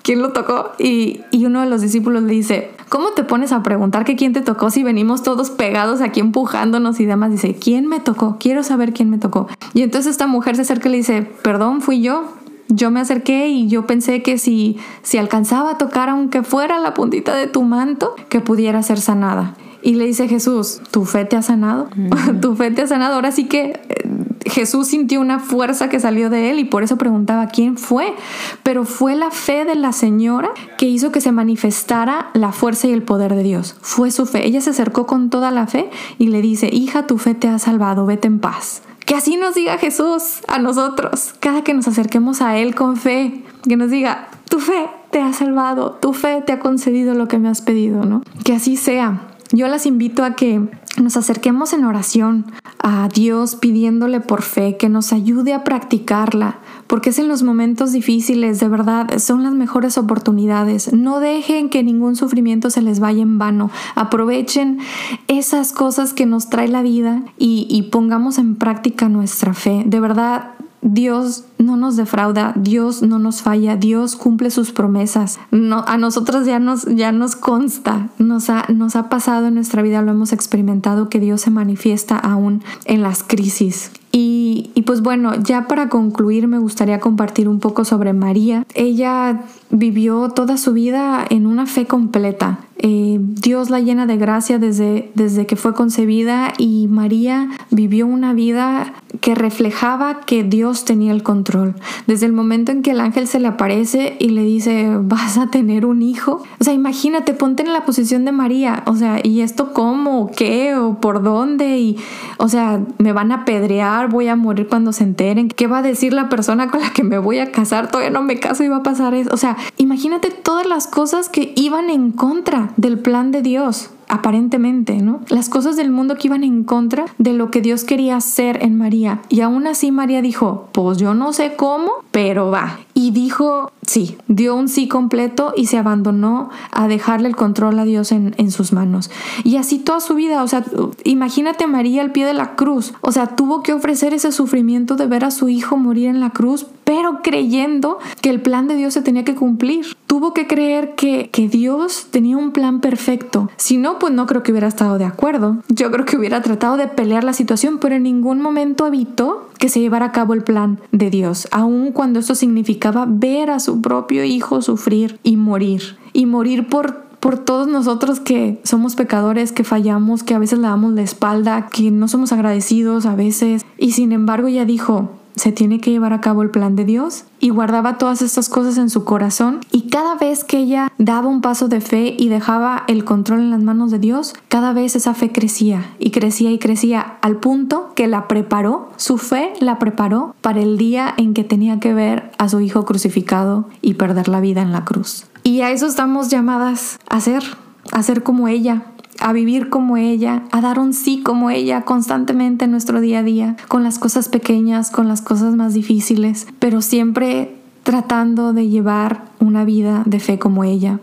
quién 0.05 0.21
lo 0.21 0.31
tocó. 0.31 0.71
Y, 0.77 1.21
uno 1.45 1.61
de 1.61 1.67
los 1.67 1.81
discípulos 1.81 2.23
le 2.23 2.33
dice, 2.33 2.71
¿cómo 2.89 3.09
te 3.09 3.23
pones 3.23 3.51
a 3.51 3.61
preguntar 3.61 4.05
que 4.05 4.15
quién 4.15 4.33
te 4.33 4.41
tocó 4.41 4.69
si 4.69 4.83
venimos 4.83 5.21
todos 5.21 5.51
pegados 5.51 6.01
aquí 6.01 6.19
empujándonos 6.19 6.99
y 6.99 7.05
demás? 7.05 7.31
Dice, 7.31 7.55
¿quién 7.55 7.87
me 7.87 7.99
tocó? 7.99 8.37
Quiero 8.39 8.63
saber 8.63 8.93
quién 8.93 9.09
me 9.09 9.17
tocó. 9.17 9.47
Y 9.73 9.81
entonces 9.81 10.11
esta 10.11 10.27
mujer 10.27 10.55
se 10.55 10.61
acerca 10.61 10.87
y 10.87 10.91
le 10.91 10.97
dice, 10.97 11.23
perdón, 11.41 11.81
fui 11.81 12.01
yo. 12.01 12.23
Yo 12.67 12.89
me 12.89 12.99
acerqué 12.99 13.49
y 13.49 13.67
yo 13.67 13.85
pensé 13.85 14.23
que 14.23 14.39
si, 14.39 14.77
si 15.03 15.19
alcanzaba 15.19 15.71
a 15.71 15.77
tocar 15.77 16.09
aunque 16.09 16.41
fuera 16.41 16.79
la 16.79 16.95
puntita 16.95 17.35
de 17.35 17.45
tu 17.45 17.61
manto, 17.61 18.15
que 18.29 18.39
pudiera 18.39 18.81
ser 18.81 18.99
sanada. 18.99 19.55
Y 19.86 19.93
le 19.93 20.08
dice 20.08 20.28
Jesús, 20.28 20.82
¿tu 20.89 21.06
fe 21.06 21.26
te 21.26 21.38
ha 21.38 21.43
sanado? 21.43 21.89
¿Tu 22.41 22.56
fe 22.56 22.71
te 22.71 22.82
ha 22.82 22.88
sanado? 22.88 23.13
Ahora 23.13 23.32
sí 23.32 23.45
que 23.45 23.80
eh, 23.88 24.10
Jesús 24.43 24.88
sintió 24.88 25.21
una 25.21 25.38
fuerza 25.38 25.89
que 25.89 26.00
salió 26.00 26.32
de 26.32 26.50
él 26.50 26.58
y 26.58 26.63
por 26.63 26.82
eso 26.82 26.98
preguntaba 26.98 27.45
quién 27.50 27.78
fue. 27.78 28.15
Pero 28.63 28.84
fue 28.86 29.15
la 29.15 29.30
fe 29.30 29.63
de 29.63 29.76
la 29.76 29.91
señora 29.91 30.50
que 30.80 30.88
hizo 30.88 31.12
que 31.12 31.21
se 31.21 31.32
manifestara 31.32 32.32
la 32.34 32.52
fuerza 32.52 32.88
y 32.88 32.93
el 32.93 33.04
poder 33.04 33.36
de 33.36 33.43
Dios. 33.43 33.76
Fue 33.80 34.10
su 34.10 34.26
fe. 34.26 34.48
Ella 34.48 34.60
se 34.60 34.71
acercó 34.71 35.06
con 35.06 35.30
toda 35.30 35.52
la 35.52 35.67
fe 35.67 35.91
y 36.17 36.30
le 36.30 36.41
dice, 36.41 36.67
hija, 36.74 37.06
tu 37.06 37.19
fe 37.19 37.36
te 37.36 37.48
ha 37.48 37.60
salvado, 37.60 38.08
vete 38.08 38.26
en 38.26 38.39
paz. 38.39 38.82
Que 39.06 39.13
así 39.13 39.38
nos 39.38 39.54
diga 39.54 39.78
Jesús 39.78 40.39
a 40.48 40.58
nosotros, 40.58 41.36
cada 41.39 41.63
que 41.63 41.76
nos 41.76 41.88
acerquemos 41.88 42.41
a 42.41 42.58
Él 42.58 42.74
con 42.74 42.98
fe, 42.98 43.43
que 43.69 43.78
nos 43.78 43.91
diga, 43.91 44.30
tu 44.50 44.60
fe 44.60 44.88
te 45.12 45.21
ha 45.21 45.32
salvado, 45.32 46.00
tu 46.02 46.12
fe 46.13 46.41
te 46.41 46.54
ha 46.54 46.60
concedido 46.60 47.13
lo 47.13 47.28
que 47.28 47.38
me 47.38 47.50
has 47.50 47.62
pedido, 47.62 48.04
¿no? 48.04 48.24
Que 48.43 48.54
así 48.54 48.78
sea. 48.78 49.21
Yo 49.51 49.67
las 49.67 49.86
invito 49.86 50.23
a 50.23 50.36
que 50.36 50.62
nos 51.01 51.17
acerquemos 51.17 51.73
en 51.73 51.86
oración 51.86 52.45
a 52.79 53.08
Dios 53.10 53.55
pidiéndole 53.55 54.19
por 54.21 54.41
fe 54.41 54.77
que 54.77 54.89
nos 54.89 55.12
ayude 55.13 55.53
a 55.53 55.63
practicarla, 55.63 56.60
porque 56.88 57.10
es 57.10 57.19
en 57.19 57.27
los 57.27 57.43
momentos 57.43 57.91
difíciles, 57.91 58.60
de 58.60 58.67
verdad, 58.67 59.17
son 59.19 59.43
las 59.43 59.53
mejores 59.53 59.97
oportunidades. 59.97 60.93
No 60.93 61.19
dejen 61.19 61.69
que 61.69 61.84
ningún 61.84 62.15
sufrimiento 62.15 62.69
se 62.69 62.81
les 62.81 62.99
vaya 62.99 63.21
en 63.21 63.38
vano. 63.38 63.71
Aprovechen 63.95 64.79
esas 65.27 65.73
cosas 65.73 66.13
que 66.13 66.25
nos 66.25 66.49
trae 66.49 66.67
la 66.67 66.81
vida 66.81 67.23
y, 67.38 67.67
y 67.69 67.84
pongamos 67.84 68.38
en 68.38 68.55
práctica 68.55 69.10
nuestra 69.10 69.53
fe. 69.53 69.84
De 69.86 69.99
verdad, 69.99 70.55
Dios 70.86 71.45
no 71.58 71.78
nos 71.78 71.95
defrauda, 71.95 72.54
Dios 72.56 73.02
no 73.02 73.17
nos 73.17 73.41
falla, 73.41 73.76
Dios 73.76 74.15
cumple 74.15 74.52
sus 74.52 74.71
promesas. 74.71 75.39
A 75.52 75.98
nosotros 75.98 76.45
ya 76.45 76.60
nos, 76.60 76.86
ya 76.86 77.12
nos 77.12 77.36
consta, 77.36 78.10
nos 78.19 78.52
ha, 78.52 78.65
nos 78.69 78.95
ha 78.95 79.10
pasado 79.10 79.48
en 79.48 79.56
nuestra 79.56 79.82
vida, 79.82 80.04
lo 80.04 80.12
hemos 80.12 80.32
experimentado, 80.32 81.10
que 81.10 81.19
Dios 81.19 81.41
se 81.41 81.50
manifiesta 81.50 82.19
aún 82.19 82.63
en 82.86 83.02
las 83.02 83.24
crisis. 83.24 83.91
Y, 84.12 84.69
y, 84.76 84.84
pues 84.84 85.02
bueno, 85.02 85.34
ya 85.36 85.67
para 85.67 85.89
concluir 85.89 86.48
me 86.48 86.60
gustaría 86.60 87.00
compartir 87.00 87.50
un 87.50 87.60
poco 87.60 87.84
sobre 87.84 88.13
María. 88.13 88.63
Ella 88.76 89.41
vivió 89.71 90.30
toda 90.30 90.58
su 90.58 90.71
vida 90.71 91.26
en 91.30 91.48
una 91.48 91.65
fe 91.65 91.86
completa. 91.88 92.60
Eh, 92.77 93.17
Dios 93.19 93.69
la 93.69 93.79
llena 93.79 94.05
de 94.05 94.17
gracia 94.17 94.59
desde, 94.59 95.11
desde 95.15 95.45
que 95.45 95.55
fue 95.55 95.73
concebida 95.73 96.53
y 96.57 96.88
María 96.88 97.49
vivió 97.71 98.05
una 98.05 98.33
vida 98.33 98.93
que 99.21 99.33
reflejaba 99.33 100.21
que 100.21 100.43
Dios 100.43 100.83
tenía 100.83 101.13
el 101.13 101.23
control. 101.23 101.75
Desde 102.05 102.25
el 102.25 102.33
momento 102.33 102.71
en 102.71 102.81
que 102.81 102.91
el 102.91 102.99
ángel 102.99 103.27
se 103.27 103.39
le 103.39 103.47
aparece 103.47 104.17
y 104.19 104.29
le 104.29 104.43
dice, 104.43 104.89
vas 104.99 105.38
a 105.38 105.47
tener 105.47 105.85
un 105.85 106.01
hijo. 106.01 106.43
O 106.59 106.63
sea, 106.63 106.73
imagínate, 106.73 107.33
ponte 107.33 107.63
en 107.63 107.71
la 107.71 107.85
posición 107.85 108.25
de 108.25 108.31
María. 108.33 108.83
O 108.88 108.95
sea, 108.95 109.19
¿y 109.23 109.41
esto 109.41 109.71
cómo? 109.73 110.31
¿Qué? 110.35 110.75
¿O 110.75 110.99
por 110.99 111.23
dónde? 111.23 111.77
Y, 111.77 111.97
o 112.38 112.49
sea, 112.49 112.81
me 112.97 113.13
van 113.13 113.31
a 113.31 113.35
apedrear, 113.35 114.09
voy 114.09 114.27
a 114.27 114.35
morir 114.35 114.67
cuando 114.67 114.91
se 114.91 115.03
enteren. 115.03 115.47
¿Qué 115.47 115.67
va 115.67 115.79
a 115.79 115.81
decir 115.81 116.13
la 116.13 116.29
persona 116.29 116.69
con 116.69 116.81
la 116.81 116.91
que 116.91 117.03
me 117.03 117.17
voy 117.17 117.39
a 117.39 117.51
casar? 117.51 117.89
Todavía 117.89 118.11
no 118.11 118.21
me 118.21 118.39
caso 118.39 118.63
y 118.63 118.67
va 118.67 118.77
a 118.77 118.83
pasar 118.83 119.13
eso. 119.13 119.29
O 119.33 119.38
sea, 119.38 119.55
imagínate 119.77 120.29
todas 120.29 120.67
las 120.67 120.88
cosas 120.88 121.29
que 121.29 121.53
iban 121.55 121.89
en 121.89 122.11
contra 122.11 122.64
del 122.78 122.99
plan 122.99 123.32
de 123.32 123.41
Dios 123.41 123.89
aparentemente, 124.07 125.01
¿no? 125.01 125.21
Las 125.29 125.49
cosas 125.49 125.75
del 125.75 125.91
mundo 125.91 126.15
que 126.15 126.27
iban 126.27 126.43
en 126.43 126.63
contra 126.63 127.05
de 127.17 127.33
lo 127.33 127.51
que 127.51 127.61
Dios 127.61 127.83
quería 127.83 128.17
hacer 128.17 128.63
en 128.63 128.77
María. 128.77 129.21
Y 129.29 129.41
aún 129.41 129.67
así 129.67 129.91
María 129.91 130.21
dijo, 130.21 130.69
pues 130.71 130.97
yo 130.97 131.13
no 131.13 131.33
sé 131.33 131.55
cómo, 131.55 131.91
pero 132.11 132.51
va. 132.51 132.79
Y 132.93 133.11
dijo, 133.11 133.71
sí, 133.81 134.17
dio 134.27 134.55
un 134.55 134.69
sí 134.69 134.87
completo 134.87 135.53
y 135.55 135.67
se 135.67 135.77
abandonó 135.77 136.49
a 136.71 136.87
dejarle 136.87 137.27
el 137.27 137.35
control 137.35 137.77
a 137.79 137.85
Dios 137.85 138.11
en, 138.11 138.33
en 138.37 138.51
sus 138.51 138.71
manos. 138.71 139.11
Y 139.43 139.57
así 139.57 139.79
toda 139.79 139.99
su 139.99 140.15
vida, 140.15 140.43
o 140.43 140.47
sea, 140.47 140.63
imagínate 141.03 141.67
María 141.67 142.01
al 142.01 142.11
pie 142.11 142.25
de 142.25 142.33
la 142.33 142.55
cruz, 142.55 142.93
o 143.01 143.11
sea, 143.11 143.35
tuvo 143.35 143.63
que 143.63 143.73
ofrecer 143.73 144.13
ese 144.13 144.31
sufrimiento 144.31 144.95
de 144.95 145.07
ver 145.07 145.25
a 145.25 145.31
su 145.31 145.49
hijo 145.49 145.77
morir 145.77 146.07
en 146.07 146.19
la 146.19 146.29
cruz, 146.29 146.65
pero 146.83 147.21
creyendo 147.21 147.99
que 148.21 148.29
el 148.29 148.41
plan 148.41 148.67
de 148.67 148.75
Dios 148.75 148.93
se 148.93 149.01
tenía 149.01 149.25
que 149.25 149.35
cumplir. 149.35 149.97
Tuvo 150.07 150.33
que 150.33 150.47
creer 150.47 150.95
que, 150.95 151.29
que 151.31 151.49
Dios 151.49 152.07
tenía 152.11 152.37
un 152.37 152.51
plan 152.51 152.79
perfecto. 152.79 153.49
Si 153.57 153.77
no, 153.77 153.94
pues 153.99 154.13
no 154.13 154.25
creo 154.25 154.43
que 154.43 154.51
hubiera 154.51 154.67
estado 154.67 154.97
de 154.97 155.05
acuerdo. 155.05 155.58
Yo 155.69 155.91
creo 155.91 156.05
que 156.05 156.17
hubiera 156.17 156.41
tratado 156.41 156.77
de 156.77 156.88
pelear 156.88 157.23
la 157.23 157.34
situación, 157.34 157.79
pero 157.79 157.95
en 157.95 158.03
ningún 158.03 158.41
momento 158.41 158.88
evitó 158.88 159.49
que 159.58 159.69
se 159.69 159.79
llevara 159.79 160.08
a 160.08 160.12
cabo 160.12 160.34
el 160.34 160.43
plan 160.43 160.79
de 160.91 161.10
Dios, 161.10 161.47
aun 161.51 161.91
cuando 161.91 162.19
esto 162.19 162.36
significaba 162.36 163.05
ver 163.08 163.50
a 163.50 163.60
su 163.60 163.81
propio 163.81 164.23
hijo 164.23 164.62
sufrir 164.62 165.19
y 165.23 165.37
morir, 165.37 165.98
y 166.13 166.25
morir 166.25 166.67
por 166.67 167.06
por 167.25 167.39
todos 167.39 167.67
nosotros 167.67 168.19
que 168.19 168.62
somos 168.63 168.96
pecadores, 168.96 169.52
que 169.52 169.63
fallamos, 169.63 170.21
que 170.21 170.35
a 170.35 170.37
veces 170.37 170.60
le 170.60 170.67
damos 170.67 170.93
la 170.93 171.02
espalda, 171.02 171.69
que 171.71 171.89
no 171.89 172.08
somos 172.08 172.31
agradecidos 172.31 173.08
a 173.08 173.15
veces. 173.15 173.65
Y 173.79 173.93
sin 173.93 174.12
embargo 174.12 174.48
ella 174.48 174.63
dijo, 174.63 175.10
se 175.36 175.52
tiene 175.52 175.79
que 175.79 175.92
llevar 175.92 176.13
a 176.13 176.21
cabo 176.21 176.42
el 176.42 176.50
plan 176.50 176.75
de 176.75 176.86
Dios 176.86 177.25
y 177.40 177.50
guardaba 177.50 177.98
todas 177.98 178.21
estas 178.21 178.50
cosas 178.50 178.77
en 178.77 178.90
su 178.90 179.04
corazón 179.04 179.60
y 179.71 179.90
cada 179.90 180.15
vez 180.15 180.44
que 180.44 180.58
ella 180.58 180.92
daba 180.98 181.27
un 181.27 181.42
paso 181.42 181.67
de 181.67 181.81
fe 181.81 182.15
y 182.17 182.29
dejaba 182.29 182.83
el 182.88 183.06
control 183.06 183.42
en 183.42 183.52
las 183.52 183.62
manos 183.62 183.92
de 183.92 184.00
Dios, 184.00 184.33
cada 184.48 184.73
vez 184.73 184.96
esa 184.96 185.13
fe 185.13 185.31
crecía 185.31 185.94
y 186.00 186.12
crecía 186.12 186.52
y 186.52 186.60
crecía 186.60 187.17
al 187.21 187.38
punto 187.38 187.92
que 187.96 188.08
la 188.08 188.27
preparó, 188.27 188.90
su 188.98 189.17
fe 189.17 189.54
la 189.60 189.79
preparó 189.79 190.36
para 190.42 190.62
el 190.62 190.77
día 190.77 191.13
en 191.17 191.33
que 191.33 191.44
tenía 191.44 191.79
que 191.79 191.94
ver 191.94 192.31
a 192.38 192.50
su 192.50 192.60
hijo 192.62 192.86
crucificado 192.86 193.69
y 193.81 193.96
perder 193.96 194.27
la 194.27 194.40
vida 194.40 194.62
en 194.62 194.71
la 194.71 194.86
cruz. 194.86 195.25
Y 195.44 195.62
a 195.62 195.71
eso 195.71 195.86
estamos 195.86 196.29
llamadas 196.29 196.98
a 197.08 197.19
ser, 197.21 197.44
a 197.92 198.02
ser 198.02 198.23
como 198.23 198.48
ella, 198.48 198.86
a 199.19 199.33
vivir 199.33 199.69
como 199.69 199.97
ella, 199.97 200.43
a 200.51 200.61
dar 200.61 200.79
un 200.79 200.93
sí 200.93 201.21
como 201.21 201.49
ella 201.49 201.81
constantemente 201.81 202.65
en 202.65 202.71
nuestro 202.71 203.01
día 203.01 203.19
a 203.19 203.23
día, 203.23 203.57
con 203.67 203.83
las 203.83 203.99
cosas 203.99 204.29
pequeñas, 204.29 204.91
con 204.91 205.07
las 205.07 205.21
cosas 205.21 205.55
más 205.55 205.73
difíciles, 205.73 206.47
pero 206.59 206.81
siempre 206.81 207.55
tratando 207.83 208.53
de 208.53 208.67
llevar 208.67 209.25
una 209.39 209.63
vida 209.63 210.03
de 210.05 210.19
fe 210.19 210.39
como 210.39 210.63
ella 210.63 210.99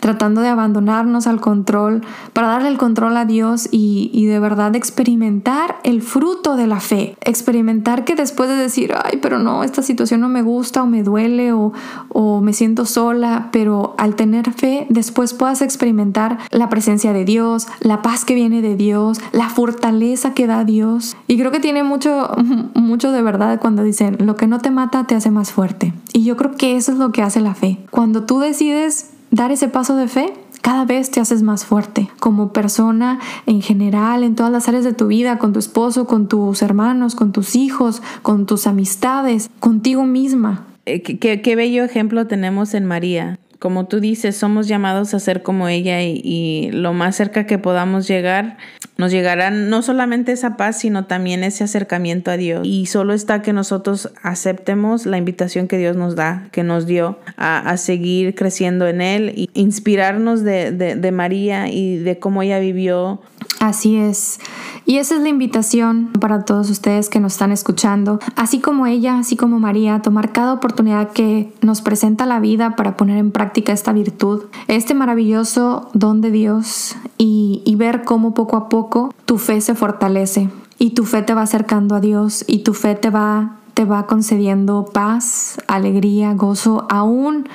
tratando 0.00 0.40
de 0.40 0.48
abandonarnos 0.48 1.26
al 1.26 1.40
control 1.40 2.02
para 2.32 2.48
darle 2.48 2.68
el 2.68 2.78
control 2.78 3.16
a 3.16 3.24
Dios 3.24 3.68
y, 3.70 4.26
de 4.28 4.40
verdad 4.40 4.76
experimentar 4.76 5.76
el 5.84 6.02
fruto 6.02 6.56
de 6.56 6.66
la 6.66 6.80
fe. 6.80 7.16
Experimentar 7.22 8.04
que 8.04 8.14
después 8.14 8.48
de 8.48 8.56
decir, 8.56 8.92
ay, 9.02 9.18
pero 9.22 9.38
no, 9.38 9.64
esta 9.64 9.82
situación 9.82 10.20
no 10.20 10.28
me 10.28 10.42
gusta 10.42 10.82
o 10.82 10.86
me 10.86 11.02
duele 11.02 11.52
o, 11.52 11.72
o 12.10 12.40
me 12.40 12.52
siento 12.52 12.84
sola, 12.84 13.48
pero 13.52 13.94
al 13.96 14.16
tener 14.16 14.52
fe 14.52 14.86
después 14.90 15.32
puedas 15.32 15.62
experimentar 15.62 16.38
la 16.50 16.68
presencia 16.68 17.12
de 17.12 17.24
Dios, 17.24 17.68
la 17.80 18.02
paz 18.02 18.24
que 18.24 18.34
viene 18.34 18.60
de 18.60 18.76
Dios, 18.76 19.18
la 19.32 19.48
fortaleza 19.48 20.34
que 20.34 20.46
da 20.46 20.64
Dios. 20.64 21.16
Y 21.26 21.38
creo 21.38 21.50
que 21.50 21.60
tiene 21.60 21.82
mucho, 21.82 22.30
mucho 22.74 23.12
de 23.12 23.22
verdad 23.22 23.60
cuando 23.60 23.82
dicen, 23.82 24.18
lo 24.20 24.36
que 24.36 24.46
no 24.46 24.58
te 24.58 24.70
mata 24.70 25.04
te 25.04 25.14
hace 25.14 25.30
más 25.30 25.52
fuerte. 25.52 25.94
Y 26.12 26.24
yo 26.24 26.36
creo 26.36 26.52
que 26.52 26.76
eso 26.76 26.92
es 26.92 26.98
lo 26.98 27.12
que 27.12 27.22
hace 27.22 27.40
la 27.40 27.54
fe. 27.54 27.78
Cuando 27.90 28.24
tú 28.24 28.40
decides 28.40 29.10
dar 29.30 29.50
ese 29.50 29.68
paso 29.68 29.96
de 29.96 30.08
fe, 30.08 30.32
cada 30.62 30.84
vez 30.84 31.10
te 31.10 31.20
haces 31.20 31.42
más 31.42 31.64
fuerte 31.64 32.10
como 32.18 32.52
persona 32.52 33.20
en 33.46 33.62
general, 33.62 34.22
en 34.22 34.34
todas 34.34 34.52
las 34.52 34.68
áreas 34.68 34.84
de 34.84 34.92
tu 34.92 35.06
vida, 35.06 35.38
con 35.38 35.52
tu 35.52 35.58
esposo, 35.58 36.06
con 36.06 36.28
tus 36.28 36.62
hermanos, 36.62 37.14
con 37.14 37.32
tus 37.32 37.56
hijos, 37.56 38.02
con 38.22 38.46
tus 38.46 38.66
amistades, 38.66 39.50
contigo 39.60 40.04
misma. 40.04 40.66
Eh, 40.86 41.02
qué, 41.02 41.56
bello 41.56 41.84
ejemplo 41.84 42.26
tenemos 42.26 42.74
en 42.74 42.86
María 42.86 43.38
como 43.58 43.86
tú 43.86 43.98
dices, 43.98 44.36
somos 44.36 44.68
llamados 44.68 45.14
a 45.14 45.18
ser 45.18 45.42
como 45.42 45.66
ella 45.68 46.00
y, 46.02 46.70
lo 46.72 46.92
más 46.92 47.16
cerca 47.16 47.44
que 47.44 47.58
podamos 47.58 48.06
llegar, 48.06 48.56
nos 48.98 49.12
llegará 49.12 49.52
no 49.52 49.80
solamente 49.82 50.32
esa 50.32 50.56
paz, 50.56 50.80
sino 50.80 51.06
también 51.06 51.44
ese 51.44 51.62
acercamiento 51.62 52.32
a 52.32 52.36
Dios. 52.36 52.66
Y 52.66 52.86
solo 52.86 53.14
está 53.14 53.42
que 53.42 53.52
nosotros 53.52 54.10
aceptemos 54.24 55.06
la 55.06 55.18
invitación 55.18 55.68
que 55.68 55.78
Dios 55.78 55.96
nos 55.96 56.16
da, 56.16 56.48
que 56.50 56.64
nos 56.64 56.84
dio 56.86 57.16
a, 57.36 57.76
seguir 57.76 58.34
creciendo 58.34 58.88
en 58.88 59.00
Él 59.00 59.32
y 59.36 59.50
inspirarnos 59.54 60.42
de, 60.42 60.72
de 60.72 61.12
María 61.12 61.68
y 61.68 61.98
de 61.98 62.18
cómo 62.18 62.42
ella 62.42 62.58
vivió. 62.58 63.20
Así 63.60 63.96
es. 63.96 64.40
Y 64.84 64.96
esa 64.96 65.16
es 65.16 65.20
la 65.20 65.28
invitación 65.28 66.12
para 66.18 66.44
todos 66.44 66.70
ustedes 66.70 67.08
que 67.08 67.20
nos 67.20 67.34
están 67.34 67.52
escuchando, 67.52 68.20
así 68.36 68.58
como 68.58 68.86
ella, 68.86 69.18
así 69.18 69.36
como 69.36 69.58
María, 69.58 70.00
tomar 70.00 70.32
cada 70.32 70.54
oportunidad 70.54 71.10
que 71.10 71.52
nos 71.60 71.82
presenta 71.82 72.24
la 72.24 72.40
vida 72.40 72.74
para 72.74 72.96
poner 72.96 73.18
en 73.18 73.30
práctica 73.30 73.72
esta 73.72 73.92
virtud, 73.92 74.44
este 74.66 74.94
maravilloso 74.94 75.90
don 75.92 76.20
de 76.20 76.30
Dios 76.30 76.96
y, 77.18 77.62
y 77.66 77.74
ver 77.74 78.04
cómo 78.04 78.32
poco 78.32 78.56
a 78.56 78.68
poco 78.68 78.87
tu 79.24 79.38
fe 79.38 79.60
se 79.60 79.74
fortalece 79.74 80.48
y 80.78 80.90
tu 80.90 81.04
fe 81.04 81.22
te 81.22 81.34
va 81.34 81.42
acercando 81.42 81.94
a 81.94 82.00
Dios 82.00 82.44
y 82.46 82.60
tu 82.60 82.74
fe 82.74 82.94
te 82.94 83.10
va, 83.10 83.56
te 83.74 83.84
va 83.84 84.06
concediendo 84.06 84.86
paz, 84.92 85.58
alegría, 85.66 86.32
gozo, 86.34 86.86
aún 86.88 87.48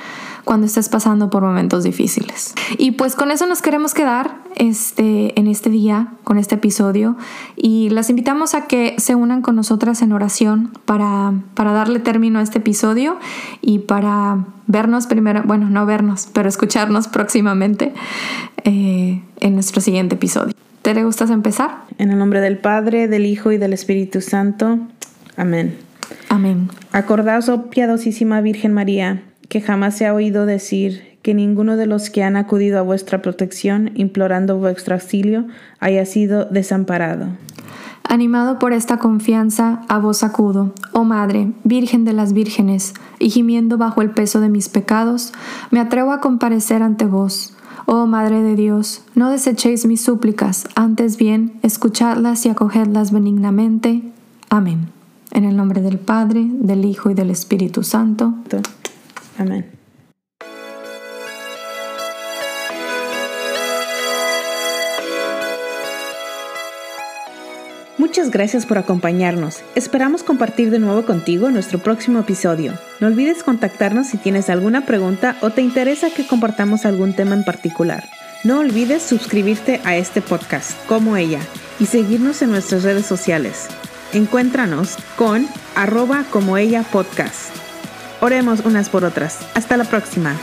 cuando 0.43 0.65
estés 0.65 0.89
pasando 0.89 1.29
por 1.29 1.43
momentos 1.43 1.83
difíciles. 1.83 2.53
Y 2.77 2.91
pues 2.91 3.15
con 3.15 3.31
eso 3.31 3.45
nos 3.47 3.61
queremos 3.61 3.93
quedar 3.93 4.35
este, 4.55 5.39
en 5.39 5.47
este 5.47 5.69
día, 5.69 6.13
con 6.23 6.37
este 6.37 6.55
episodio, 6.55 7.15
y 7.55 7.89
las 7.89 8.09
invitamos 8.09 8.53
a 8.53 8.67
que 8.67 8.95
se 8.97 9.15
unan 9.15 9.41
con 9.41 9.55
nosotras 9.55 10.01
en 10.01 10.11
oración 10.11 10.71
para, 10.85 11.33
para 11.53 11.71
darle 11.71 11.99
término 11.99 12.39
a 12.39 12.41
este 12.41 12.59
episodio 12.59 13.17
y 13.61 13.79
para 13.79 14.45
vernos 14.67 15.07
primero, 15.07 15.43
bueno, 15.45 15.69
no 15.69 15.85
vernos, 15.85 16.27
pero 16.33 16.49
escucharnos 16.49 17.07
próximamente 17.07 17.93
eh, 18.63 19.21
en 19.39 19.53
nuestro 19.53 19.81
siguiente 19.81 20.15
episodio. 20.15 20.53
¿Te 20.83 20.93
le 20.93 21.05
gustas 21.05 21.29
empezar? 21.29 21.85
En 21.97 22.11
el 22.11 22.19
nombre 22.19 22.41
del 22.41 22.57
Padre, 22.57 23.07
del 23.07 23.25
Hijo 23.25 23.53
y 23.53 23.57
del 23.57 23.71
Espíritu 23.71 24.19
Santo. 24.19 24.79
Amén. 25.37 25.77
Amén. 26.27 26.67
Acordaos, 26.91 27.47
oh 27.47 27.69
piadosísima 27.69 28.41
Virgen 28.41 28.73
María, 28.73 29.23
que 29.47 29.61
jamás 29.61 29.97
se 29.97 30.05
ha 30.05 30.13
oído 30.13 30.45
decir 30.45 31.17
que 31.21 31.33
ninguno 31.33 31.77
de 31.77 31.85
los 31.85 32.09
que 32.09 32.21
han 32.21 32.35
acudido 32.35 32.79
a 32.79 32.81
vuestra 32.81 33.21
protección 33.21 33.91
implorando 33.95 34.57
vuestro 34.57 34.95
auxilio 34.95 35.47
haya 35.79 36.05
sido 36.05 36.43
desamparado. 36.43 37.27
Animado 38.03 38.59
por 38.59 38.73
esta 38.73 38.97
confianza, 38.97 39.83
a 39.87 39.99
vos 39.99 40.21
acudo, 40.21 40.73
oh 40.91 41.05
Madre, 41.05 41.53
Virgen 41.63 42.03
de 42.03 42.11
las 42.11 42.33
Vírgenes, 42.33 42.93
y 43.19 43.29
gimiendo 43.29 43.77
bajo 43.77 44.01
el 44.01 44.11
peso 44.11 44.41
de 44.41 44.49
mis 44.49 44.67
pecados, 44.67 45.31
me 45.71 45.79
atrevo 45.79 46.11
a 46.11 46.19
comparecer 46.19 46.83
ante 46.83 47.05
vos. 47.05 47.55
Oh 47.85 48.05
Madre 48.07 48.41
de 48.41 48.55
Dios, 48.55 49.03
no 49.15 49.29
desechéis 49.29 49.85
mis 49.85 50.01
súplicas, 50.01 50.67
antes 50.75 51.17
bien, 51.17 51.59
escuchadlas 51.63 52.45
y 52.45 52.49
acogedlas 52.49 53.11
benignamente. 53.11 54.01
Amén. 54.49 54.89
En 55.31 55.43
el 55.43 55.57
nombre 55.57 55.81
del 55.81 55.99
Padre, 55.99 56.45
del 56.47 56.85
Hijo 56.85 57.09
y 57.09 57.13
del 57.13 57.29
Espíritu 57.29 57.83
Santo. 57.83 58.33
Amén. 59.37 59.82
Muchas 68.13 68.29
gracias 68.29 68.67
por 68.67 68.77
acompañarnos. 68.77 69.63
Esperamos 69.73 70.21
compartir 70.21 70.69
de 70.69 70.77
nuevo 70.77 71.03
contigo 71.03 71.49
nuestro 71.49 71.79
próximo 71.79 72.19
episodio. 72.19 72.73
No 72.99 73.07
olvides 73.07 73.41
contactarnos 73.41 74.05
si 74.05 74.17
tienes 74.17 74.51
alguna 74.51 74.85
pregunta 74.85 75.35
o 75.41 75.49
te 75.49 75.63
interesa 75.63 76.11
que 76.11 76.27
compartamos 76.27 76.85
algún 76.85 77.15
tema 77.15 77.33
en 77.33 77.43
particular. 77.43 78.07
No 78.43 78.59
olvides 78.59 79.01
suscribirte 79.01 79.81
a 79.83 79.97
este 79.97 80.21
podcast, 80.21 80.73
como 80.85 81.17
ella, 81.17 81.39
y 81.79 81.87
seguirnos 81.87 82.43
en 82.43 82.51
nuestras 82.51 82.83
redes 82.83 83.07
sociales. 83.07 83.65
Encuéntranos 84.13 84.95
con 85.17 85.47
arroba 85.73 86.23
como 86.29 86.59
ella 86.59 86.83
podcast. 86.83 87.49
Oremos 88.21 88.59
unas 88.63 88.89
por 88.89 89.05
otras. 89.05 89.39
Hasta 89.55 89.75
la 89.75 89.85
próxima. 89.85 90.35